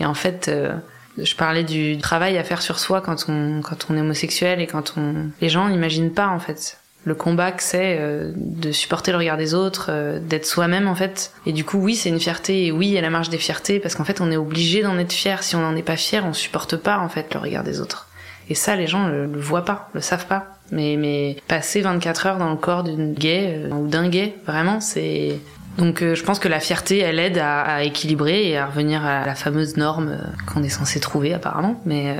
Et 0.00 0.06
en 0.06 0.14
fait, 0.14 0.48
euh, 0.48 0.74
je 1.18 1.34
parlais 1.34 1.64
du 1.64 1.98
travail 1.98 2.38
à 2.38 2.44
faire 2.44 2.62
sur 2.62 2.78
soi 2.78 3.00
quand 3.00 3.26
on 3.28 3.60
quand 3.62 3.86
on 3.90 3.96
est 3.96 4.00
homosexuel 4.00 4.60
et 4.60 4.66
quand 4.66 4.94
on 4.96 5.30
les 5.40 5.48
gens 5.48 5.68
n'imaginent 5.68 6.12
pas 6.12 6.28
en 6.28 6.38
fait 6.38 6.78
le 7.04 7.14
combat 7.14 7.52
que 7.52 7.62
c'est 7.62 7.96
euh, 7.98 8.32
de 8.36 8.70
supporter 8.70 9.12
le 9.12 9.18
regard 9.18 9.36
des 9.36 9.54
autres, 9.54 9.86
euh, 9.90 10.20
d'être 10.20 10.46
soi-même 10.46 10.88
en 10.88 10.94
fait. 10.94 11.32
Et 11.46 11.52
du 11.52 11.64
coup, 11.64 11.78
oui, 11.78 11.96
c'est 11.96 12.08
une 12.08 12.20
fierté 12.20 12.66
et 12.66 12.72
oui, 12.72 12.88
il 12.88 12.92
y 12.92 12.98
a 12.98 13.00
la 13.00 13.10
marge 13.10 13.30
des 13.30 13.38
fiertés 13.38 13.80
parce 13.80 13.94
qu'en 13.94 14.04
fait, 14.04 14.20
on 14.20 14.30
est 14.30 14.36
obligé 14.36 14.82
d'en 14.82 14.98
être 14.98 15.12
fier. 15.12 15.42
Si 15.42 15.56
on 15.56 15.60
n'en 15.60 15.74
est 15.76 15.82
pas 15.82 15.96
fier, 15.96 16.24
on 16.26 16.32
supporte 16.32 16.76
pas 16.76 16.98
en 16.98 17.08
fait 17.08 17.32
le 17.34 17.40
regard 17.40 17.64
des 17.64 17.80
autres. 17.80 18.07
Et 18.48 18.54
ça, 18.54 18.76
les 18.76 18.86
gens 18.86 19.06
le, 19.06 19.26
le 19.26 19.40
voient 19.40 19.64
pas, 19.64 19.88
le 19.94 20.00
savent 20.00 20.26
pas. 20.26 20.46
Mais, 20.70 20.96
mais 20.98 21.36
passer 21.48 21.80
24 21.80 22.26
heures 22.26 22.38
dans 22.38 22.50
le 22.50 22.56
corps 22.56 22.82
d'une 22.82 23.14
gay 23.14 23.54
euh, 23.64 23.70
ou 23.70 23.88
d'un 23.88 24.08
gay, 24.08 24.34
vraiment, 24.46 24.80
c'est. 24.80 25.38
Donc 25.78 26.02
euh, 26.02 26.14
je 26.14 26.24
pense 26.24 26.38
que 26.38 26.48
la 26.48 26.60
fierté, 26.60 26.98
elle 26.98 27.18
aide 27.18 27.38
à, 27.38 27.62
à, 27.62 27.82
équilibrer 27.82 28.48
et 28.50 28.58
à 28.58 28.66
revenir 28.66 29.04
à 29.04 29.24
la 29.24 29.34
fameuse 29.34 29.76
norme 29.76 30.08
euh, 30.08 30.18
qu'on 30.46 30.62
est 30.62 30.68
censé 30.68 30.98
trouver 31.00 31.32
apparemment. 31.32 31.80
Mais 31.86 32.16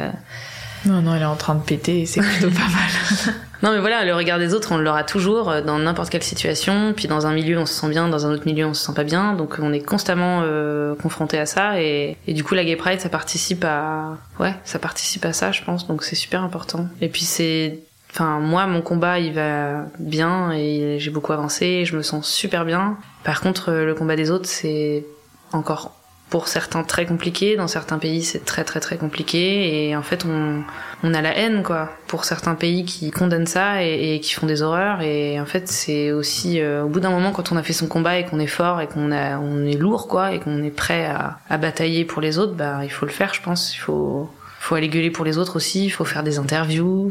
non, 0.87 1.03
non, 1.03 1.15
elle 1.15 1.23
est 1.23 1.27
en 1.27 1.37
train 1.37 1.57
de 1.57 1.63
péter 1.63 2.03
et 2.03 2.07
c'est 2.07 2.21
plutôt 2.21 2.51
pas 2.55 2.69
mal. 2.69 3.35
Non, 3.63 3.73
mais 3.73 3.81
voilà, 3.81 4.05
le 4.05 4.15
regard 4.15 4.39
des 4.39 4.55
autres, 4.55 4.73
on 4.73 4.79
l'aura 4.79 5.03
toujours 5.03 5.63
dans 5.63 5.79
n'importe 5.79 6.11
quelle 6.11 6.23
situation. 6.23 6.93
Puis 6.95 7.09
dans 7.09 7.27
un 7.27 7.33
milieu, 7.33 7.59
on 7.59 7.67
se 7.67 7.75
sent 7.75 7.89
bien, 7.89 8.09
dans 8.09 8.27
un 8.27 8.33
autre 8.33 8.47
milieu, 8.47 8.67
on 8.67 8.75
se 8.75 8.85
sent 8.87 8.95
pas 8.95 9.05
bien. 9.05 9.33
Donc 9.35 9.57
on 9.61 9.73
est 9.73 9.81
constamment 9.81 10.43
euh, 10.45 10.95
confronté 10.95 11.39
à 11.39 11.47
ça. 11.47 11.81
Et, 11.81 12.17
et, 12.27 12.35
du 12.35 12.45
coup, 12.45 12.55
la 12.55 12.65
Gay 12.65 12.77
Pride, 12.77 13.01
ça 13.01 13.09
participe 13.09 13.65
à, 13.65 14.17
ouais, 14.39 14.55
ça 14.65 14.79
participe 14.79 15.25
à 15.25 15.33
ça, 15.33 15.51
je 15.51 15.63
pense. 15.63 15.89
Donc 15.89 16.05
c'est 16.05 16.17
super 16.17 16.43
important. 16.43 16.87
Et 17.01 17.09
puis 17.09 17.23
c'est 17.23 17.81
Enfin, 18.11 18.41
moi, 18.41 18.67
mon 18.67 18.81
combat, 18.81 19.19
il 19.19 19.35
va 19.35 19.85
bien 19.99 20.51
et 20.53 20.97
j'ai 20.99 21.11
beaucoup 21.11 21.33
avancé, 21.33 21.85
je 21.85 21.95
me 21.95 22.03
sens 22.03 22.27
super 22.27 22.65
bien. 22.65 22.97
Par 23.23 23.43
contre, 23.43 23.71
le 23.71 23.95
combat 23.95 24.17
des 24.17 24.31
autres, 24.31 24.49
c'est 24.49 25.05
encore 25.53 25.98
pour 26.31 26.49
certains 26.49 26.83
très 26.83 27.07
compliqué. 27.07 27.57
Dans 27.57 27.69
certains 27.69 27.99
pays, 27.99 28.23
c'est 28.23 28.45
très 28.45 28.65
très 28.65 28.81
très 28.81 28.97
compliqué. 28.97 29.89
Et 29.89 29.97
en 29.97 30.03
fait, 30.03 30.25
on, 30.25 30.63
on 31.03 31.15
a 31.15 31.23
la 31.23 31.37
haine, 31.37 31.63
quoi, 31.63 31.91
pour 32.07 32.25
certains 32.25 32.55
pays 32.55 32.85
qui 32.85 33.11
condamnent 33.11 33.47
ça 33.47 33.83
et, 33.83 34.21
qui 34.21 34.35
font 34.35 34.47
des 34.47 34.63
horreurs. 34.63 35.01
Et 35.03 35.41
en 35.41 35.47
fait, 35.47 35.69
c'est 35.69 36.13
aussi 36.13 36.61
euh, 36.61 36.85
au 36.85 36.89
bout 36.89 37.01
d'un 37.01 37.11
moment, 37.11 37.33
quand 37.33 37.53
on 37.53 37.57
a 37.57 37.63
fait 37.63 37.73
son 37.73 37.87
combat 37.87 38.19
et 38.19 38.25
qu'on 38.25 38.41
est 38.41 38.47
fort 38.47 38.81
et 38.81 38.87
qu'on 38.87 39.13
a, 39.13 39.39
on 39.39 39.65
est 39.65 39.77
lourd, 39.77 40.09
quoi, 40.09 40.33
et 40.33 40.41
qu'on 40.41 40.63
est 40.63 40.71
prêt 40.71 41.07
à, 41.07 41.39
à 41.49 41.57
batailler 41.57 42.05
pour 42.05 42.21
les 42.21 42.39
autres, 42.39 42.55
bah, 42.55 42.81
il 42.85 42.91
faut 42.91 43.07
le 43.07 43.13
faire, 43.13 43.33
je 43.35 43.43
pense. 43.43 43.75
Il 43.75 43.79
faut 43.79 44.31
faut 44.69 44.75
aller 44.75 44.91
gueuler 44.91 45.11
pour 45.11 45.25
les 45.25 45.39
autres 45.39 45.57
aussi, 45.57 45.87
il 45.87 45.89
faut 45.89 46.05
faire 46.05 46.23
des 46.23 46.39
interviews. 46.39 47.11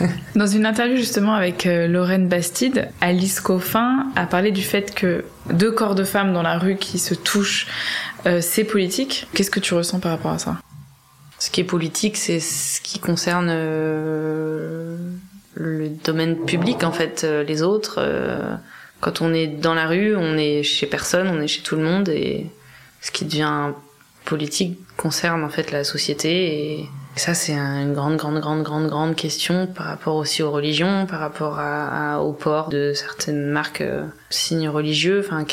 Dans 0.34 0.46
une 0.46 0.64
interview 0.64 0.96
justement 0.96 1.34
avec 1.34 1.66
euh, 1.66 1.86
Lorraine 1.86 2.28
Bastide, 2.28 2.88
Alice 3.02 3.40
Coffin 3.40 4.06
a 4.16 4.24
parlé 4.24 4.52
du 4.52 4.62
fait 4.62 4.94
que 4.94 5.26
deux 5.52 5.70
corps 5.70 5.94
de 5.94 6.02
femmes 6.02 6.32
dans 6.32 6.40
la 6.40 6.56
rue 6.56 6.76
qui 6.76 6.98
se 6.98 7.12
touchent, 7.12 7.66
euh, 8.24 8.40
c'est 8.40 8.64
politique. 8.64 9.26
Qu'est-ce 9.34 9.50
que 9.50 9.60
tu 9.60 9.74
ressens 9.74 10.00
par 10.00 10.12
rapport 10.12 10.30
à 10.30 10.38
ça? 10.38 10.56
Ce 11.38 11.50
qui 11.50 11.60
est 11.60 11.64
politique, 11.64 12.16
c'est 12.16 12.40
ce 12.40 12.80
qui 12.80 13.00
concerne 13.00 13.48
euh, 13.50 14.96
le 15.52 15.90
domaine 15.90 16.36
public 16.46 16.84
en 16.84 16.92
fait. 16.92 17.26
les 17.46 17.60
autres, 17.60 18.00
quand 19.00 19.20
on 19.20 19.34
est 19.34 19.46
dans 19.46 19.74
la 19.74 19.86
rue, 19.86 20.16
on 20.16 20.38
est 20.38 20.62
chez 20.62 20.86
personne, 20.86 21.28
on 21.28 21.38
est 21.42 21.48
chez 21.48 21.60
tout 21.60 21.76
le 21.76 21.82
monde 21.82 22.08
et 22.08 22.46
ce 23.02 23.10
qui 23.10 23.26
devient 23.26 23.72
politique 24.26 24.78
concerne 24.96 25.42
en 25.42 25.48
fait 25.48 25.72
la 25.72 25.84
société 25.84 26.80
et 26.80 26.88
ça 27.16 27.32
c'est 27.32 27.54
une 27.54 27.94
grande 27.94 28.16
grande 28.16 28.40
grande 28.40 28.62
grande 28.62 28.88
grande 28.88 29.14
question 29.16 29.66
par 29.66 29.86
rapport 29.86 30.16
aussi 30.16 30.42
aux 30.42 30.50
religions, 30.50 31.06
par 31.06 31.20
rapport 31.20 31.58
à, 31.58 32.20
au 32.20 32.32
port 32.32 32.68
de 32.68 32.92
certaines 32.94 33.46
marques 33.46 33.80
euh, 33.80 34.04
signes 34.28 34.68
religieux. 34.68 35.24
Enfin, 35.24 35.44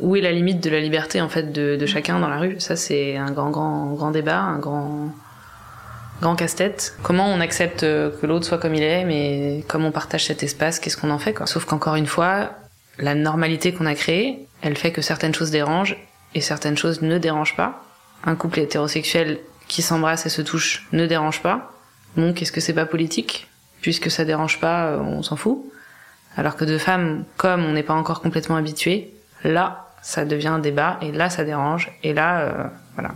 où 0.00 0.16
est 0.16 0.20
la 0.20 0.32
limite 0.32 0.60
de 0.60 0.70
la 0.70 0.80
liberté 0.80 1.20
en 1.20 1.28
fait 1.28 1.52
de, 1.52 1.76
de 1.76 1.86
chacun 1.86 2.18
dans 2.18 2.28
la 2.28 2.38
rue? 2.38 2.56
Ça 2.58 2.74
c'est 2.74 3.16
un 3.16 3.30
grand 3.30 3.50
grand 3.50 3.92
grand 3.92 4.10
débat, 4.10 4.40
un 4.40 4.58
grand 4.58 5.14
grand 6.20 6.34
casse-tête. 6.34 6.96
Comment 7.02 7.28
on 7.28 7.40
accepte 7.40 7.82
que 7.82 8.26
l'autre 8.26 8.46
soit 8.46 8.58
comme 8.58 8.74
il 8.74 8.82
est, 8.82 9.04
mais 9.04 9.64
comme 9.68 9.84
on 9.84 9.92
partage 9.92 10.24
cet 10.24 10.42
espace, 10.42 10.80
qu'est-ce 10.80 10.96
qu'on 10.96 11.10
en 11.10 11.18
fait 11.18 11.34
quoi? 11.34 11.46
Sauf 11.46 11.64
qu'encore 11.64 11.96
une 11.96 12.06
fois, 12.06 12.50
la 12.98 13.14
normalité 13.14 13.72
qu'on 13.72 13.86
a 13.86 13.94
créée, 13.94 14.46
elle 14.62 14.76
fait 14.76 14.90
que 14.90 15.02
certaines 15.02 15.34
choses 15.34 15.50
dérangent 15.50 15.96
et 16.34 16.40
certaines 16.40 16.76
choses 16.76 17.02
ne 17.02 17.18
dérangent 17.18 17.56
pas 17.56 17.84
un 18.24 18.34
couple 18.36 18.60
hétérosexuel 18.60 19.38
qui 19.68 19.82
s'embrasse 19.82 20.26
et 20.26 20.28
se 20.28 20.42
touche 20.42 20.86
ne 20.92 21.06
dérange 21.06 21.42
pas. 21.42 21.72
Donc 22.16 22.42
est-ce 22.42 22.52
que 22.52 22.60
c'est 22.60 22.74
pas 22.74 22.86
politique? 22.86 23.48
Puisque 23.80 24.10
ça 24.10 24.24
dérange 24.24 24.60
pas, 24.60 24.86
euh, 24.86 24.98
on 24.98 25.22
s'en 25.22 25.36
fout. 25.36 25.64
Alors 26.36 26.56
que 26.56 26.64
deux 26.64 26.78
femmes, 26.78 27.24
comme 27.36 27.64
on 27.64 27.72
n'est 27.72 27.82
pas 27.82 27.94
encore 27.94 28.20
complètement 28.20 28.56
habitué, 28.56 29.12
là, 29.44 29.88
ça 30.02 30.24
devient 30.24 30.48
un 30.48 30.58
débat 30.58 30.98
et 31.00 31.12
là, 31.12 31.30
ça 31.30 31.44
dérange 31.44 31.92
et 32.02 32.12
là, 32.12 32.40
euh, 32.40 32.64
voilà. 32.94 33.12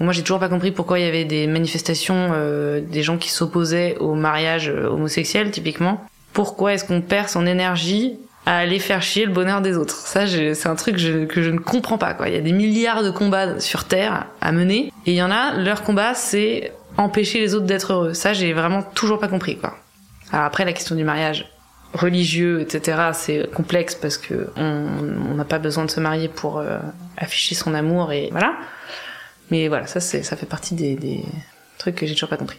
moi, 0.00 0.12
j'ai 0.12 0.22
toujours 0.22 0.40
pas 0.40 0.48
compris 0.48 0.72
pourquoi 0.72 0.98
il 0.98 1.04
y 1.04 1.08
avait 1.08 1.24
des 1.24 1.46
manifestations, 1.46 2.30
euh, 2.32 2.80
des 2.80 3.02
gens 3.02 3.16
qui 3.16 3.30
s'opposaient 3.30 3.96
au 3.98 4.14
mariage 4.14 4.68
homosexuel, 4.68 5.50
typiquement. 5.50 6.04
Pourquoi 6.32 6.74
est-ce 6.74 6.84
qu'on 6.84 7.00
perd 7.00 7.28
son 7.28 7.46
énergie 7.46 8.18
à 8.46 8.58
aller 8.58 8.78
faire 8.78 9.02
chier 9.02 9.26
le 9.26 9.32
bonheur 9.32 9.60
des 9.60 9.76
autres. 9.76 9.96
Ça, 9.96 10.26
c'est 10.26 10.68
un 10.68 10.76
truc 10.76 10.96
que 10.96 11.42
je 11.42 11.50
ne 11.50 11.58
comprends 11.58 11.98
pas. 11.98 12.14
Quoi. 12.14 12.28
Il 12.28 12.34
y 12.34 12.38
a 12.38 12.40
des 12.40 12.52
milliards 12.52 13.02
de 13.02 13.10
combats 13.10 13.58
sur 13.60 13.84
Terre 13.84 14.26
à 14.40 14.52
mener, 14.52 14.92
et 15.04 15.12
il 15.12 15.16
y 15.16 15.22
en 15.22 15.32
a, 15.32 15.54
leur 15.54 15.82
combat, 15.82 16.14
c'est 16.14 16.72
empêcher 16.96 17.40
les 17.40 17.54
autres 17.54 17.66
d'être 17.66 17.92
heureux. 17.92 18.14
Ça, 18.14 18.32
j'ai 18.32 18.52
vraiment 18.52 18.82
toujours 18.82 19.18
pas 19.18 19.28
compris. 19.28 19.58
Quoi. 19.58 19.76
Alors 20.32 20.46
après, 20.46 20.64
la 20.64 20.72
question 20.72 20.94
du 20.94 21.04
mariage 21.04 21.50
religieux, 21.92 22.60
etc., 22.60 23.10
c'est 23.12 23.50
complexe 23.52 23.94
parce 23.94 24.18
que 24.18 24.50
on 24.56 25.34
n'a 25.34 25.44
pas 25.44 25.58
besoin 25.58 25.84
de 25.84 25.90
se 25.90 26.00
marier 26.00 26.28
pour 26.28 26.58
euh, 26.58 26.78
afficher 27.16 27.54
son 27.54 27.74
amour 27.74 28.12
et 28.12 28.28
voilà. 28.30 28.54
Mais 29.50 29.68
voilà, 29.68 29.86
ça, 29.86 30.00
ça 30.00 30.36
fait 30.36 30.46
partie 30.46 30.74
des, 30.74 30.94
des 30.96 31.24
trucs 31.78 31.94
que 31.94 32.06
j'ai 32.06 32.14
toujours 32.14 32.28
pas 32.28 32.36
compris. 32.36 32.58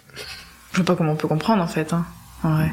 Je 0.71 0.77
vois 0.77 0.85
pas 0.85 0.95
comment 0.95 1.11
on 1.13 1.17
peut 1.17 1.27
comprendre 1.27 1.61
en 1.61 1.67
fait. 1.67 1.93
Hein. 1.93 2.05
En 2.43 2.55
vrai. 2.55 2.71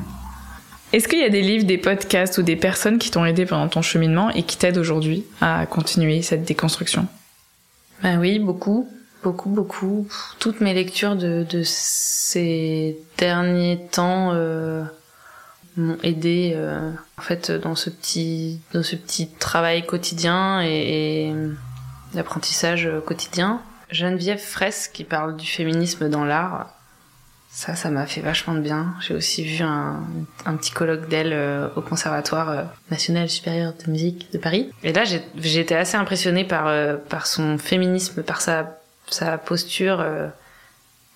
Est-ce 0.95 1.09
qu'il 1.09 1.19
y 1.19 1.25
a 1.25 1.29
des 1.29 1.43
livres, 1.43 1.65
des 1.65 1.77
podcasts 1.77 2.39
ou 2.39 2.43
des 2.43 2.55
personnes 2.55 2.99
qui 2.99 3.11
t'ont 3.11 3.25
aidé 3.25 3.47
pendant 3.47 3.67
ton 3.67 3.83
cheminement 3.83 4.31
et 4.31 4.45
qui 4.45 4.57
t'aident 4.57 4.79
aujourd'hui 4.79 5.25
à 5.41 5.67
continuer 5.67 6.23
cette 6.23 6.45
déconstruction? 6.45 7.09
Ben 8.05 8.21
oui, 8.21 8.39
beaucoup, 8.39 8.89
beaucoup, 9.25 9.49
beaucoup. 9.49 10.07
Toutes 10.39 10.61
mes 10.61 10.73
lectures 10.73 11.17
de, 11.17 11.45
ces 11.65 12.97
derniers 13.19 13.81
temps 13.91 14.35
euh, 14.35 14.85
m'ont 15.77 15.99
aidé 16.05 16.53
euh, 16.55 16.93
en 17.19 17.23
fait 17.23 17.51
dans 17.51 17.75
ce 17.75 17.91
petit 17.91 18.61
travail 19.41 19.85
quotidien 19.85 20.63
et, 20.63 21.27
et 21.27 21.35
l'apprentissage 22.15 22.89
quotidien. 23.05 23.61
Geneviève 23.91 24.39
Fraisse 24.39 24.87
qui 24.87 25.03
parle 25.03 25.37
du 25.37 25.47
féminisme 25.47 26.09
dans 26.09 26.25
l'art 26.25 26.71
ça, 27.55 27.77
ça 27.77 27.89
m'a 27.89 28.05
fait 28.05 28.21
vachement 28.21 28.55
de 28.55 28.61
bien. 28.61 28.97
J'ai 29.01 29.15
aussi 29.15 29.45
vu 29.45 29.63
un, 29.63 30.03
un 30.45 30.57
petit 30.57 30.73
colloque 30.73 31.09
d'elle 31.09 31.33
euh, 31.33 31.69
au 31.77 31.83
Conservatoire 31.83 32.51
euh, 32.51 32.63
national 32.91 33.31
supérieur 33.31 33.75
de 33.75 33.91
musique 33.93 34.33
de 34.33 34.39
Paris. 34.39 34.73
Et 34.83 34.93
là, 34.93 35.05
j'ai 35.05 35.61
été 35.61 35.77
assez 35.77 35.97
impressionnée 35.97 36.43
par, 36.43 36.67
euh, 36.67 36.97
par 36.97 37.29
son 37.29 37.57
féminisme, 37.57 38.25
par 38.25 38.41
sa, 38.41 38.81
sa 39.07 39.39
posture 39.39 40.05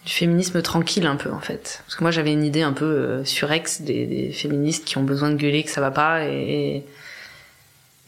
du 0.07 0.13
féminisme 0.13 0.63
tranquille 0.63 1.07
un 1.07 1.17
peu 1.17 1.33
en 1.33 1.41
fait. 1.41 1.83
Parce 1.85 1.97
que 1.97 2.05
moi, 2.05 2.13
j'avais 2.13 2.33
une 2.33 2.45
idée 2.45 2.63
un 2.63 2.73
peu 2.73 3.25
surex 3.25 3.81
des, 3.81 4.31
féministes 4.33 4.85
qui 4.85 4.97
ont 4.97 5.03
besoin 5.03 5.31
de 5.31 5.37
gueuler 5.37 5.65
que 5.65 5.71
ça 5.71 5.81
va 5.81 5.91
pas. 5.91 6.25
Et, 6.25 6.85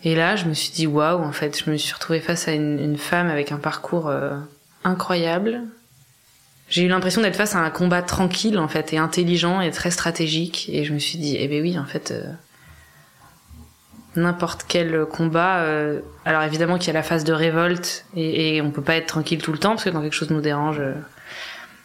et, 0.04 0.14
là, 0.14 0.36
je 0.36 0.44
me 0.44 0.54
suis 0.54 0.70
dit 0.70 0.86
waouh, 0.86 1.20
en 1.20 1.32
fait, 1.32 1.60
je 1.64 1.68
me 1.68 1.76
suis 1.76 1.92
retrouvée 1.92 2.20
face 2.20 2.46
à 2.46 2.52
une 2.52 2.96
femme 2.96 3.28
avec 3.28 3.50
un 3.50 3.58
parcours 3.58 4.08
incroyable 4.84 5.62
j'ai 6.70 6.84
eu 6.84 6.88
l'impression 6.88 7.20
d'être 7.20 7.36
face 7.36 7.56
à 7.56 7.58
un 7.58 7.70
combat 7.70 8.00
tranquille 8.00 8.58
en 8.58 8.68
fait 8.68 8.92
et 8.92 8.98
intelligent 8.98 9.60
et 9.60 9.70
très 9.72 9.90
stratégique 9.90 10.70
et 10.72 10.84
je 10.84 10.94
me 10.94 10.98
suis 10.98 11.18
dit 11.18 11.36
eh 11.38 11.48
ben 11.48 11.60
oui 11.60 11.78
en 11.78 11.84
fait 11.84 12.12
euh, 12.12 12.22
n'importe 14.14 14.64
quel 14.66 15.04
combat 15.04 15.58
euh, 15.58 16.00
alors 16.24 16.42
évidemment 16.44 16.78
qu'il 16.78 16.86
y 16.86 16.90
a 16.90 16.94
la 16.94 17.02
phase 17.02 17.24
de 17.24 17.32
révolte 17.32 18.06
et, 18.16 18.62
on 18.62 18.70
peut 18.70 18.82
pas 18.82 18.94
être 18.94 19.06
tranquille 19.06 19.42
tout 19.42 19.52
le 19.52 19.58
temps 19.58 19.70
parce 19.70 19.84
que 19.84 19.90
quand 19.90 20.00
quelque 20.00 20.14
chose 20.14 20.30
nous 20.30 20.40
dérange 20.40 20.80
euh, 20.80 20.94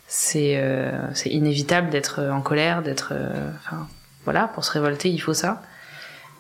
c'est 0.08 1.30
inévitable 1.30 1.89
d'être 1.89 2.21
en 2.21 2.41
colère 2.41 2.84
d'être 2.84 3.13
enfin 3.58 3.88
voilà 4.24 4.48
pour 4.48 4.63
se 4.63 4.71
révolter 4.71 5.10
il 5.10 5.19
faut 5.19 5.34
ça. 5.34 5.63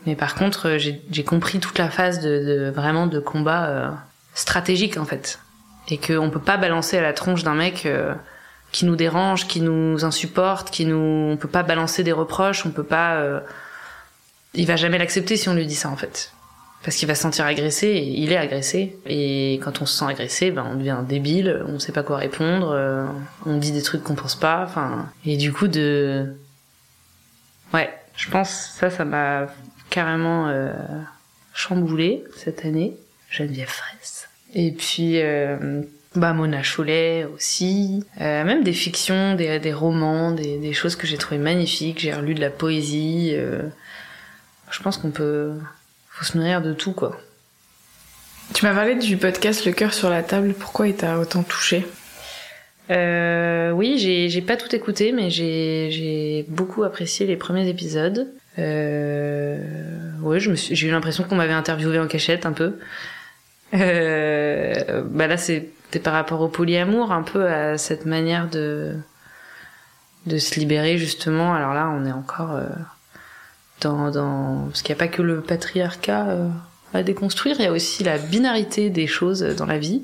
Mais 0.05 0.15
par 0.15 0.35
contre 0.35 0.77
j'ai 0.77 1.23
compris 1.23 1.59
toute 1.59 1.79
la 1.79 1.89
phase 1.89 2.19
de 2.19 2.71
vraiment 2.73 3.07
de 3.07 3.19
combat 3.19 3.97
stratégique 4.35 4.97
en 4.97 5.05
fait. 5.05 5.39
Et 5.87 5.97
qu'on 5.97 6.29
peut 6.29 6.39
pas 6.39 6.57
balancer 6.57 6.97
à 6.97 7.01
la 7.01 7.13
tronche 7.13 7.43
d'un 7.43 7.55
mec 7.55 7.87
qui 8.75 8.83
nous 8.83 8.97
dérange, 8.97 9.47
qui 9.47 9.61
nous 9.61 10.03
insupporte, 10.03 10.69
qui 10.69 10.85
nous, 10.85 10.97
on 11.31 11.37
peut 11.37 11.47
pas 11.47 11.63
balancer 11.63 12.03
des 12.03 12.11
reproches, 12.11 12.65
on 12.65 12.71
peut 12.71 12.83
pas, 12.83 13.15
euh... 13.15 13.39
il 14.53 14.67
va 14.67 14.75
jamais 14.75 14.97
l'accepter 14.97 15.37
si 15.37 15.47
on 15.47 15.53
lui 15.53 15.65
dit 15.65 15.75
ça 15.75 15.87
en 15.87 15.95
fait, 15.95 16.33
parce 16.83 16.97
qu'il 16.97 17.07
va 17.07 17.15
se 17.15 17.21
sentir 17.21 17.45
agressé, 17.45 17.87
et 17.87 18.03
il 18.03 18.33
est 18.33 18.37
agressé, 18.37 18.97
et 19.05 19.61
quand 19.63 19.81
on 19.81 19.85
se 19.85 19.97
sent 19.97 20.03
agressé, 20.09 20.51
ben 20.51 20.67
on 20.69 20.75
devient 20.75 20.97
débile, 21.07 21.63
on 21.69 21.79
sait 21.79 21.93
pas 21.93 22.03
quoi 22.03 22.17
répondre, 22.17 22.71
euh, 22.71 23.05
on 23.45 23.55
dit 23.55 23.71
des 23.71 23.81
trucs 23.81 24.03
qu'on 24.03 24.15
pense 24.15 24.35
pas, 24.35 24.63
enfin, 24.65 25.09
et 25.25 25.37
du 25.37 25.53
coup 25.53 25.69
de, 25.69 26.35
ouais, 27.73 27.89
je 28.17 28.29
pense 28.29 28.73
ça, 28.77 28.89
ça 28.89 29.05
m'a 29.05 29.47
carrément 29.89 30.49
euh, 30.49 30.73
chamboulé 31.53 32.25
cette 32.35 32.65
année, 32.65 32.97
Geneviève 33.29 33.69
Fraisse. 33.69 34.27
Et 34.53 34.73
puis 34.73 35.21
euh, 35.21 35.81
bah 36.15 36.33
Mona 36.33 36.63
Chollet 36.63 37.25
aussi, 37.25 38.03
euh, 38.21 38.43
même 38.43 38.63
des 38.63 38.73
fictions, 38.73 39.35
des, 39.35 39.59
des 39.59 39.73
romans, 39.73 40.31
des, 40.31 40.57
des, 40.57 40.73
choses 40.73 40.95
que 40.95 41.07
j'ai 41.07 41.17
trouvées 41.17 41.39
magnifiques. 41.39 41.99
J'ai 41.99 42.13
relu 42.13 42.33
de 42.33 42.41
la 42.41 42.49
poésie. 42.49 43.31
Euh, 43.33 43.63
je 44.71 44.81
pense 44.81 44.97
qu'on 44.97 45.11
peut, 45.11 45.53
faut 46.09 46.25
se 46.25 46.37
nourrir 46.37 46.61
de 46.61 46.73
tout 46.73 46.93
quoi. 46.93 47.19
Tu 48.53 48.65
m'as 48.65 48.73
parlé 48.73 48.95
du 48.95 49.17
podcast 49.17 49.65
Le 49.65 49.71
cœur 49.71 49.93
sur 49.93 50.09
la 50.09 50.23
table. 50.23 50.53
Pourquoi 50.53 50.87
il 50.87 50.95
t'a 50.95 51.19
autant 51.19 51.43
touché? 51.43 51.85
Euh, 52.91 53.71
Oui, 53.71 53.97
j'ai 53.97 54.29
j'ai 54.29 54.41
pas 54.41 54.57
tout 54.57 54.73
écouté, 54.75 55.11
mais 55.11 55.29
j'ai 55.29 55.89
j'ai 55.91 56.45
beaucoup 56.49 56.83
apprécié 56.83 57.25
les 57.25 57.35
premiers 57.37 57.67
épisodes. 57.67 58.27
Euh, 58.59 59.57
ouais, 60.21 60.39
je 60.39 60.51
me 60.51 60.55
j'ai 60.55 60.87
eu 60.87 60.91
l'impression 60.91 61.23
qu'on 61.23 61.35
m'avait 61.35 61.53
interviewé 61.53 61.99
en 61.99 62.07
cachette 62.07 62.45
un 62.45 62.53
peu. 62.53 62.77
Euh, 63.73 65.03
bah 65.05 65.27
là, 65.27 65.37
c'est 65.37 65.69
par 66.03 66.13
rapport 66.13 66.41
au 66.41 66.47
polyamour, 66.47 67.11
un 67.11 67.23
peu 67.23 67.47
à 67.47 67.77
cette 67.77 68.05
manière 68.05 68.49
de 68.49 68.95
de 70.25 70.37
se 70.37 70.59
libérer 70.59 70.97
justement. 70.97 71.53
Alors 71.53 71.73
là, 71.73 71.89
on 71.89 72.05
est 72.05 72.11
encore 72.11 72.53
euh, 72.53 72.67
dans, 73.81 74.11
dans 74.11 74.65
parce 74.67 74.81
qu'il 74.81 74.93
n'y 74.93 74.99
a 74.99 75.03
pas 75.05 75.07
que 75.07 75.21
le 75.21 75.41
patriarcat 75.41 76.27
euh, 76.29 76.49
à 76.93 77.03
déconstruire, 77.03 77.57
il 77.59 77.63
y 77.63 77.67
a 77.67 77.71
aussi 77.71 78.03
la 78.03 78.17
binarité 78.17 78.89
des 78.89 79.07
choses 79.07 79.41
dans 79.41 79.65
la 79.65 79.77
vie. 79.77 80.03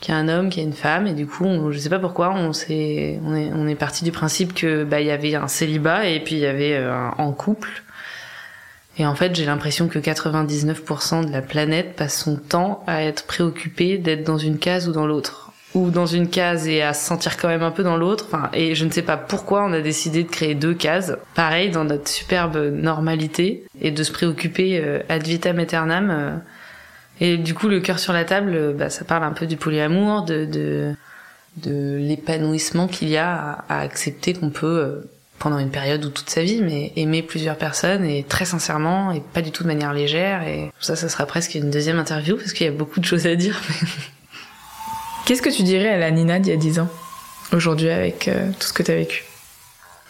Qu'il 0.00 0.12
y 0.12 0.16
a 0.16 0.20
un 0.20 0.28
homme, 0.28 0.50
qu'il 0.50 0.60
y 0.62 0.64
a 0.64 0.68
une 0.68 0.74
femme, 0.74 1.06
et 1.06 1.12
du 1.12 1.28
coup, 1.28 1.44
on, 1.44 1.70
je 1.70 1.78
sais 1.78 1.88
pas 1.88 2.00
pourquoi, 2.00 2.32
on 2.34 2.52
s'est, 2.52 3.20
on 3.24 3.36
est, 3.36 3.52
on 3.54 3.68
est 3.68 3.76
parti 3.76 4.02
du 4.02 4.10
principe 4.10 4.52
que 4.52 4.82
bah 4.82 5.00
il 5.00 5.06
y 5.06 5.12
avait 5.12 5.36
un 5.36 5.46
célibat 5.46 6.06
et 6.08 6.18
puis 6.18 6.34
il 6.34 6.40
y 6.40 6.46
avait 6.46 6.74
euh, 6.74 6.92
un 6.92 7.14
en 7.18 7.32
couple. 7.32 7.84
Et 8.98 9.06
en 9.06 9.14
fait, 9.14 9.34
j'ai 9.34 9.46
l'impression 9.46 9.88
que 9.88 9.98
99% 9.98 11.26
de 11.26 11.32
la 11.32 11.42
planète 11.42 11.96
passe 11.96 12.22
son 12.22 12.36
temps 12.36 12.84
à 12.86 13.02
être 13.02 13.24
préoccupé 13.26 13.98
d'être 13.98 14.24
dans 14.24 14.38
une 14.38 14.58
case 14.58 14.88
ou 14.88 14.92
dans 14.92 15.06
l'autre. 15.06 15.52
Ou 15.74 15.90
dans 15.90 16.04
une 16.04 16.28
case 16.28 16.68
et 16.68 16.82
à 16.82 16.92
se 16.92 17.06
sentir 17.06 17.38
quand 17.38 17.48
même 17.48 17.62
un 17.62 17.70
peu 17.70 17.82
dans 17.82 17.96
l'autre. 17.96 18.26
Enfin, 18.28 18.50
et 18.52 18.74
je 18.74 18.84
ne 18.84 18.90
sais 18.90 19.02
pas 19.02 19.16
pourquoi 19.16 19.64
on 19.64 19.72
a 19.72 19.80
décidé 19.80 20.22
de 20.22 20.28
créer 20.28 20.54
deux 20.54 20.74
cases. 20.74 21.14
Pareil, 21.34 21.70
dans 21.70 21.84
notre 21.84 22.08
superbe 22.08 22.56
normalité. 22.56 23.64
Et 23.80 23.90
de 23.90 24.02
se 24.02 24.12
préoccuper 24.12 24.78
euh, 24.84 25.00
ad 25.08 25.26
vitam 25.26 25.58
aeternam. 25.58 26.10
Euh. 26.10 26.36
et 27.20 27.38
du 27.38 27.54
coup, 27.54 27.68
le 27.68 27.80
cœur 27.80 27.98
sur 27.98 28.12
la 28.12 28.24
table, 28.24 28.52
euh, 28.54 28.72
bah, 28.74 28.90
ça 28.90 29.06
parle 29.06 29.24
un 29.24 29.32
peu 29.32 29.46
du 29.46 29.56
polyamour, 29.56 30.24
de, 30.24 30.44
de, 30.44 30.94
de 31.56 31.96
l'épanouissement 31.96 32.88
qu'il 32.88 33.08
y 33.08 33.16
a 33.16 33.64
à, 33.68 33.80
accepter 33.80 34.34
qu'on 34.34 34.50
peut 34.50 34.66
euh, 34.66 35.10
pendant 35.42 35.58
une 35.58 35.70
période 35.70 36.04
ou 36.04 36.08
toute 36.08 36.30
sa 36.30 36.44
vie, 36.44 36.62
mais 36.62 36.92
aimer 36.94 37.20
plusieurs 37.20 37.56
personnes 37.56 38.04
et 38.04 38.22
très 38.22 38.44
sincèrement 38.44 39.10
et 39.10 39.20
pas 39.20 39.42
du 39.42 39.50
tout 39.50 39.64
de 39.64 39.68
manière 39.68 39.92
légère. 39.92 40.46
Et 40.46 40.70
ça, 40.78 40.94
ça 40.94 41.08
sera 41.08 41.26
presque 41.26 41.56
une 41.56 41.68
deuxième 41.68 41.98
interview 41.98 42.36
parce 42.36 42.52
qu'il 42.52 42.64
y 42.64 42.68
a 42.68 42.72
beaucoup 42.72 43.00
de 43.00 43.04
choses 43.04 43.26
à 43.26 43.34
dire. 43.34 43.60
Qu'est-ce 45.26 45.42
que 45.42 45.50
tu 45.50 45.64
dirais 45.64 45.88
à 45.88 45.98
la 45.98 46.12
Nina 46.12 46.38
d'il 46.38 46.52
y 46.52 46.54
a 46.54 46.58
10 46.58 46.78
ans, 46.78 46.88
aujourd'hui, 47.52 47.90
avec 47.90 48.28
euh, 48.28 48.52
tout 48.52 48.68
ce 48.68 48.72
que 48.72 48.84
tu 48.84 48.92
as 48.92 48.94
vécu? 48.94 49.24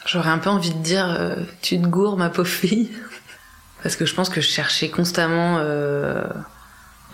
J'aurais 0.05 0.29
un 0.29 0.39
peu 0.39 0.51
envie 0.51 0.75
de 0.75 0.83
dire 0.83 1.17
euh, 1.19 1.37
tu 1.63 1.81
te 1.81 1.87
gourres, 1.87 2.19
ma 2.19 2.29
pauvre 2.29 2.49
fille. 2.49 2.91
Parce 3.83 3.97
que 3.97 4.05
je 4.05 4.15
pense 4.15 4.29
que 4.29 4.43
je 4.43 4.49
cherchais 4.49 4.91
constamment 4.91 5.57
euh, 5.61 6.25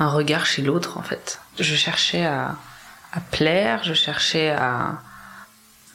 un 0.00 0.08
regard 0.08 0.44
chez 0.44 0.62
l'autre, 0.62 0.98
en 0.98 1.02
fait. 1.02 1.40
Je 1.60 1.74
cherchais 1.76 2.24
à, 2.24 2.56
à 3.12 3.20
plaire, 3.20 3.84
je 3.84 3.94
cherchais 3.94 4.50
à, 4.50 4.98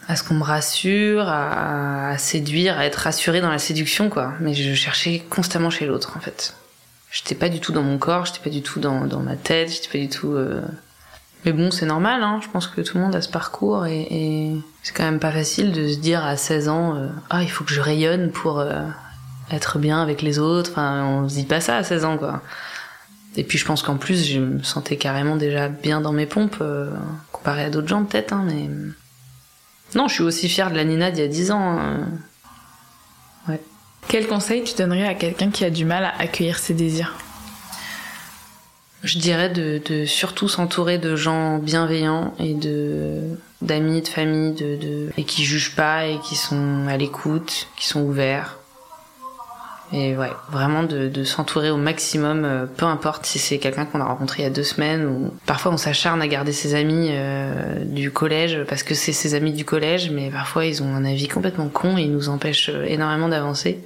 à 0.08 0.16
ce 0.16 0.24
qu'on 0.24 0.36
me 0.36 0.44
rassure, 0.44 1.28
à, 1.28 2.10
à, 2.10 2.18
séduire, 2.18 2.78
à 2.78 2.86
être 2.86 2.96
rassurée 2.96 3.42
dans 3.42 3.50
la 3.50 3.60
séduction, 3.60 4.10
quoi. 4.10 4.34
Mais 4.40 4.54
je 4.54 4.74
cherchais 4.74 5.24
constamment 5.30 5.70
chez 5.70 5.86
l'autre, 5.86 6.14
en 6.18 6.20
fait. 6.20 6.56
J'étais 7.12 7.36
pas 7.36 7.50
du 7.50 7.60
tout 7.60 7.72
dans 7.72 7.84
mon 7.84 7.98
corps, 7.98 8.26
j'étais 8.26 8.40
pas 8.40 8.50
du 8.50 8.62
tout 8.62 8.80
dans, 8.80 9.06
dans 9.06 9.20
ma 9.20 9.36
tête, 9.36 9.72
j'étais 9.72 9.88
pas 9.88 10.00
du 10.00 10.10
tout. 10.10 10.32
Euh... 10.32 10.62
Mais 11.46 11.52
bon, 11.52 11.72
c'est 11.72 11.86
normal, 11.86 12.24
hein. 12.24 12.40
Je 12.42 12.50
pense 12.50 12.68
que 12.68 12.82
tout 12.82 12.98
le 12.98 13.04
monde 13.04 13.16
a 13.16 13.22
ce 13.22 13.30
parcours 13.30 13.86
et, 13.86 14.08
et 14.10 14.56
c'est 14.82 14.96
quand 14.96 15.04
même 15.04 15.20
pas 15.20 15.32
facile 15.32 15.72
de 15.72 15.88
se 15.88 15.98
dire 15.98 16.26
à 16.26 16.38
16 16.38 16.70
ans, 16.70 16.96
euh, 16.96 17.08
ah, 17.30 17.44
il 17.44 17.52
faut 17.52 17.64
que 17.64 17.74
je 17.74 17.82
rayonne 17.82 18.32
pour 18.32 18.60
euh, 18.60 18.82
être 19.52 19.78
bien 19.78 20.02
avec 20.02 20.22
les 20.22 20.40
autres. 20.40 20.72
Enfin, 20.72 21.04
on 21.04 21.30
se 21.30 21.36
dit 21.36 21.46
pas 21.46 21.62
ça 21.62 21.78
à 21.78 21.84
16 21.84 22.06
ans, 22.06 22.18
quoi. 22.18 22.42
Et 23.36 23.44
puis 23.44 23.58
je 23.58 23.66
pense 23.66 23.84
qu'en 23.84 23.98
plus, 23.98 24.26
je 24.26 24.40
me 24.40 24.64
sentais 24.64 24.98
carrément 24.98 25.36
déjà 25.36 25.68
bien 25.70 26.02
dans 26.02 26.14
mes 26.14 26.26
pompes, 26.26 26.58
euh, 26.62 26.92
comparé 27.32 27.64
à 27.64 27.70
d'autres 27.70 27.88
gens 27.88 28.04
peut-être, 28.04 28.34
hein, 28.34 28.44
mais... 28.46 28.70
Non, 29.96 30.08
je 30.08 30.16
suis 30.16 30.24
aussi 30.24 30.50
fière 30.50 30.72
de 30.72 30.76
la 30.76 30.84
Nina 30.84 31.12
d'il 31.12 31.22
y 31.22 31.26
a 31.26 31.28
10 31.28 31.52
ans. 31.52 31.78
Hein. 31.80 32.08
Ouais. 33.48 33.62
Quel 34.08 34.28
conseil 34.28 34.64
tu 34.64 34.76
donnerais 34.76 35.08
à 35.08 35.14
quelqu'un 35.14 35.50
qui 35.50 35.66
a 35.66 35.70
du 35.70 35.86
mal 35.86 36.06
à 36.06 36.20
accueillir 36.20 36.58
ses 36.58 36.74
désirs? 36.74 37.16
Je 39.04 39.20
dirais 39.20 39.50
de, 39.50 39.82
de 39.86 40.06
surtout 40.06 40.48
s'entourer 40.48 40.98
de 40.98 41.16
gens 41.16 41.58
bienveillants 41.58 42.34
et 42.40 42.54
de 42.54 43.38
d'amis, 43.62 44.02
de 44.02 44.08
famille, 44.08 44.54
de, 44.54 44.76
de, 44.76 45.10
et 45.18 45.24
qui 45.24 45.44
jugent 45.46 45.76
pas 45.76 46.06
et 46.06 46.20
qui 46.20 46.36
sont 46.36 46.86
à 46.88 46.98
l'écoute, 46.98 47.68
qui 47.78 47.88
sont 47.88 48.02
ouverts. 48.02 48.58
Et 49.96 50.18
ouais, 50.18 50.32
vraiment 50.50 50.82
de, 50.82 51.24
s'entourer 51.24 51.70
au 51.70 51.78
maximum, 51.78 52.46
euh, 52.46 52.66
peu 52.66 52.86
importe 52.88 53.28
si 53.28 53.38
c'est 53.38 53.60
quelqu'un 53.60 53.86
qu'on 53.86 54.02
a 54.02 54.06
rencontré 54.06 54.42
il 54.42 54.44
y 54.46 54.48
a 54.48 54.50
deux 54.50 54.64
semaines 54.64 55.06
ou 55.06 55.32
parfois 55.46 55.72
on 55.72 55.78
s'acharne 55.78 56.20
à 56.20 56.28
garder 56.28 56.52
ses 56.52 56.74
amis 56.74 57.10
euh, 57.12 57.86
du 57.86 58.10
collège 58.10 58.64
parce 58.68 58.82
que 58.82 58.96
c'est 58.96 59.14
ses 59.14 59.36
amis 59.36 59.54
du 59.54 59.66
collège, 59.66 60.10
mais 60.10 60.32
parfois 60.32 60.66
ils 60.66 60.82
ont 60.82 60.96
un 60.96 61.06
avis 61.06 61.28
complètement 61.28 61.70
con 61.70 61.96
et 62.00 62.02
ils 62.02 62.12
nous 62.12 62.30
empêchent 62.30 62.70
euh, 62.70 62.86
énormément 62.86 63.30
d'avancer. 63.30 63.86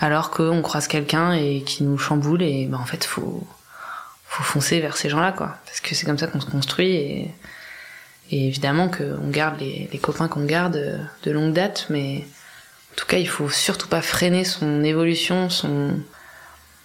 Alors 0.00 0.30
qu'on 0.30 0.60
croise 0.60 0.88
quelqu'un 0.88 1.32
et 1.34 1.62
qui 1.62 1.84
nous 1.84 1.98
chamboule 1.98 2.42
et 2.42 2.66
ben 2.66 2.78
en 2.78 2.84
fait 2.84 3.04
faut 3.04 3.46
faut 4.24 4.42
foncer 4.42 4.80
vers 4.80 4.96
ces 4.96 5.08
gens-là 5.08 5.30
quoi, 5.30 5.56
parce 5.66 5.80
que 5.80 5.94
c'est 5.94 6.04
comme 6.04 6.18
ça 6.18 6.26
qu'on 6.26 6.40
se 6.40 6.50
construit 6.50 6.96
et, 6.96 7.30
et 8.32 8.48
évidemment 8.48 8.88
qu'on 8.88 9.28
garde 9.28 9.60
les 9.60 10.00
copains 10.02 10.26
qu'on 10.26 10.46
garde 10.46 10.98
de 11.22 11.30
longue 11.30 11.52
date, 11.52 11.86
mais 11.90 12.24
en 12.92 12.94
tout 12.96 13.06
cas, 13.06 13.16
il 13.16 13.28
faut 13.28 13.48
surtout 13.48 13.88
pas 13.88 14.02
freiner 14.02 14.44
son 14.44 14.84
évolution, 14.84 15.48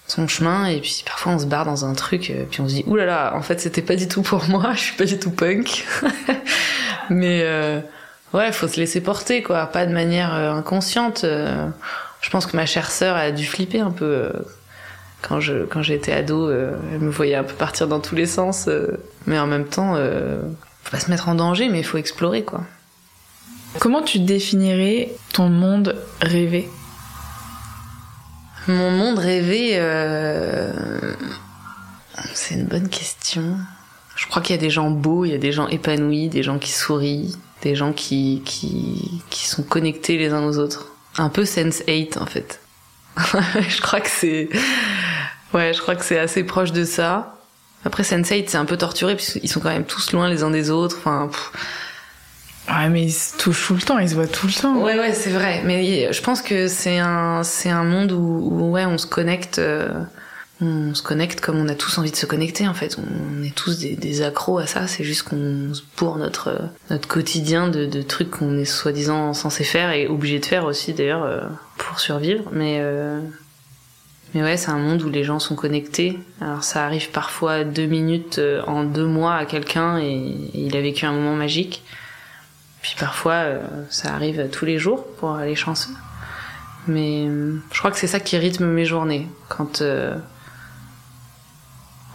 son 0.08 0.28
chemin 0.28 0.66
et 0.68 0.80
puis 0.80 1.04
parfois 1.06 1.34
on 1.34 1.40
se 1.40 1.46
barre 1.46 1.66
dans 1.66 1.86
un 1.86 1.94
truc 1.94 2.30
euh, 2.30 2.46
puis 2.50 2.62
on 2.62 2.68
se 2.68 2.76
dit 2.76 2.84
oulala 2.88 3.06
là 3.06 3.24
là, 3.32 3.36
en 3.36 3.42
fait 3.42 3.60
c'était 3.60 3.82
pas 3.82 3.96
du 3.96 4.08
tout 4.08 4.22
pour 4.22 4.46
moi 4.50 4.72
je 4.74 4.80
suis 4.80 4.96
pas 4.96 5.06
du 5.06 5.20
tout 5.20 5.32
punk. 5.32 5.86
Mais 7.10 7.42
euh, 7.44 7.80
ouais 8.34 8.52
faut 8.52 8.68
se 8.68 8.80
laisser 8.80 9.02
porter 9.02 9.44
quoi 9.44 9.66
pas 9.68 9.86
de 9.86 9.92
manière 9.92 10.34
euh, 10.34 10.52
inconsciente. 10.52 11.24
Euh, 11.24 11.68
je 12.22 12.30
pense 12.30 12.46
que 12.46 12.56
ma 12.56 12.66
chère 12.66 12.90
sœur 12.90 13.16
a 13.16 13.32
dû 13.32 13.46
flipper 13.46 13.82
un 13.82 13.92
peu 13.92 14.32
quand 15.22 15.40
je 15.40 15.66
quand 15.66 15.82
j'étais 15.82 16.14
ado 16.14 16.50
elle 16.52 17.00
me 17.00 17.12
voyait 17.12 17.36
un 17.36 17.44
peu 17.44 17.54
partir 17.54 17.88
dans 17.88 18.00
tous 18.00 18.16
les 18.16 18.26
sens 18.26 18.68
mais 19.28 19.38
en 19.38 19.46
même 19.46 19.66
temps 19.66 19.96
faut 19.96 20.92
pas 20.92 21.00
se 21.00 21.12
mettre 21.12 21.30
en 21.30 21.36
danger 21.36 21.70
mais 21.70 21.80
il 21.80 21.86
faut 21.86 22.00
explorer 22.00 22.44
quoi 22.44 22.64
Comment 23.80 24.02
tu 24.02 24.20
définirais 24.20 25.14
ton 25.34 25.50
monde 25.50 25.96
rêvé? 26.22 26.70
Mon 28.68 28.92
monde 28.92 29.20
rêvé, 29.20 29.72
euh... 29.76 30.72
c'est 32.34 32.56
une 32.56 32.66
bonne 32.66 32.90
question. 32.90 33.58
Je 34.16 34.28
crois 34.28 34.42
qu'il 34.42 34.56
y 34.56 34.60
a 34.60 34.62
des 34.62 34.70
gens 34.70 34.90
beaux, 34.90 35.26
il 35.26 35.32
y 35.32 35.36
a 35.36 35.38
des 35.38 35.52
gens 35.52 35.68
épanouis, 35.68 36.28
des 36.28 36.44
gens 36.44 36.58
qui 36.58 36.72
sourient, 36.72 37.38
des 37.62 37.76
gens 37.76 37.94
qui, 37.94 38.42
qui, 38.46 39.48
sont 39.48 39.64
connectés 39.64 40.18
les 40.18 40.34
uns 40.34 40.44
aux 40.44 40.58
autres. 40.58 40.88
Un 41.18 41.30
peu 41.30 41.46
sense 41.46 41.84
8 41.88 42.18
en 42.18 42.26
fait. 42.26 42.60
je 43.18 43.82
crois 43.82 44.02
que 44.02 44.10
c'est, 44.10 44.50
ouais, 45.54 45.74
je 45.74 45.82
crois 45.82 45.96
que 45.96 46.04
c'est 46.04 46.20
assez 46.20 46.44
proche 46.44 46.72
de 46.72 46.84
ça. 46.84 47.36
Après 47.86 48.04
Sense8 48.04 48.46
c'est 48.48 48.58
un 48.58 48.66
peu 48.66 48.76
torturé 48.76 49.16
puisqu'ils 49.16 49.48
sont 49.48 49.60
quand 49.60 49.70
même 49.70 49.86
tous 49.86 50.12
loin 50.12 50.30
les 50.30 50.44
uns 50.44 50.52
des 50.52 50.72
autres. 50.72 50.98
Enfin, 51.00 51.30
Ouais, 52.70 52.90
mais 52.90 53.04
ils 53.04 53.12
se 53.12 53.38
touchent 53.38 53.68
tout 53.68 53.76
le 53.76 53.82
temps, 53.82 53.98
ils 54.00 54.10
se 54.10 54.16
voient 54.16 54.28
tout 54.28 54.48
le 54.48 54.54
temps. 54.54 54.78
Ouais, 54.78 54.98
ouais, 55.00 55.14
c'est 55.14 55.30
vrai. 55.30 55.62
Mais 55.66 56.12
je 56.12 56.22
pense 56.22 56.42
que 56.42 56.68
c'est 56.68 57.00
un, 57.00 57.44
c'est 57.44 57.70
un 57.70 57.84
monde 57.84 58.12
où, 58.12 58.50
où, 58.52 58.72
ouais, 58.72 58.86
on 58.86 58.98
se 58.98 59.08
connecte, 59.08 59.60
euh, 59.60 59.90
on 60.60 60.94
se 60.94 61.02
connecte 61.02 61.40
comme 61.40 61.58
on 61.58 61.70
a 61.70 61.76
tous 61.76 61.98
envie 61.98 62.12
de 62.12 62.18
se 62.18 62.26
connecter, 62.26 62.68
en 62.68 62.74
fait. 62.74 62.98
On 62.98 63.44
est 63.44 63.56
tous 63.56 63.80
des, 63.80 63.96
des 63.96 64.22
accros 64.22 64.58
à 64.58 64.68
ça. 64.68 64.86
C'est 64.88 65.06
juste 65.06 65.24
qu'on 65.24 65.74
se 65.74 65.82
bourre 65.98 66.18
notre, 66.18 66.60
notre 66.90 67.08
quotidien 67.08 67.70
de, 67.70 67.86
de 67.86 68.02
trucs 68.02 68.32
qu'on 68.32 68.58
est 68.58 68.66
soi-disant 68.66 69.34
censé 69.34 69.64
faire 69.64 69.92
et 69.92 70.08
obligé 70.08 70.40
de 70.40 70.46
faire 70.46 70.66
aussi, 70.66 70.94
d'ailleurs, 70.94 71.24
euh, 71.24 71.42
pour 71.78 72.02
survivre. 72.02 72.50
Mais, 72.52 72.80
euh, 72.82 73.22
mais 74.34 74.44
ouais, 74.44 74.58
c'est 74.58 74.72
un 74.72 74.78
monde 74.78 75.02
où 75.04 75.10
les 75.10 75.24
gens 75.24 75.40
sont 75.40 75.56
connectés. 75.56 76.20
Alors 76.42 76.64
ça 76.64 76.86
arrive 76.86 77.12
parfois 77.12 77.64
deux 77.64 77.86
minutes 77.86 78.40
euh, 78.40 78.62
en 78.68 78.84
deux 78.84 79.06
mois 79.06 79.36
à 79.36 79.46
quelqu'un 79.46 80.00
et 80.00 80.36
il 80.54 80.76
a 80.76 80.82
vécu 80.82 81.06
un 81.06 81.14
moment 81.14 81.36
magique. 81.36 81.84
Puis 82.88 82.96
parfois, 82.98 83.34
euh, 83.34 83.60
ça 83.90 84.14
arrive 84.14 84.48
tous 84.50 84.64
les 84.64 84.80
jours 84.80 85.06
pour 85.18 85.36
les 85.36 85.58
chanceux. 85.58 85.94
Mais 86.88 87.26
euh, 87.28 87.62
je 87.74 87.80
crois 87.80 87.92
que 87.92 87.98
c'est 87.98 88.08
ça 88.08 88.22
qui 88.22 88.38
rythme 88.38 88.64
mes 88.64 88.86
journées. 88.86 89.28
Quand, 89.50 89.82
euh, 89.82 90.16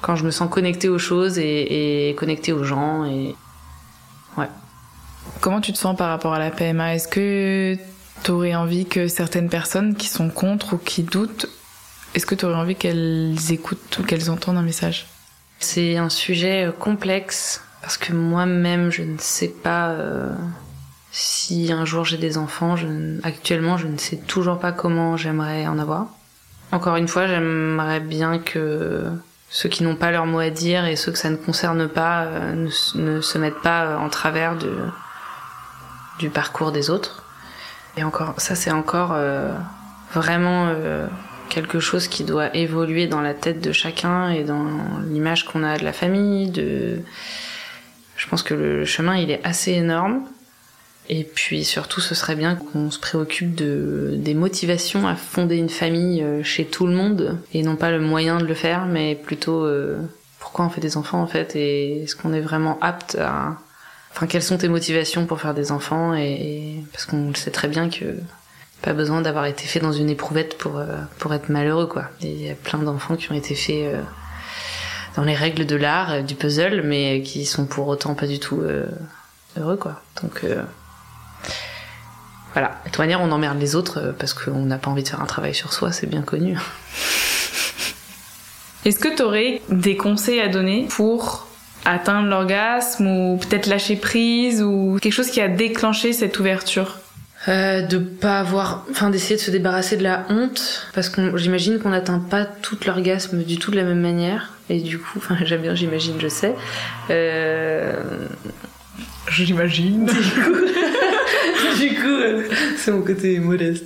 quand 0.01 0.17
je 0.17 0.25
me 0.25 0.31
sens 0.31 0.49
connectée 0.51 0.89
aux 0.89 0.99
choses 0.99 1.39
et, 1.39 2.09
et 2.09 2.15
connectée 2.15 2.55
aux 2.55 2.65
gens. 2.65 3.05
Et... 3.05 3.37
Ouais. 4.39 4.49
Comment 5.43 5.61
tu 5.61 5.75
te 5.75 5.79
sens 5.79 5.95
par 5.95 6.09
rapport 6.09 6.33
à 6.33 6.39
la 6.39 6.51
PMA 6.51 6.95
Est-ce 6.95 7.09
que 7.09 7.77
tu 8.25 8.31
aurais 8.31 8.55
envie 8.55 8.87
que 8.87 9.09
certaines 9.09 9.51
personnes 9.51 9.95
qui 9.95 10.09
sont 10.09 10.31
contre 10.31 10.73
ou 10.73 10.79
qui 10.79 11.03
doutent, 11.03 11.49
est-ce 12.15 12.25
que 12.25 12.35
tu 12.35 12.47
aurais 12.47 12.55
envie 12.55 12.77
qu'elles 12.77 13.37
écoutent 13.51 13.99
ou 13.99 14.05
qu'elles 14.05 14.31
entendent 14.31 14.57
un 14.57 14.63
message? 14.63 15.07
C'est 15.59 15.99
un 15.99 16.09
sujet 16.09 16.73
complexe 16.79 17.63
parce 17.83 17.99
que 17.99 18.15
moi-même, 18.15 18.91
je 18.91 19.03
ne 19.03 19.19
sais 19.19 19.49
pas 19.49 19.91
euh, 19.91 20.33
si 21.13 21.71
un 21.71 21.85
jour 21.85 22.05
j'ai 22.05 22.17
des 22.17 22.39
enfants. 22.39 22.75
Je, 22.75 22.87
actuellement, 23.23 23.77
je 23.77 23.87
ne 23.87 23.99
sais 23.99 24.17
toujours 24.17 24.59
pas 24.59 24.73
comment 24.73 25.17
j'aimerais 25.17 25.67
en 25.69 25.79
avoir. 25.79 26.07
Encore 26.73 26.97
une 26.97 27.07
fois, 27.07 27.27
j'aimerais 27.27 28.01
bien 28.01 28.39
que 28.39 29.05
ceux 29.51 29.69
qui 29.69 29.85
n'ont 29.85 29.97
pas 29.97 30.11
leur 30.11 30.25
mot 30.25 30.39
à 30.39 30.49
dire 30.49 30.87
et 30.87 30.97
ceux 30.97 31.13
que 31.13 31.19
ça 31.19 31.29
ne 31.29 31.37
concerne 31.37 31.87
pas 31.87 32.25
euh, 32.25 32.67
ne, 32.95 33.21
se 33.21 33.39
mettent 33.39 33.61
pas 33.61 33.99
en 33.99 34.09
travers 34.09 34.57
de, 34.57 34.73
du 36.19 36.31
parcours 36.31 36.73
des 36.73 36.89
autres. 36.89 37.25
Et 37.99 38.05
encore, 38.05 38.33
ça 38.39 38.55
c'est 38.55 38.71
encore 38.71 39.13
euh, 39.13 39.53
vraiment 40.15 40.69
euh, 40.69 41.07
quelque 41.51 41.79
chose 41.79 42.09
qui 42.09 42.25
doit 42.25 42.57
évoluer 42.57 43.07
dans 43.07 43.21
la 43.21 43.35
tête 43.35 43.61
de 43.61 43.73
chacun 43.73 44.31
et 44.31 44.45
dans 44.45 44.65
l'image 45.07 45.45
qu'on 45.45 45.63
a 45.63 45.77
de 45.77 45.85
la 45.85 45.93
famille, 45.93 46.51
de 46.51 47.01
je 48.17 48.27
pense 48.29 48.43
que 48.43 48.55
le 48.55 48.87
chemin 48.87 49.17
il 49.17 49.31
est 49.31 49.45
assez 49.45 49.73
énorme. 49.73 50.23
Et 51.09 51.25
puis 51.25 51.65
surtout, 51.65 52.01
ce 52.01 52.15
serait 52.15 52.37
bien 52.37 52.55
qu'on 52.55 52.91
se 52.91 52.99
préoccupe 52.99 53.55
de, 53.55 54.15
des 54.17 54.35
motivations 54.35 55.07
à 55.07 55.17
fonder 55.17 55.57
une 55.57 55.69
famille 55.69 56.23
euh, 56.23 56.43
chez 56.43 56.65
tout 56.65 56.87
le 56.87 56.95
monde, 56.95 57.39
et 57.53 57.63
non 57.63 57.77
pas 57.77 57.91
le 57.91 58.01
moyen 58.01 58.39
de 58.39 58.45
le 58.45 58.55
faire, 58.55 58.87
mais 58.87 59.15
plutôt 59.15 59.65
euh, 59.65 59.99
pourquoi 60.39 60.65
on 60.65 60.71
fait 60.71 60.81
des 60.81 60.97
enfants 60.97 61.21
en 61.21 61.27
fait, 61.27 61.57
et 61.57 62.03
est-ce 62.03 62.17
qu'on 62.17 62.33
est 62.33 62.41
vraiment 62.41 62.79
apte 62.81 63.17
à... 63.21 63.57
Enfin, 64.15 64.27
quelles 64.27 64.43
sont 64.43 64.59
tes 64.59 64.69
motivations 64.69 65.27
pour 65.27 65.41
faire 65.41 65.55
des 65.55 65.73
enfants, 65.73 66.15
et, 66.15 66.77
parce 66.93 67.07
qu'on 67.07 67.29
le 67.29 67.35
sait 67.35 67.51
très 67.51 67.69
bien 67.69 67.89
que 67.89 68.17
pas 68.83 68.93
besoin 68.93 69.23
d'avoir 69.23 69.47
été 69.47 69.65
fait 69.65 69.81
dans 69.81 69.93
une 69.93 70.11
éprouvette 70.11 70.59
pour, 70.59 70.79
euh, 70.79 70.87
pour 71.19 71.33
être 71.33 71.49
malheureux, 71.49 71.87
quoi. 71.87 72.07
Il 72.21 72.43
y 72.43 72.51
a 72.51 72.55
plein 72.55 72.81
d'enfants 72.81 73.17
qui 73.17 73.31
ont 73.31 73.35
été 73.35 73.55
faits 73.55 73.95
euh, 73.95 74.03
dans 75.17 75.23
les 75.23 75.35
règles 75.35 75.67
de 75.67 75.77
l'art, 75.77 76.11
euh, 76.11 76.23
du 76.23 76.35
puzzle, 76.35 76.83
mais 76.83 77.23
qui 77.23 77.47
sont 77.47 77.67
pour 77.67 77.87
autant 77.89 78.15
pas 78.15 78.27
du 78.27 78.41
tout 78.41 78.61
heureux, 79.57 79.77
quoi. 79.77 80.03
Donc 80.23 80.45
voilà. 82.53 82.81
De 82.85 82.91
toute 82.91 82.99
manière, 82.99 83.21
on 83.21 83.31
emmerde 83.33 83.61
les 83.61 83.75
autres 83.75 84.15
parce 84.19 84.35
qu'on 84.35 84.65
n'a 84.65 84.79
pas 84.79 84.91
envie 84.91 85.03
de 85.03 85.09
faire 85.09 85.21
un 85.21 85.27
travail 85.27 85.55
sur 85.55 85.73
soi, 85.73 85.93
c'est 85.93 86.07
bien 86.07 86.23
connu. 86.23 86.59
Est-ce 88.85 88.99
que 88.99 89.15
tu 89.15 89.23
aurais 89.23 89.63
des 89.69 89.97
conseils 89.97 90.41
à 90.41 90.49
donner 90.49 90.89
pour 90.91 91.47
atteindre 91.85 92.29
l'orgasme 92.29 93.07
ou 93.07 93.37
peut-être 93.37 93.67
lâcher 93.67 93.97
prise 93.97 94.63
ou 94.63 94.99
quelque 95.01 95.13
chose 95.13 95.31
qui 95.31 95.41
a 95.41 95.49
déclenché 95.49 96.13
cette 96.13 96.39
ouverture? 96.39 96.99
Euh, 97.49 97.83
de 97.83 97.99
pas 97.99 98.39
avoir, 98.39 98.87
enfin 98.93 99.11
d'essayer 99.11 99.35
de 99.35 99.41
se 99.41 99.51
débarrasser 99.51 99.97
de 99.97 100.05
la 100.05 100.27
honte, 100.29 100.89
parce 100.95 101.09
que 101.09 101.37
j'imagine 101.37 101.81
qu'on 101.81 101.89
n'atteint 101.89 102.21
pas 102.21 102.45
tout 102.45 102.79
l'orgasme 102.87 103.43
du 103.43 103.59
tout 103.59 103.73
de 103.73 103.77
la 103.77 103.83
même 103.83 104.01
manière, 104.01 104.53
et 104.71 104.79
du 104.79 105.01
coup, 105.01 105.19
enfin 105.19 105.37
j'aime 105.45 105.63
bien, 105.63 105.75
j'imagine, 105.75 106.15
je 106.21 106.29
sais. 106.29 106.55
Euh... 107.11 107.95
J'imagine. 109.29 110.09
Du 111.79 111.95
coup, 111.95 112.07
euh, 112.07 112.49
c'est 112.77 112.91
mon 112.91 113.03
côté 113.03 113.39
modeste. 113.39 113.85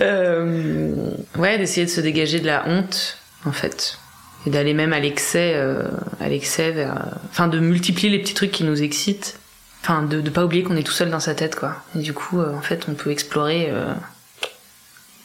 Euh... 0.00 0.94
Ouais, 1.36 1.58
d'essayer 1.58 1.86
de 1.86 1.90
se 1.90 2.00
dégager 2.00 2.40
de 2.40 2.46
la 2.46 2.66
honte, 2.66 3.18
en 3.44 3.52
fait, 3.52 3.98
et 4.46 4.50
d'aller 4.50 4.74
même 4.74 4.92
à 4.92 5.00
l'excès, 5.00 5.52
euh, 5.54 5.82
à 6.20 6.28
l'excès 6.28 6.70
vers, 6.72 7.16
enfin 7.30 7.48
de 7.48 7.58
multiplier 7.58 8.10
les 8.10 8.18
petits 8.18 8.34
trucs 8.34 8.50
qui 8.52 8.64
nous 8.64 8.82
excitent. 8.82 9.38
Enfin 9.82 10.02
de 10.02 10.20
ne 10.20 10.30
pas 10.30 10.44
oublier 10.44 10.64
qu'on 10.64 10.76
est 10.76 10.82
tout 10.82 10.92
seul 10.92 11.08
dans 11.08 11.20
sa 11.20 11.34
tête 11.34 11.54
quoi. 11.54 11.76
Et 11.96 12.00
du 12.00 12.12
coup 12.12 12.40
en 12.40 12.60
fait 12.60 12.86
on 12.88 12.94
peut 12.94 13.10
explorer 13.10 13.72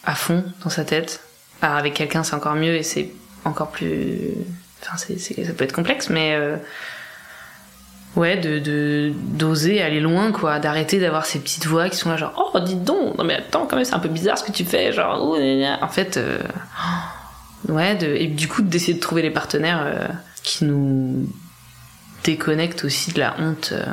à 0.05 0.13
fond 0.13 0.45
dans 0.63 0.69
sa 0.69 0.85
tête. 0.85 1.21
Alors, 1.63 1.77
avec 1.77 1.95
quelqu'un 1.95 2.23
c'est 2.23 2.35
encore 2.35 2.53
mieux 2.53 2.75
et 2.75 2.83
c'est 2.83 3.09
encore 3.45 3.71
plus 3.71 4.19
enfin 4.81 4.95
c'est, 4.95 5.17
ça 5.17 5.53
peut 5.53 5.63
être 5.63 5.73
complexe 5.73 6.11
mais 6.11 6.37
ouais 8.15 8.37
de, 8.37 9.11
d'oser 9.15 9.81
aller 9.81 9.99
loin 9.99 10.31
quoi 10.31 10.59
d'arrêter 10.59 10.99
d'avoir 10.99 11.25
ces 11.25 11.39
petites 11.39 11.65
voix 11.65 11.89
qui 11.89 11.97
sont 11.97 12.09
là 12.09 12.17
genre 12.17 12.51
oh 12.53 12.59
dis 12.59 12.75
donc 12.75 13.17
non 13.17 13.23
mais 13.23 13.35
attends 13.35 13.65
quand 13.65 13.75
même 13.75 13.85
c'est 13.85 13.95
un 13.95 13.99
peu 13.99 14.09
bizarre 14.09 14.37
ce 14.37 14.43
que 14.43 14.51
tu 14.51 14.65
fais 14.65 14.93
genre 14.93 15.19
oh, 15.21 15.37
en 15.81 15.87
fait 15.87 16.17
euh, 16.17 16.39
ouais 17.69 17.97
et 18.03 18.27
du 18.27 18.47
coup 18.47 18.61
d'essayer 18.61 18.93
de 18.93 18.99
trouver 18.99 19.23
les 19.23 19.31
partenaires 19.31 19.81
euh, 19.83 20.07
qui 20.43 20.65
nous 20.65 21.27
déconnectent 22.23 22.85
aussi 22.85 23.11
de 23.11 23.19
la 23.19 23.35
honte 23.39 23.73
euh, 23.73 23.85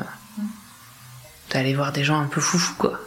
d'aller 1.51 1.75
voir 1.75 1.93
des 1.93 2.05
gens 2.05 2.21
un 2.21 2.27
peu 2.27 2.41
foufou 2.41 2.75
quoi. 2.77 3.01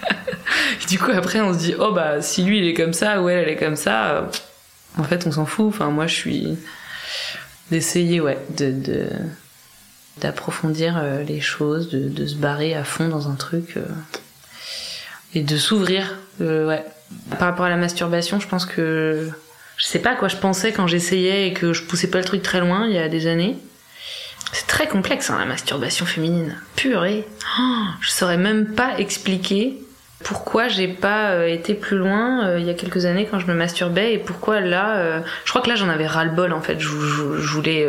du 0.88 0.98
coup 0.98 1.10
après 1.10 1.40
on 1.40 1.54
se 1.54 1.58
dit 1.58 1.74
oh 1.78 1.92
bah 1.92 2.20
si 2.20 2.44
lui 2.44 2.58
il 2.58 2.68
est 2.68 2.74
comme 2.74 2.92
ça 2.92 3.22
ou 3.22 3.30
elle 3.30 3.38
elle 3.38 3.48
est 3.48 3.56
comme 3.56 3.76
ça, 3.76 4.28
en 4.96 5.02
fait 5.02 5.26
on 5.26 5.32
s'en 5.32 5.46
fout. 5.46 5.66
Enfin 5.68 5.90
moi 5.90 6.06
je 6.06 6.14
suis 6.14 6.58
d'essayer 7.70 8.20
ouais 8.20 8.38
de 8.56 9.08
d'approfondir 10.20 10.96
euh, 10.96 11.22
les 11.22 11.40
choses, 11.40 11.90
de, 11.90 12.26
se 12.26 12.34
barrer 12.34 12.74
à 12.74 12.84
fond 12.84 13.08
dans 13.08 13.28
un 13.28 13.34
truc 13.34 13.76
euh, 13.76 13.84
et 15.34 15.42
de 15.42 15.56
s'ouvrir. 15.56 16.16
Euh, 16.40 16.66
ouais. 16.66 16.84
Par 17.30 17.48
rapport 17.48 17.64
à 17.64 17.70
la 17.70 17.76
masturbation, 17.76 18.38
je 18.38 18.48
pense 18.48 18.66
que 18.66 19.28
je 19.76 19.86
sais 19.86 19.98
pas 19.98 20.14
quoi 20.14 20.28
je 20.28 20.36
pensais 20.36 20.72
quand 20.72 20.86
j'essayais 20.86 21.48
et 21.48 21.52
que 21.52 21.72
je 21.72 21.82
poussais 21.84 22.08
pas 22.08 22.18
le 22.18 22.24
truc 22.24 22.42
très 22.42 22.60
loin 22.60 22.86
il 22.86 22.94
y 22.94 22.98
a 22.98 23.08
des 23.08 23.26
années. 23.26 23.56
C'est 24.52 24.66
très 24.66 24.88
complexe, 24.88 25.30
hein, 25.30 25.36
la 25.38 25.46
masturbation 25.46 26.06
féminine. 26.06 26.56
Purée. 26.76 27.26
Oh, 27.60 27.84
je 28.00 28.10
saurais 28.10 28.36
même 28.36 28.74
pas 28.74 28.98
expliquer 28.98 29.78
pourquoi 30.24 30.68
j'ai 30.68 30.88
pas 30.88 31.46
été 31.46 31.74
plus 31.74 31.96
loin 31.96 32.56
il 32.58 32.64
y 32.64 32.70
a 32.70 32.74
quelques 32.74 33.06
années 33.06 33.28
quand 33.30 33.38
je 33.38 33.46
me 33.46 33.54
masturbais 33.54 34.14
et 34.14 34.18
pourquoi 34.18 34.60
là. 34.60 35.22
Je 35.44 35.50
crois 35.50 35.62
que 35.62 35.68
là 35.68 35.76
j'en 35.76 35.88
avais 35.88 36.06
ras 36.06 36.24
le 36.24 36.32
bol 36.32 36.52
en 36.52 36.60
fait. 36.60 36.78
Je, 36.80 36.88
voulais. 36.88 37.88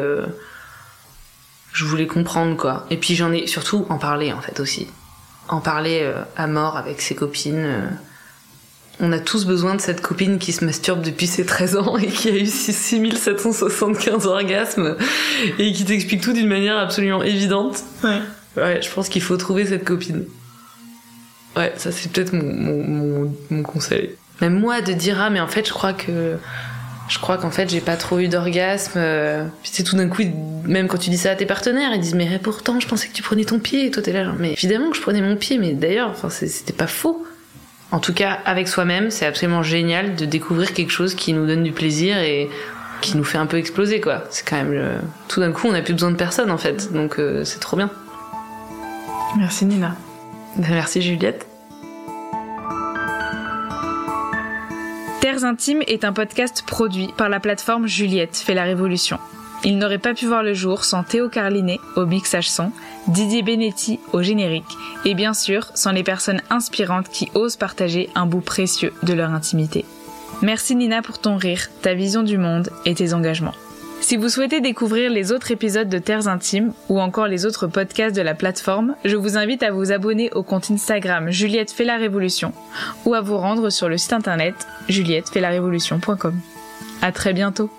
Je 1.73 1.85
voulais 1.85 2.07
comprendre 2.07 2.55
quoi. 2.57 2.85
Et 2.89 2.97
puis 2.97 3.15
j'en 3.15 3.31
ai 3.31 3.47
surtout 3.47 3.85
en 3.89 3.97
parler 3.97 4.33
en 4.33 4.41
fait 4.41 4.59
aussi. 4.59 4.87
En 5.47 5.61
parler 5.61 6.01
euh, 6.03 6.21
à 6.37 6.47
mort 6.47 6.77
avec 6.77 7.01
ses 7.01 7.15
copines. 7.15 7.55
euh. 7.65 7.87
On 9.01 9.13
a 9.13 9.19
tous 9.19 9.45
besoin 9.45 9.75
de 9.75 9.81
cette 9.81 10.01
copine 10.01 10.39
qui 10.39 10.51
se 10.51 10.65
masturbe 10.65 11.01
depuis 11.01 11.25
ses 11.27 11.45
13 11.45 11.77
ans 11.77 11.97
et 11.97 12.07
qui 12.07 12.27
a 12.29 12.35
eu 12.35 12.45
6775 12.45 14.25
orgasmes 14.25 14.97
et 15.57 15.71
qui 15.71 15.85
t'explique 15.85 16.21
tout 16.21 16.33
d'une 16.33 16.49
manière 16.49 16.77
absolument 16.77 17.23
évidente. 17.23 17.81
Ouais. 18.03 18.19
Ouais, 18.57 18.81
je 18.81 18.91
pense 18.91 19.07
qu'il 19.07 19.21
faut 19.21 19.37
trouver 19.37 19.65
cette 19.65 19.85
copine. 19.85 20.25
Ouais, 21.55 21.73
ça 21.77 21.91
c'est 21.91 22.11
peut-être 22.11 22.33
mon, 22.33 22.43
mon, 22.43 22.83
mon, 22.87 23.35
mon 23.49 23.63
conseil. 23.63 24.15
Même 24.41 24.59
moi 24.59 24.81
de 24.81 24.91
dire 24.93 25.19
ah 25.21 25.29
mais 25.29 25.39
en 25.39 25.47
fait 25.47 25.65
je 25.67 25.71
crois 25.73 25.93
que 25.93 26.35
je 27.09 27.19
crois 27.19 27.37
qu'en 27.37 27.51
fait 27.51 27.69
j'ai 27.69 27.81
pas 27.81 27.97
trop 27.97 28.19
eu 28.19 28.27
d'orgasme. 28.29 28.93
euh, 28.97 29.43
Puis 29.63 29.71
c'est 29.73 29.83
tout 29.83 29.95
d'un 29.97 30.07
coup 30.07 30.21
même 30.63 30.87
quand 30.87 30.97
tu 30.99 31.09
dis 31.09 31.17
ça 31.17 31.31
à 31.31 31.35
tes 31.35 31.45
partenaires 31.45 31.91
ils 31.93 31.99
disent 31.99 32.15
mais 32.15 32.39
pourtant 32.41 32.79
je 32.79 32.87
pensais 32.87 33.07
que 33.07 33.13
tu 33.13 33.23
prenais 33.23 33.43
ton 33.43 33.59
pied 33.59 33.85
et 33.87 33.91
toi 33.91 34.01
t'es 34.01 34.13
là 34.13 34.23
genre 34.23 34.35
mais 34.39 34.53
évidemment 34.53 34.89
que 34.91 34.95
je 34.95 35.01
prenais 35.01 35.21
mon 35.21 35.35
pied 35.35 35.57
mais 35.57 35.73
d'ailleurs 35.73 36.09
enfin 36.11 36.29
c'était 36.29 36.71
pas 36.73 36.87
faux. 36.87 37.25
En 37.91 37.99
tout 37.99 38.13
cas 38.13 38.37
avec 38.45 38.67
soi-même 38.67 39.09
c'est 39.09 39.25
absolument 39.25 39.63
génial 39.63 40.15
de 40.15 40.25
découvrir 40.25 40.73
quelque 40.73 40.91
chose 40.91 41.15
qui 41.15 41.33
nous 41.33 41.47
donne 41.47 41.63
du 41.63 41.71
plaisir 41.71 42.17
et 42.19 42.47
qui 43.01 43.17
nous 43.17 43.23
fait 43.23 43.37
un 43.39 43.47
peu 43.47 43.57
exploser 43.57 43.99
quoi. 43.99 44.25
C'est 44.29 44.47
quand 44.47 44.57
même 44.57 44.71
le... 44.71 44.85
tout 45.27 45.39
d'un 45.39 45.51
coup 45.51 45.67
on 45.67 45.73
a 45.73 45.81
plus 45.81 45.93
besoin 45.93 46.11
de 46.11 46.15
personne 46.17 46.51
en 46.51 46.57
fait 46.59 46.93
donc 46.93 47.17
euh, 47.17 47.43
c'est 47.43 47.59
trop 47.59 47.75
bien. 47.75 47.89
Merci 49.37 49.65
Nina. 49.65 49.95
Merci 50.57 51.01
Juliette. 51.01 51.48
Terres 55.39 55.47
Intimes 55.47 55.83
est 55.87 56.03
un 56.03 56.11
podcast 56.11 56.63
produit 56.67 57.13
par 57.15 57.29
la 57.29 57.39
plateforme 57.39 57.87
Juliette 57.87 58.35
fait 58.35 58.53
la 58.53 58.63
révolution. 58.63 59.19
Il 59.63 59.77
n'aurait 59.77 59.97
pas 59.97 60.13
pu 60.13 60.25
voir 60.25 60.43
le 60.43 60.53
jour 60.53 60.83
sans 60.83 61.03
Théo 61.03 61.29
Carlinet 61.29 61.79
au 61.95 62.05
mixage 62.05 62.49
son, 62.49 62.73
Didier 63.07 63.41
Benetti 63.41 64.01
au 64.11 64.21
générique 64.21 64.77
et 65.05 65.13
bien 65.13 65.33
sûr 65.33 65.71
sans 65.75 65.93
les 65.93 66.03
personnes 66.03 66.41
inspirantes 66.49 67.07
qui 67.07 67.29
osent 67.35 67.55
partager 67.55 68.09
un 68.15 68.25
bout 68.25 68.41
précieux 68.41 68.91
de 69.03 69.13
leur 69.13 69.29
intimité. 69.29 69.85
Merci 70.41 70.75
Nina 70.75 71.01
pour 71.01 71.19
ton 71.19 71.37
rire, 71.37 71.69
ta 71.81 71.93
vision 71.93 72.23
du 72.23 72.37
monde 72.37 72.69
et 72.85 72.95
tes 72.95 73.13
engagements. 73.13 73.55
Si 74.01 74.17
vous 74.17 74.29
souhaitez 74.29 74.61
découvrir 74.61 75.11
les 75.11 75.31
autres 75.31 75.51
épisodes 75.51 75.89
de 75.89 75.99
Terres 75.99 76.27
Intimes 76.27 76.73
ou 76.87 76.99
encore 76.99 77.27
les 77.27 77.45
autres 77.45 77.67
podcasts 77.67 78.15
de 78.15 78.21
la 78.21 78.33
plateforme, 78.33 78.95
je 79.05 79.15
vous 79.15 79.37
invite 79.37 79.61
à 79.61 79.71
vous 79.71 79.91
abonner 79.91 80.31
au 80.31 80.41
compte 80.41 80.71
Instagram 80.71 81.29
Juliette 81.29 81.71
fait 81.71 81.83
la 81.83 81.97
révolution 81.97 82.53
ou 83.05 83.13
à 83.13 83.21
vous 83.21 83.37
rendre 83.37 83.69
sur 83.69 83.89
le 83.89 83.97
site 83.97 84.13
internet 84.13 84.55
juliettefaitlarévolution.com. 84.87 86.39
À 87.01 87.11
très 87.11 87.33
bientôt! 87.33 87.69